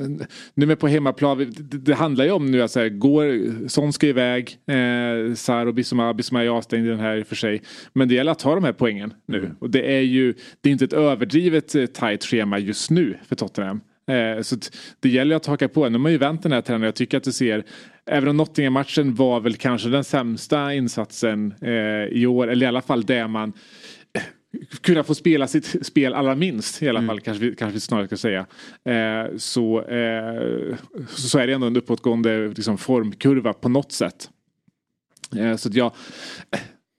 nu 0.53 0.71
är 0.71 0.75
på 0.75 0.87
hemmaplan, 0.87 1.37
det, 1.37 1.77
det 1.77 1.93
handlar 1.93 2.25
ju 2.25 2.31
om 2.31 2.51
nu 2.51 2.61
att 2.61 2.71
så 2.71 2.79
här, 2.79 2.89
går, 2.89 3.67
Son 3.67 3.93
ska 3.93 4.07
iväg, 4.07 4.57
eh, 4.67 5.33
Sar 5.35 5.65
och 5.65 5.73
Bissouma, 5.73 6.13
Bissouma 6.13 6.43
är 6.43 6.47
avstängd 6.47 6.85
i 6.85 6.89
den 6.89 6.99
här 6.99 7.17
i 7.17 7.23
och 7.23 7.27
för 7.27 7.35
sig. 7.35 7.61
Men 7.93 8.07
det 8.07 8.15
gäller 8.15 8.31
att 8.31 8.39
ta 8.39 8.55
de 8.55 8.63
här 8.63 8.73
poängen 8.73 9.13
nu. 9.25 9.51
Och 9.59 9.69
det 9.69 9.95
är 9.95 10.01
ju, 10.01 10.33
det 10.61 10.69
är 10.69 10.73
inte 10.73 10.85
ett 10.85 10.93
överdrivet 10.93 11.75
eh, 11.75 11.85
tajt 11.85 12.25
schema 12.25 12.59
just 12.59 12.91
nu 12.91 13.17
för 13.27 13.35
Tottenham. 13.35 13.81
Eh, 14.07 14.41
så 14.41 14.55
det 14.99 15.09
gäller 15.09 15.35
att 15.35 15.45
haka 15.45 15.67
på. 15.67 15.89
Nu 15.89 15.91
har 15.91 15.99
man 15.99 16.11
ju 16.11 16.17
vänt 16.17 16.43
den 16.43 16.51
här 16.51 16.61
trenden. 16.61 16.85
Jag 16.85 16.95
tycker 16.95 17.17
att 17.17 17.23
det 17.23 17.31
ser, 17.31 17.63
även 18.05 18.29
om 18.29 18.37
Nottingham-matchen 18.37 19.15
var 19.15 19.39
väl 19.39 19.55
kanske 19.55 19.89
den 19.89 20.03
sämsta 20.03 20.73
insatsen 20.73 21.53
eh, 21.61 22.17
i 22.17 22.25
år, 22.27 22.47
eller 22.47 22.65
i 22.65 22.69
alla 22.69 22.81
fall 22.81 23.03
det 23.03 23.27
man 23.27 23.53
kunna 24.81 25.03
få 25.03 25.15
spela 25.15 25.47
sitt 25.47 25.85
spel 25.85 26.13
allra 26.13 26.35
minst 26.35 26.83
i 26.83 26.89
alla 26.89 27.07
fall 27.07 27.19
kanske 27.19 27.45
vi, 27.45 27.55
kanske 27.55 27.73
vi 27.73 27.79
snarare 27.79 28.07
ska 28.07 28.17
säga. 28.17 28.45
Eh, 28.85 29.37
så, 29.37 29.81
eh, 29.81 30.75
så 31.07 31.39
är 31.39 31.47
det 31.47 31.53
ändå 31.53 31.67
en 31.67 31.77
uppåtgående 31.77 32.47
liksom, 32.47 32.77
formkurva 32.77 33.53
på 33.53 33.69
något 33.69 33.91
sätt. 33.91 34.29
Eh, 35.35 35.55
så 35.55 35.69
att 35.69 35.75
jag, 35.75 35.91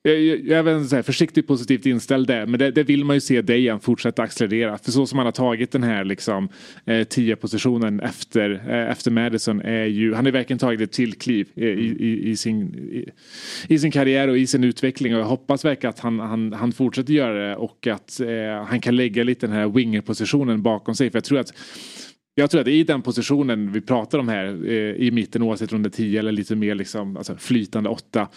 jag, 0.06 0.20
jag 0.20 0.66
jag 0.66 0.68
är 0.68 0.84
så 0.84 0.96
här 0.96 1.02
försiktigt 1.02 1.46
positivt 1.46 1.86
inställd 1.86 2.26
där 2.26 2.46
men 2.46 2.58
det, 2.58 2.70
det 2.70 2.82
vill 2.82 3.04
man 3.04 3.16
ju 3.16 3.20
se 3.20 3.42
Dejan 3.42 3.80
fortsätta 3.80 4.22
accelerera. 4.22 4.78
För 4.78 4.90
så 4.90 5.06
som 5.06 5.18
han 5.18 5.26
har 5.26 5.32
tagit 5.32 5.72
den 5.72 5.82
här 5.82 6.04
liksom, 6.04 6.48
eh, 6.84 7.04
tia 7.04 7.36
positionen 7.36 8.00
efter, 8.00 8.50
eh, 8.68 8.90
efter 8.90 9.10
Madison 9.10 9.60
är 9.60 9.84
ju, 9.84 10.14
han 10.14 10.24
har 10.24 10.32
verkligen 10.32 10.58
tagit 10.58 10.80
ett 10.80 10.92
till 10.92 11.14
kliv 11.14 11.48
eh, 11.56 11.64
i, 11.64 11.96
i, 11.98 12.30
i, 12.30 12.36
sin, 12.36 12.74
i, 12.74 13.08
i 13.74 13.78
sin 13.78 13.90
karriär 13.90 14.28
och 14.28 14.38
i 14.38 14.46
sin 14.46 14.64
utveckling 14.64 15.14
och 15.14 15.20
jag 15.20 15.26
hoppas 15.26 15.64
verkligen 15.64 15.90
att 15.90 16.00
han, 16.00 16.20
han, 16.20 16.52
han 16.52 16.72
fortsätter 16.72 17.12
göra 17.12 17.48
det 17.48 17.56
och 17.56 17.86
att 17.86 18.20
eh, 18.20 18.64
han 18.66 18.80
kan 18.80 18.96
lägga 18.96 19.24
lite 19.24 19.46
den 19.46 19.56
här 19.56 19.68
winger-positionen 19.68 20.62
bakom 20.62 20.94
sig 20.94 21.10
för 21.10 21.16
jag 21.16 21.24
tror 21.24 21.38
att 21.38 21.52
jag 22.34 22.50
tror 22.50 22.60
att 22.60 22.68
i 22.68 22.84
den 22.84 23.02
positionen 23.02 23.72
vi 23.72 23.80
pratar 23.80 24.18
om 24.18 24.28
här 24.28 24.44
eh, 24.66 25.06
i 25.06 25.10
mitten 25.10 25.42
oavsett 25.42 25.72
om 25.72 25.82
det 25.82 25.88
är 25.88 25.90
10 25.90 26.18
eller 26.18 26.32
lite 26.32 26.56
mer 26.56 26.74
liksom, 26.74 27.16
alltså 27.16 27.36
flytande 27.36 27.88
8. 27.88 28.28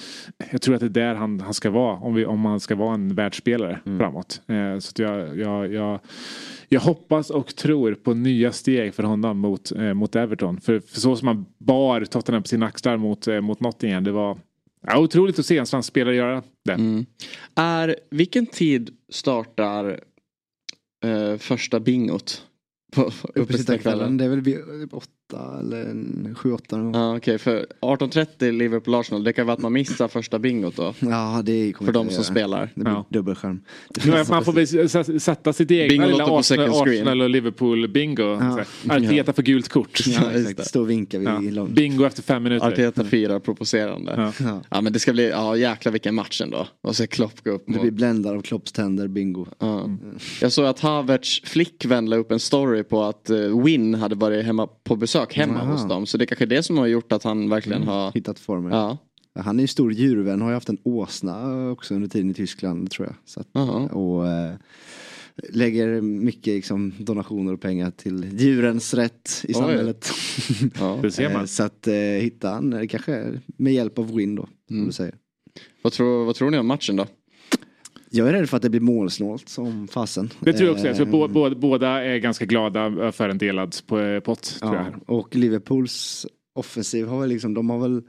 Jag 0.51 0.61
tror 0.61 0.75
att 0.75 0.81
det 0.81 0.85
är 0.85 0.89
där 0.89 1.15
han, 1.15 1.39
han 1.39 1.53
ska 1.53 1.69
vara 1.69 1.97
om, 1.97 2.13
vi, 2.13 2.25
om 2.25 2.45
han 2.45 2.59
ska 2.59 2.75
vara 2.75 2.93
en 2.93 3.15
världsspelare 3.15 3.79
framåt. 3.97 4.41
Eh, 4.47 4.79
så 4.79 5.01
jag, 5.01 5.37
jag, 5.37 5.73
jag, 5.73 5.99
jag 6.69 6.81
hoppas 6.81 7.29
och 7.29 7.55
tror 7.55 7.93
på 7.93 8.13
nya 8.13 8.51
steg 8.51 8.93
för 8.93 9.03
honom 9.03 9.37
mot, 9.37 9.71
eh, 9.71 9.93
mot 9.93 10.15
Everton. 10.15 10.61
För, 10.61 10.79
för 10.79 10.99
så 10.99 11.15
som 11.15 11.27
han 11.27 11.45
bar 11.57 12.05
Tottenham 12.05 12.43
på 12.43 12.47
sina 12.47 12.65
axlar 12.65 12.97
mot, 12.97 13.27
mot 13.41 13.59
Nottingham 13.59 14.03
det 14.03 14.11
var 14.11 14.37
ja, 14.87 14.99
otroligt 14.99 15.39
att 15.39 15.45
se 15.45 15.57
en 15.57 15.65
svensk 15.65 15.89
spelare 15.89 16.15
göra 16.15 16.43
det. 16.65 16.73
Mm. 16.73 17.05
Är, 17.55 17.95
vilken 18.09 18.45
tid 18.45 18.89
startar 19.09 19.99
eh, 21.03 21.37
första 21.37 21.79
bingot? 21.79 22.46
På 22.91 23.11
Uppesittarkvällen, 23.35 24.17
det 24.17 24.25
är 24.25 24.29
väl 24.29 24.41
vid 24.41 24.93
åtta 24.93 25.11
eller 25.33 25.81
en- 25.81 26.35
sju, 26.37 26.51
åtta 26.53 26.77
någon 26.77 26.91
gång. 26.91 27.01
Ja 27.01 27.17
okej 27.17 27.37
för 27.37 27.65
18.30 27.81 28.51
Liverpool-Arsenal 28.51 29.23
det 29.23 29.33
kan 29.33 29.45
vara 29.47 29.53
att 29.55 29.61
man 29.61 29.73
missar 29.73 30.07
första 30.07 30.39
bingot 30.39 30.75
då. 30.75 30.93
Ja, 30.99 31.41
det 31.45 31.71
kommer 31.73 31.85
För 31.87 31.93
de 31.93 32.05
som 32.09 32.13
göra. 32.13 32.23
spelar. 32.23 32.69
Det 32.75 32.81
blir 32.83 32.93
Ja. 32.93 33.05
dubbelskärm. 33.09 33.61
Det 33.89 34.29
man 34.29 34.45
får 34.45 34.53
väl 34.53 35.19
sätta 35.19 35.53
sitt 35.53 35.71
egna 35.71 36.05
lilla 36.05 36.27
på 36.27 36.37
Arsenal. 36.37 36.69
Arsenal 36.69 37.21
och 37.21 37.29
Liverpool 37.29 37.87
bingo. 37.87 38.23
Ja. 38.23 38.59
Ja. 38.87 38.95
Arteta 38.95 39.33
för 39.33 39.41
gult 39.43 39.69
kort. 39.69 39.99
Ja, 40.07 40.21
det. 40.57 40.65
Stå 40.65 40.81
och 40.81 40.89
vinka 40.89 41.19
vid 41.19 41.53
Ja. 41.57 41.65
Bingo 41.65 42.05
efter 42.05 42.23
fem 42.23 42.43
minuter. 42.43 42.67
Arteta 42.67 43.03
firar 43.03 43.39
provocerande. 43.39 44.13
Ja. 44.17 44.45
Ja. 44.45 44.61
Ja. 44.69 44.81
men 44.81 44.93
det 44.93 44.99
ska 44.99 45.13
bli, 45.13 45.29
ja 45.29 45.55
jäklar 45.57 45.91
vilken 45.91 46.15
match 46.15 46.41
ändå. 46.41 46.67
Och 46.81 46.95
så 46.95 47.07
Klopp 47.07 47.43
gå 47.43 47.51
upp 47.51 47.63
Det 47.65 47.71
mot, 47.71 47.81
blir 47.81 47.91
bländad 47.91 48.35
av 48.37 48.41
Klopps 48.41 48.71
tänder, 48.71 49.07
bingo. 49.07 49.45
ja. 49.59 49.89
Jag 50.41 50.51
såg 50.51 50.65
att 50.65 50.79
Havertz 50.79 51.41
flickvän 51.43 52.09
la 52.09 52.15
upp 52.15 52.31
en 52.31 52.39
story 52.39 52.83
på 52.83 53.03
att 53.03 53.29
uh, 53.31 53.63
Win 53.63 53.93
hade 53.93 54.15
varit 54.15 54.45
hemma 54.45 54.67
på 54.83 54.95
besök 54.95 55.16
hemma 55.25 55.59
Aha. 55.61 55.71
hos 55.71 55.87
dem. 55.87 56.05
Så 56.05 56.17
det 56.17 56.23
är 56.23 56.25
kanske 56.25 56.45
är 56.45 56.47
det 56.47 56.63
som 56.63 56.77
har 56.77 56.87
gjort 56.87 57.11
att 57.11 57.23
han 57.23 57.49
verkligen 57.49 57.83
har, 57.83 58.11
Hittat 58.11 58.39
formen. 58.39 58.71
ja. 58.71 58.97
Han 59.39 59.57
är 59.59 59.63
ju 59.63 59.67
stor 59.67 59.93
djurvän, 59.93 60.41
har 60.41 60.49
ju 60.49 60.53
haft 60.53 60.69
en 60.69 60.77
åsna 60.83 61.69
också 61.71 61.95
under 61.95 62.07
tiden 62.09 62.29
i 62.29 62.33
Tyskland 62.33 62.91
tror 62.91 63.07
jag. 63.07 63.15
Så 63.25 63.39
att, 63.39 63.91
och 63.91 64.27
eh, 64.27 64.53
lägger 65.49 66.01
mycket 66.01 66.53
liksom, 66.53 66.93
donationer 66.99 67.53
och 67.53 67.61
pengar 67.61 67.91
till 67.91 68.39
djurens 68.39 68.93
rätt 68.93 69.43
i 69.43 69.47
Oj. 69.47 69.53
samhället. 69.53 70.09
ja. 70.79 71.11
Ser 71.11 71.23
Eh, 71.29 71.33
man. 71.33 71.47
så 71.47 71.63
att 71.63 71.87
eh, 71.87 71.93
hitta 71.95 72.49
han, 72.49 72.73
eh, 72.73 72.87
kanske 72.87 73.39
med 73.45 73.73
hjälp 73.73 73.99
av 73.99 74.15
Win 74.15 74.35
då. 74.35 74.47
Som 74.67 74.75
Mm. 74.75 74.87
du 74.87 74.93
säger. 74.93 75.15
Vad, 75.81 75.93
tror, 75.93 76.25
vad 76.25 76.35
tror 76.35 76.51
ni 76.51 76.57
om 76.57 76.67
matchen 76.67 76.95
då? 76.95 77.05
Jag 78.17 78.29
är 78.29 78.33
rädd 78.33 78.49
för 78.49 78.57
att 78.57 78.63
det 78.63 78.69
blir 78.69 78.81
målsnålt 78.81 79.49
som 79.49 79.87
fasen. 79.87 80.29
Det 80.39 80.53
tror 80.53 80.67
jag 80.67 80.73
också. 80.73 80.87
Jag 80.87 80.95
tror 80.95 81.07
Eh, 81.07 81.27
bå- 81.33 81.55
båda, 81.59 81.87
är 82.03 82.17
ganska 82.17 82.45
glada 82.45 83.11
för 83.11 83.29
en 83.29 83.37
delad 83.37 83.75
på- 83.87 84.21
pott. 84.25 84.55
Tror 84.59 84.75
Ja, 84.75 84.85
jag. 85.05 85.17
och 85.19 85.35
Liverpools 85.35 86.25
offensiv 86.55 87.07
har 87.07 87.19
väl 87.19 87.29
liksom, 87.29 87.53
de 87.53 87.69
har 87.69 87.79
väl 87.79 88.01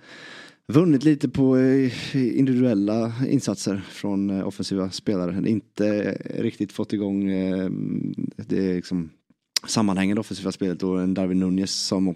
vunnit 0.72 1.04
lite 1.04 1.28
på 1.28 1.56
eh, 1.56 1.92
individuella 2.38 3.12
insatser 3.28 3.82
från 3.90 4.30
eh, 4.30 4.46
offensiva 4.48 4.90
spelare. 4.90 5.48
Inte 5.50 5.86
eh, 5.88 6.42
riktigt 6.42 6.72
fått 6.72 6.92
igång 6.92 7.30
eh, 7.30 7.70
det 8.36 8.74
liksom 8.74 9.10
sammanhängande 9.66 10.20
offensiva 10.20 10.52
spelet 10.52 10.82
och 10.82 11.02
en 11.02 11.14
Darwin 11.14 11.38
Nunez 11.40 11.70
som 11.74 12.08
eh, 12.08 12.14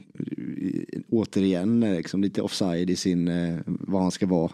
återigen 1.11 1.83
är 1.83 1.97
liksom 1.97 2.23
lite 2.23 2.43
offside 2.43 2.91
i 2.91 2.97
sin, 2.97 3.29
eh, 3.29 3.59
vad 3.67 4.03
han 4.03 4.11
ska 4.11 4.27
vara 4.27 4.45
eh, 4.45 4.53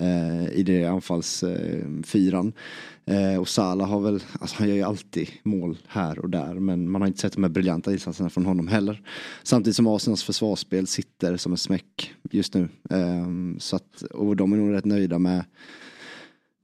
Eh, 0.00 0.48
i 0.52 0.62
det 0.62 0.84
anfallsfyran. 0.84 2.52
Eh, 3.06 3.40
och 3.40 3.48
Salah 3.48 3.88
har 3.88 4.00
väl, 4.00 4.22
alltså 4.40 4.56
han 4.58 4.68
gör 4.68 4.76
ju 4.76 4.82
alltid 4.82 5.28
mål 5.42 5.78
här 5.88 6.18
och 6.18 6.30
där 6.30 6.54
men 6.54 6.90
man 6.90 7.02
har 7.02 7.08
inte 7.08 7.20
sett 7.20 7.32
de 7.32 7.42
här 7.42 7.50
briljanta 7.50 7.92
insatserna 7.92 8.30
från 8.30 8.46
honom 8.46 8.68
heller. 8.68 9.02
Samtidigt 9.42 9.76
som 9.76 9.86
Arsenals 9.86 10.22
försvarsspel 10.22 10.86
sitter 10.86 11.36
som 11.36 11.52
en 11.52 11.58
smäck 11.58 12.14
just 12.30 12.54
nu. 12.54 12.68
Eh, 12.90 13.26
så 13.58 13.76
att, 13.76 14.02
och 14.02 14.36
de 14.36 14.52
är 14.52 14.56
nog 14.56 14.72
rätt 14.72 14.84
nöjda 14.84 15.18
med 15.18 15.44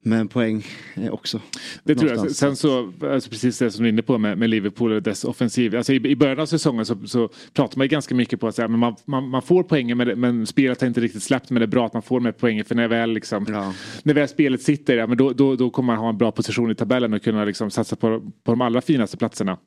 med 0.05 0.30
poäng 0.30 0.64
eh, 0.94 1.12
också. 1.12 1.40
Det 1.84 1.94
tror 1.94 2.11
jag. 2.11 2.16
Någonstans. 2.16 2.59
Sen 2.61 2.70
så, 2.70 2.92
alltså 3.12 3.30
precis 3.30 3.59
det 3.59 3.70
som 3.70 3.82
du 3.82 3.88
är 3.88 3.92
inne 3.92 4.03
på 4.03 4.18
med, 4.18 4.38
med 4.38 4.50
Liverpool 4.50 4.92
och 4.92 5.03
dess 5.03 5.24
offensiv. 5.24 5.76
Alltså 5.76 5.92
i, 5.92 5.96
I 6.11 6.16
början 6.16 6.40
av 6.40 6.46
säsongen 6.46 6.86
så, 6.86 7.07
så 7.07 7.28
pratar 7.53 7.78
man 7.78 7.84
ju 7.84 7.88
ganska 7.88 8.14
mycket 8.14 8.40
på 8.40 8.46
att 8.48 8.55
säga, 8.55 8.68
men 8.68 8.80
man, 8.80 8.96
man, 9.05 9.28
man 9.28 9.42
får 9.42 9.62
poängen 9.62 9.96
men, 9.98 10.07
det- 10.07 10.16
men 10.16 10.46
spelet 10.46 10.80
har 10.80 10.88
inte 10.88 11.00
riktigt 11.00 11.22
släppt. 11.22 11.50
Men 11.50 11.61
det 11.61 11.64
är 11.64 11.68
bra 11.68 11.86
att 11.86 11.92
man 11.92 12.03
får 12.03 12.20
med 12.20 12.38
poängen 12.38 12.64
för 12.64 12.74
när 12.74 12.88
väl, 12.88 13.11
liksom, 13.12 13.46
Ja. 13.48 13.72
när 14.03 14.14
väl 14.14 14.28
spelet 14.28 14.62
sitter, 14.62 14.96
ja, 14.96 15.07
men 15.07 15.16
då, 15.16 15.30
då, 15.32 15.57
då 15.57 15.70
kommer 15.70 15.86
man 15.92 15.96
ha 16.03 16.09
en 16.09 16.18
bra 16.18 16.32
position 16.32 16.70
i 16.70 16.74
tabellen 16.74 17.12
och 17.12 17.22
kunna 17.22 17.44
liksom, 17.44 17.70
satsa 17.70 17.96
på, 17.96 18.20
på 18.44 18.53
de 18.53 18.61
allra 18.61 18.80
finaste 18.80 19.16
platserna. 19.16 19.59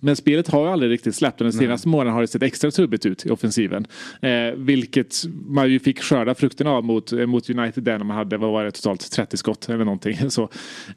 Men 0.00 0.16
spelet 0.16 0.48
har 0.48 0.64
ju 0.64 0.68
aldrig 0.70 0.90
riktigt 0.90 1.14
släppt 1.14 1.40
och 1.40 1.44
den 1.44 1.52
senaste 1.52 1.88
månaden 1.88 2.12
har 2.12 2.20
det 2.20 2.26
sett 2.26 2.42
extra 2.42 2.70
trubbigt 2.70 3.06
ut 3.06 3.26
i 3.26 3.30
offensiven. 3.30 3.86
Eh, 4.22 4.54
vilket 4.56 5.22
man 5.46 5.70
ju 5.70 5.78
fick 5.78 6.02
skörda 6.02 6.34
frukten 6.34 6.66
av 6.66 6.84
mot, 6.84 7.12
eh, 7.12 7.26
mot 7.26 7.50
United 7.50 7.84
där 7.84 7.98
när 7.98 8.04
man 8.04 8.16
hade, 8.16 8.36
vad 8.36 8.52
var 8.52 8.64
det, 8.64 8.70
totalt 8.70 9.10
30 9.10 9.36
skott 9.36 9.68
eller 9.68 9.84
någonting. 9.84 10.30
Så, 10.30 10.42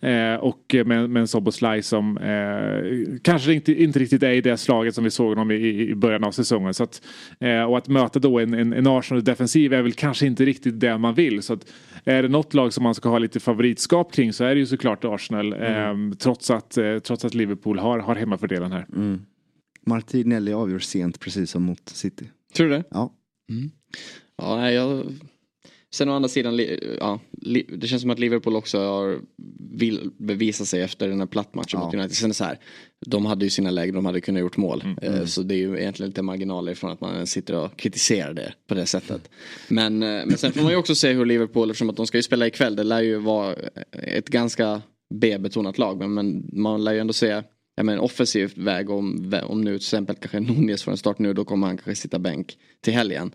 eh, 0.02 0.36
och 0.36 0.76
med, 0.86 1.10
med 1.10 1.20
en 1.20 1.28
Soboslaj 1.28 1.84
som 1.84 2.18
eh, 2.18 3.20
kanske 3.22 3.54
inte, 3.54 3.84
inte 3.84 4.00
riktigt 4.00 4.24
är 4.24 4.32
i 4.32 4.42
det 4.42 4.58
slaget 4.58 4.96
som 4.96 5.04
vi 5.04 5.12
såg 5.12 5.30
honom 5.30 5.52
i, 5.52 5.90
i 5.90 5.96
början 5.96 6.24
av 6.24 6.32
säsongen. 6.32 6.74
Så 6.74 6.84
att, 6.84 7.02
eh, 7.40 7.64
och 7.64 7.78
att 7.78 7.88
möta 7.88 8.20
då 8.20 8.40
en, 8.40 8.54
en, 8.54 8.74
en 8.74 8.88
Arsenal-defensiv 8.88 9.74
är 9.74 9.82
väl 9.82 9.94
kanske 9.94 10.26
inte 10.26 10.46
riktigt 10.46 10.80
det 10.80 10.98
man 10.98 11.14
vill. 11.14 11.42
Så 11.42 11.54
att, 11.54 11.66
är 12.06 12.24
det 12.24 12.30
något 12.30 12.54
lag 12.54 12.74
som 12.74 12.84
man 12.84 12.96
ska 12.96 13.10
ha 13.10 13.18
lite 13.18 13.40
favoritskap 13.40 14.14
kring 14.14 14.34
så 14.34 14.44
är 14.44 14.56
det 14.56 14.60
ju 14.60 14.66
såklart 14.66 15.06
Arsenal. 15.06 15.54
Eh, 15.54 15.96
trots, 16.20 16.52
att, 16.52 16.78
eh, 16.78 17.00
trots 17.00 17.26
att 17.26 17.34
Liverpool 17.34 17.80
har, 17.80 18.00
har 18.00 18.16
hemmafördelen 18.16 18.72
här. 18.72 18.86
Martinelli 19.86 20.54
avgör 20.54 20.80
sent 20.80 21.20
precis 21.20 21.52
som 21.52 21.64
mot 21.64 21.90
City. 21.90 22.26
Tror 22.54 22.68
du 22.70 22.74
det? 22.74 22.84
Ja. 22.92 23.14
Ja, 24.38 24.56
nej, 24.56 24.76
jag... 24.76 25.06
Sen 25.92 26.10
å 26.10 26.14
andra 26.14 26.30
sidan, 26.30 26.60
ja, 27.00 27.20
det 27.68 27.88
känns 27.88 28.02
som 28.02 28.12
att 28.12 28.20
Liverpool 28.20 28.56
också 28.56 28.80
har 28.80 29.20
vill 29.78 30.12
bevisa 30.18 30.66
sig 30.66 30.82
efter 30.82 31.08
den 31.08 31.20
här 31.20 31.28
plattmatchen 31.28 31.80
Ja. 31.80 31.86
mot 31.86 31.94
United. 31.94 32.16
Sen 32.16 32.26
är 32.26 32.30
det 32.30 32.34
så 32.34 32.44
här, 32.44 32.60
de 33.06 33.26
hade 33.26 33.46
ju 33.46 33.50
sina 33.50 33.72
lägen, 33.72 33.96
de 33.96 34.06
hade 34.06 34.22
kunnat 34.22 34.40
gjort 34.40 34.58
mål. 34.58 34.82
Mm. 34.86 34.98
Eh, 35.02 35.26
Så 35.26 35.42
det 35.44 35.56
är 35.56 35.58
ju 35.58 35.78
egentligen 35.80 36.10
lite 36.10 36.22
marginaler 36.22 36.74
från 36.74 36.92
att 36.92 37.02
man 37.02 37.28
sitter 37.28 37.56
och 37.56 37.78
kritiserar 37.78 38.34
det 38.34 38.54
på 38.68 38.74
det 38.74 38.86
sättet. 38.86 39.30
Men, 39.68 40.04
eh, 40.04 40.10
men 40.26 40.38
sen 40.38 40.52
får 40.54 40.62
man 40.62 40.72
ju 40.72 40.78
också 40.78 40.96
se 40.96 41.14
hur 41.14 41.26
Liverpool, 41.26 41.70
eftersom 41.70 41.90
att 41.90 41.98
de 41.98 42.08
ska 42.08 42.18
ju 42.18 42.24
spela 42.24 42.48
ikväll, 42.48 42.76
det 42.76 42.84
lär 42.84 43.02
ju 43.02 43.18
vara 43.18 43.56
ett 43.92 44.30
ganska 44.30 44.82
B-betonat 45.14 45.78
lag. 45.78 45.98
Men, 45.98 46.14
men 46.14 46.50
man 46.54 46.84
lär 46.84 46.94
ju 46.94 47.00
ändå 47.00 47.14
se 47.14 47.44
ja, 47.80 47.84
men, 47.84 48.00
offensiv 48.00 48.54
väg. 48.56 48.90
Om, 48.90 49.34
om 49.44 49.62
nu 49.62 49.72
till 49.72 49.76
exempel 49.76 50.16
kanske 50.16 50.40
Nunez 50.40 50.84
får 50.84 50.92
en 50.92 50.98
start 50.98 51.20
nu 51.20 51.34
då 51.34 51.46
kommer 51.46 51.68
han 51.68 51.78
kanske 51.78 51.96
sitta 51.96 52.20
bänk 52.20 52.58
till 52.82 52.94
helgen. 52.94 53.32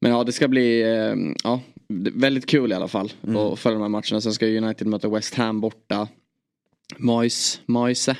Men 0.00 0.10
ja 0.10 0.24
det 0.24 0.32
ska 0.32 0.48
bli 0.48 0.82
eh, 0.82 1.14
ja, 1.44 1.60
väldigt 2.12 2.46
kul 2.46 2.72
i 2.72 2.74
alla 2.74 2.88
fall 2.88 3.12
mm. 3.22 3.36
att 3.36 3.58
följa 3.58 3.78
de 3.78 3.82
här 3.82 3.88
matcherna. 3.88 4.20
Sen 4.20 4.32
ska 4.32 4.46
United 4.46 4.86
möta 4.86 5.08
West 5.08 5.34
Ham 5.34 5.60
borta. 5.60 6.08
Moise, 6.96 7.58
Moise. 7.66 8.16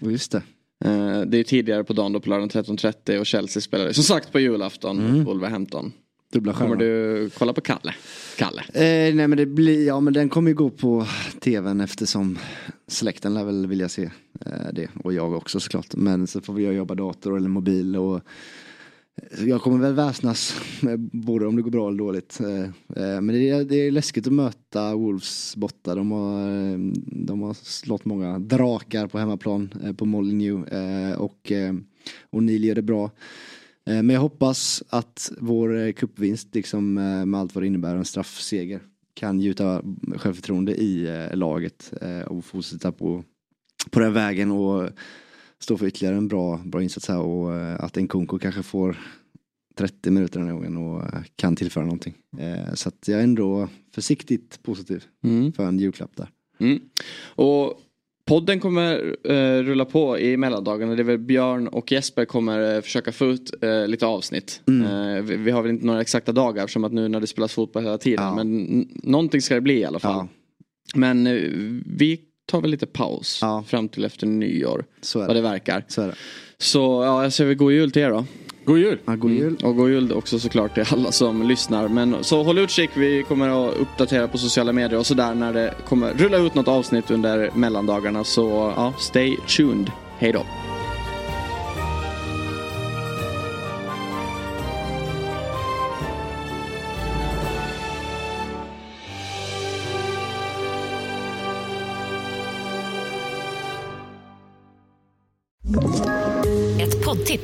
Just 0.00 0.32
det. 0.32 0.42
Eh, 0.84 1.20
det 1.20 1.38
är 1.38 1.44
tidigare 1.44 1.84
på 1.84 1.92
dagen 1.92 2.12
då 2.12 2.20
på 2.20 2.30
lördagen 2.30 2.50
13.30 2.50 3.18
och 3.18 3.26
Chelsea 3.26 3.60
spelade 3.60 3.94
som 3.94 4.04
sagt 4.04 4.32
på 4.32 4.40
julafton 4.40 4.98
mm. 5.00 5.24
Wolverhampton. 5.24 5.92
Dubbla 6.34 6.52
Kommer 6.52 6.76
du 6.76 7.30
kolla 7.38 7.52
på 7.52 7.60
Kalle? 7.60 7.94
Kalle? 8.38 8.60
Eh, 8.60 9.14
nej 9.14 9.28
men 9.28 9.36
det 9.36 9.46
blir, 9.46 9.86
ja 9.86 10.00
men 10.00 10.12
den 10.12 10.28
kommer 10.28 10.50
ju 10.50 10.54
gå 10.54 10.70
på 10.70 11.06
tvn 11.40 11.80
eftersom 11.80 12.38
släkten 12.86 13.34
lär 13.34 13.44
väl 13.44 13.66
vilja 13.66 13.88
se 13.88 14.10
eh, 14.46 14.72
det. 14.72 14.88
Och 15.04 15.12
jag 15.12 15.32
också 15.32 15.60
såklart. 15.60 15.94
Men 15.94 16.26
så 16.26 16.40
får 16.40 16.54
vi 16.54 16.62
jobba 16.62 16.94
dator 16.94 17.36
eller 17.36 17.48
mobil 17.48 17.96
och 17.96 18.20
jag 19.46 19.62
kommer 19.62 19.78
väl 19.78 19.94
väsnas 19.94 20.60
både 21.12 21.46
om 21.46 21.56
det 21.56 21.62
går 21.62 21.70
bra 21.70 21.88
eller 21.88 21.98
dåligt. 21.98 22.40
Eh, 22.40 22.62
eh, 23.04 23.20
men 23.20 23.28
det 23.28 23.50
är, 23.50 23.64
det 23.64 23.76
är 23.76 23.90
läskigt 23.90 24.26
att 24.26 24.32
möta 24.32 24.94
Wolves 24.94 25.56
borta. 25.56 25.94
De 25.94 26.10
har, 26.10 26.46
de 27.26 27.42
har 27.42 27.54
slått 27.54 28.04
många 28.04 28.38
drakar 28.38 29.06
på 29.06 29.18
hemmaplan 29.18 29.74
eh, 29.84 29.92
på 29.92 30.04
Molineux 30.04 30.68
och 31.18 31.52
O'Neill 32.30 32.64
gör 32.64 32.74
det 32.74 32.82
bra. 32.82 33.10
Men 33.86 34.10
jag 34.10 34.20
hoppas 34.20 34.82
att 34.88 35.32
vår 35.38 35.92
cupvinst, 35.92 36.54
liksom 36.54 36.94
med 36.94 37.34
allt 37.34 37.54
vad 37.54 37.64
det 37.64 37.66
innebär, 37.66 37.96
en 37.96 38.04
straffseger, 38.04 38.80
kan 39.14 39.40
gjuta 39.40 39.82
självförtroende 40.16 40.74
i 40.74 41.08
laget 41.32 41.92
och 42.26 42.44
fortsätta 42.44 42.92
på, 42.92 43.24
på 43.90 44.00
den 44.00 44.12
vägen. 44.12 44.50
Och 44.50 44.90
stå 45.64 45.76
för 45.76 45.86
ytterligare 45.86 46.16
en 46.16 46.28
bra, 46.28 46.60
bra 46.64 46.82
insats 46.82 47.08
här 47.08 47.20
och 47.20 47.54
eh, 47.54 47.84
att 47.84 47.96
Nkunku 47.96 48.38
kanske 48.38 48.62
får 48.62 48.98
30 49.76 50.10
minuter 50.10 50.38
den 50.38 50.48
här 50.48 50.54
gången 50.54 50.76
och 50.76 51.02
eh, 51.02 51.22
kan 51.36 51.56
tillföra 51.56 51.84
någonting. 51.84 52.14
Eh, 52.38 52.74
så 52.74 52.88
att 52.88 53.08
jag 53.08 53.18
är 53.20 53.24
ändå 53.24 53.68
försiktigt 53.94 54.62
positiv 54.62 55.04
mm. 55.24 55.52
för 55.52 55.66
en 55.66 55.78
julklapp 55.78 56.16
där. 56.16 56.28
Mm. 56.58 56.80
Och 57.24 57.80
Podden 58.26 58.60
kommer 58.60 59.16
uh, 59.30 59.62
rulla 59.62 59.84
på 59.84 60.18
i 60.18 60.36
mellandagarna. 60.36 60.94
Det 60.94 61.02
är 61.02 61.04
väl 61.04 61.18
Björn 61.18 61.68
och 61.68 61.92
Jesper 61.92 62.24
kommer 62.24 62.76
uh, 62.76 62.80
försöka 62.80 63.12
få 63.12 63.26
ut 63.26 63.54
uh, 63.64 63.86
lite 63.88 64.06
avsnitt. 64.06 64.60
Mm. 64.68 65.26
Vi, 65.26 65.36
vi, 65.36 65.50
har 65.50 65.62
väl 65.62 65.70
inte 65.70 65.86
några 65.86 66.00
exakta 66.00 66.32
dagar 66.32 66.64
eftersom 66.64 66.84
att 66.84 66.92
nu 66.92 67.08
när 67.08 67.20
det 67.20 67.26
spelas 67.26 67.52
fotboll 67.52 67.82
hela 67.82 67.98
tiden. 67.98 68.24
Ja. 68.24 68.34
Men 68.34 68.64
någonting 69.02 69.42
ska 69.42 69.54
det 69.54 69.60
bli 69.60 69.78
i 69.78 69.84
alla 69.84 69.98
fall. 69.98 70.14
Ja. 70.14 70.28
Men 70.94 71.24
vi 71.86 72.20
tar 72.46 72.60
väl 72.60 72.70
lite 72.70 72.86
paus 72.86 73.38
ja. 73.42 73.64
fram 73.66 73.88
till 73.88 74.04
efter 74.04 74.26
nyår. 74.26 74.84
Så 75.00 75.18
är 75.18 75.22
det. 75.22 75.26
Vad 75.26 75.36
det 75.36 75.42
verkar. 75.42 75.84
Så 75.88 76.02
är 76.02 76.06
det. 76.06 76.14
Så 76.58 76.80
ja, 76.80 77.22
jag 77.22 77.32
säger 77.32 77.54
god 77.54 77.72
jul 77.72 77.90
till 77.90 78.02
er 78.02 78.10
då. 78.10 78.24
God 78.64 78.78
jul! 78.78 78.98
Ja, 79.04 79.14
god 79.16 79.30
jul. 79.30 79.56
Mm. 79.60 79.70
Och 79.70 79.76
god 79.76 79.90
jul 79.90 80.12
också 80.12 80.38
såklart 80.38 80.74
till 80.74 80.84
alla 80.90 81.12
som 81.12 81.42
lyssnar. 81.42 81.88
Men 81.88 82.24
så 82.24 82.42
håll 82.42 82.58
utkik, 82.58 82.90
vi 82.94 83.22
kommer 83.22 83.68
att 83.68 83.76
uppdatera 83.76 84.28
på 84.28 84.38
sociala 84.38 84.72
medier 84.72 84.98
och 84.98 85.06
sådär 85.06 85.34
när 85.34 85.52
det 85.52 85.74
kommer 85.88 86.14
rulla 86.14 86.36
ut 86.36 86.54
något 86.54 86.68
avsnitt 86.68 87.10
under 87.10 87.50
mellandagarna. 87.54 88.24
Så 88.24 88.72
ja, 88.76 88.94
stay 88.98 89.36
tuned. 89.36 89.90
Hej 90.18 90.32
då! 90.32 90.73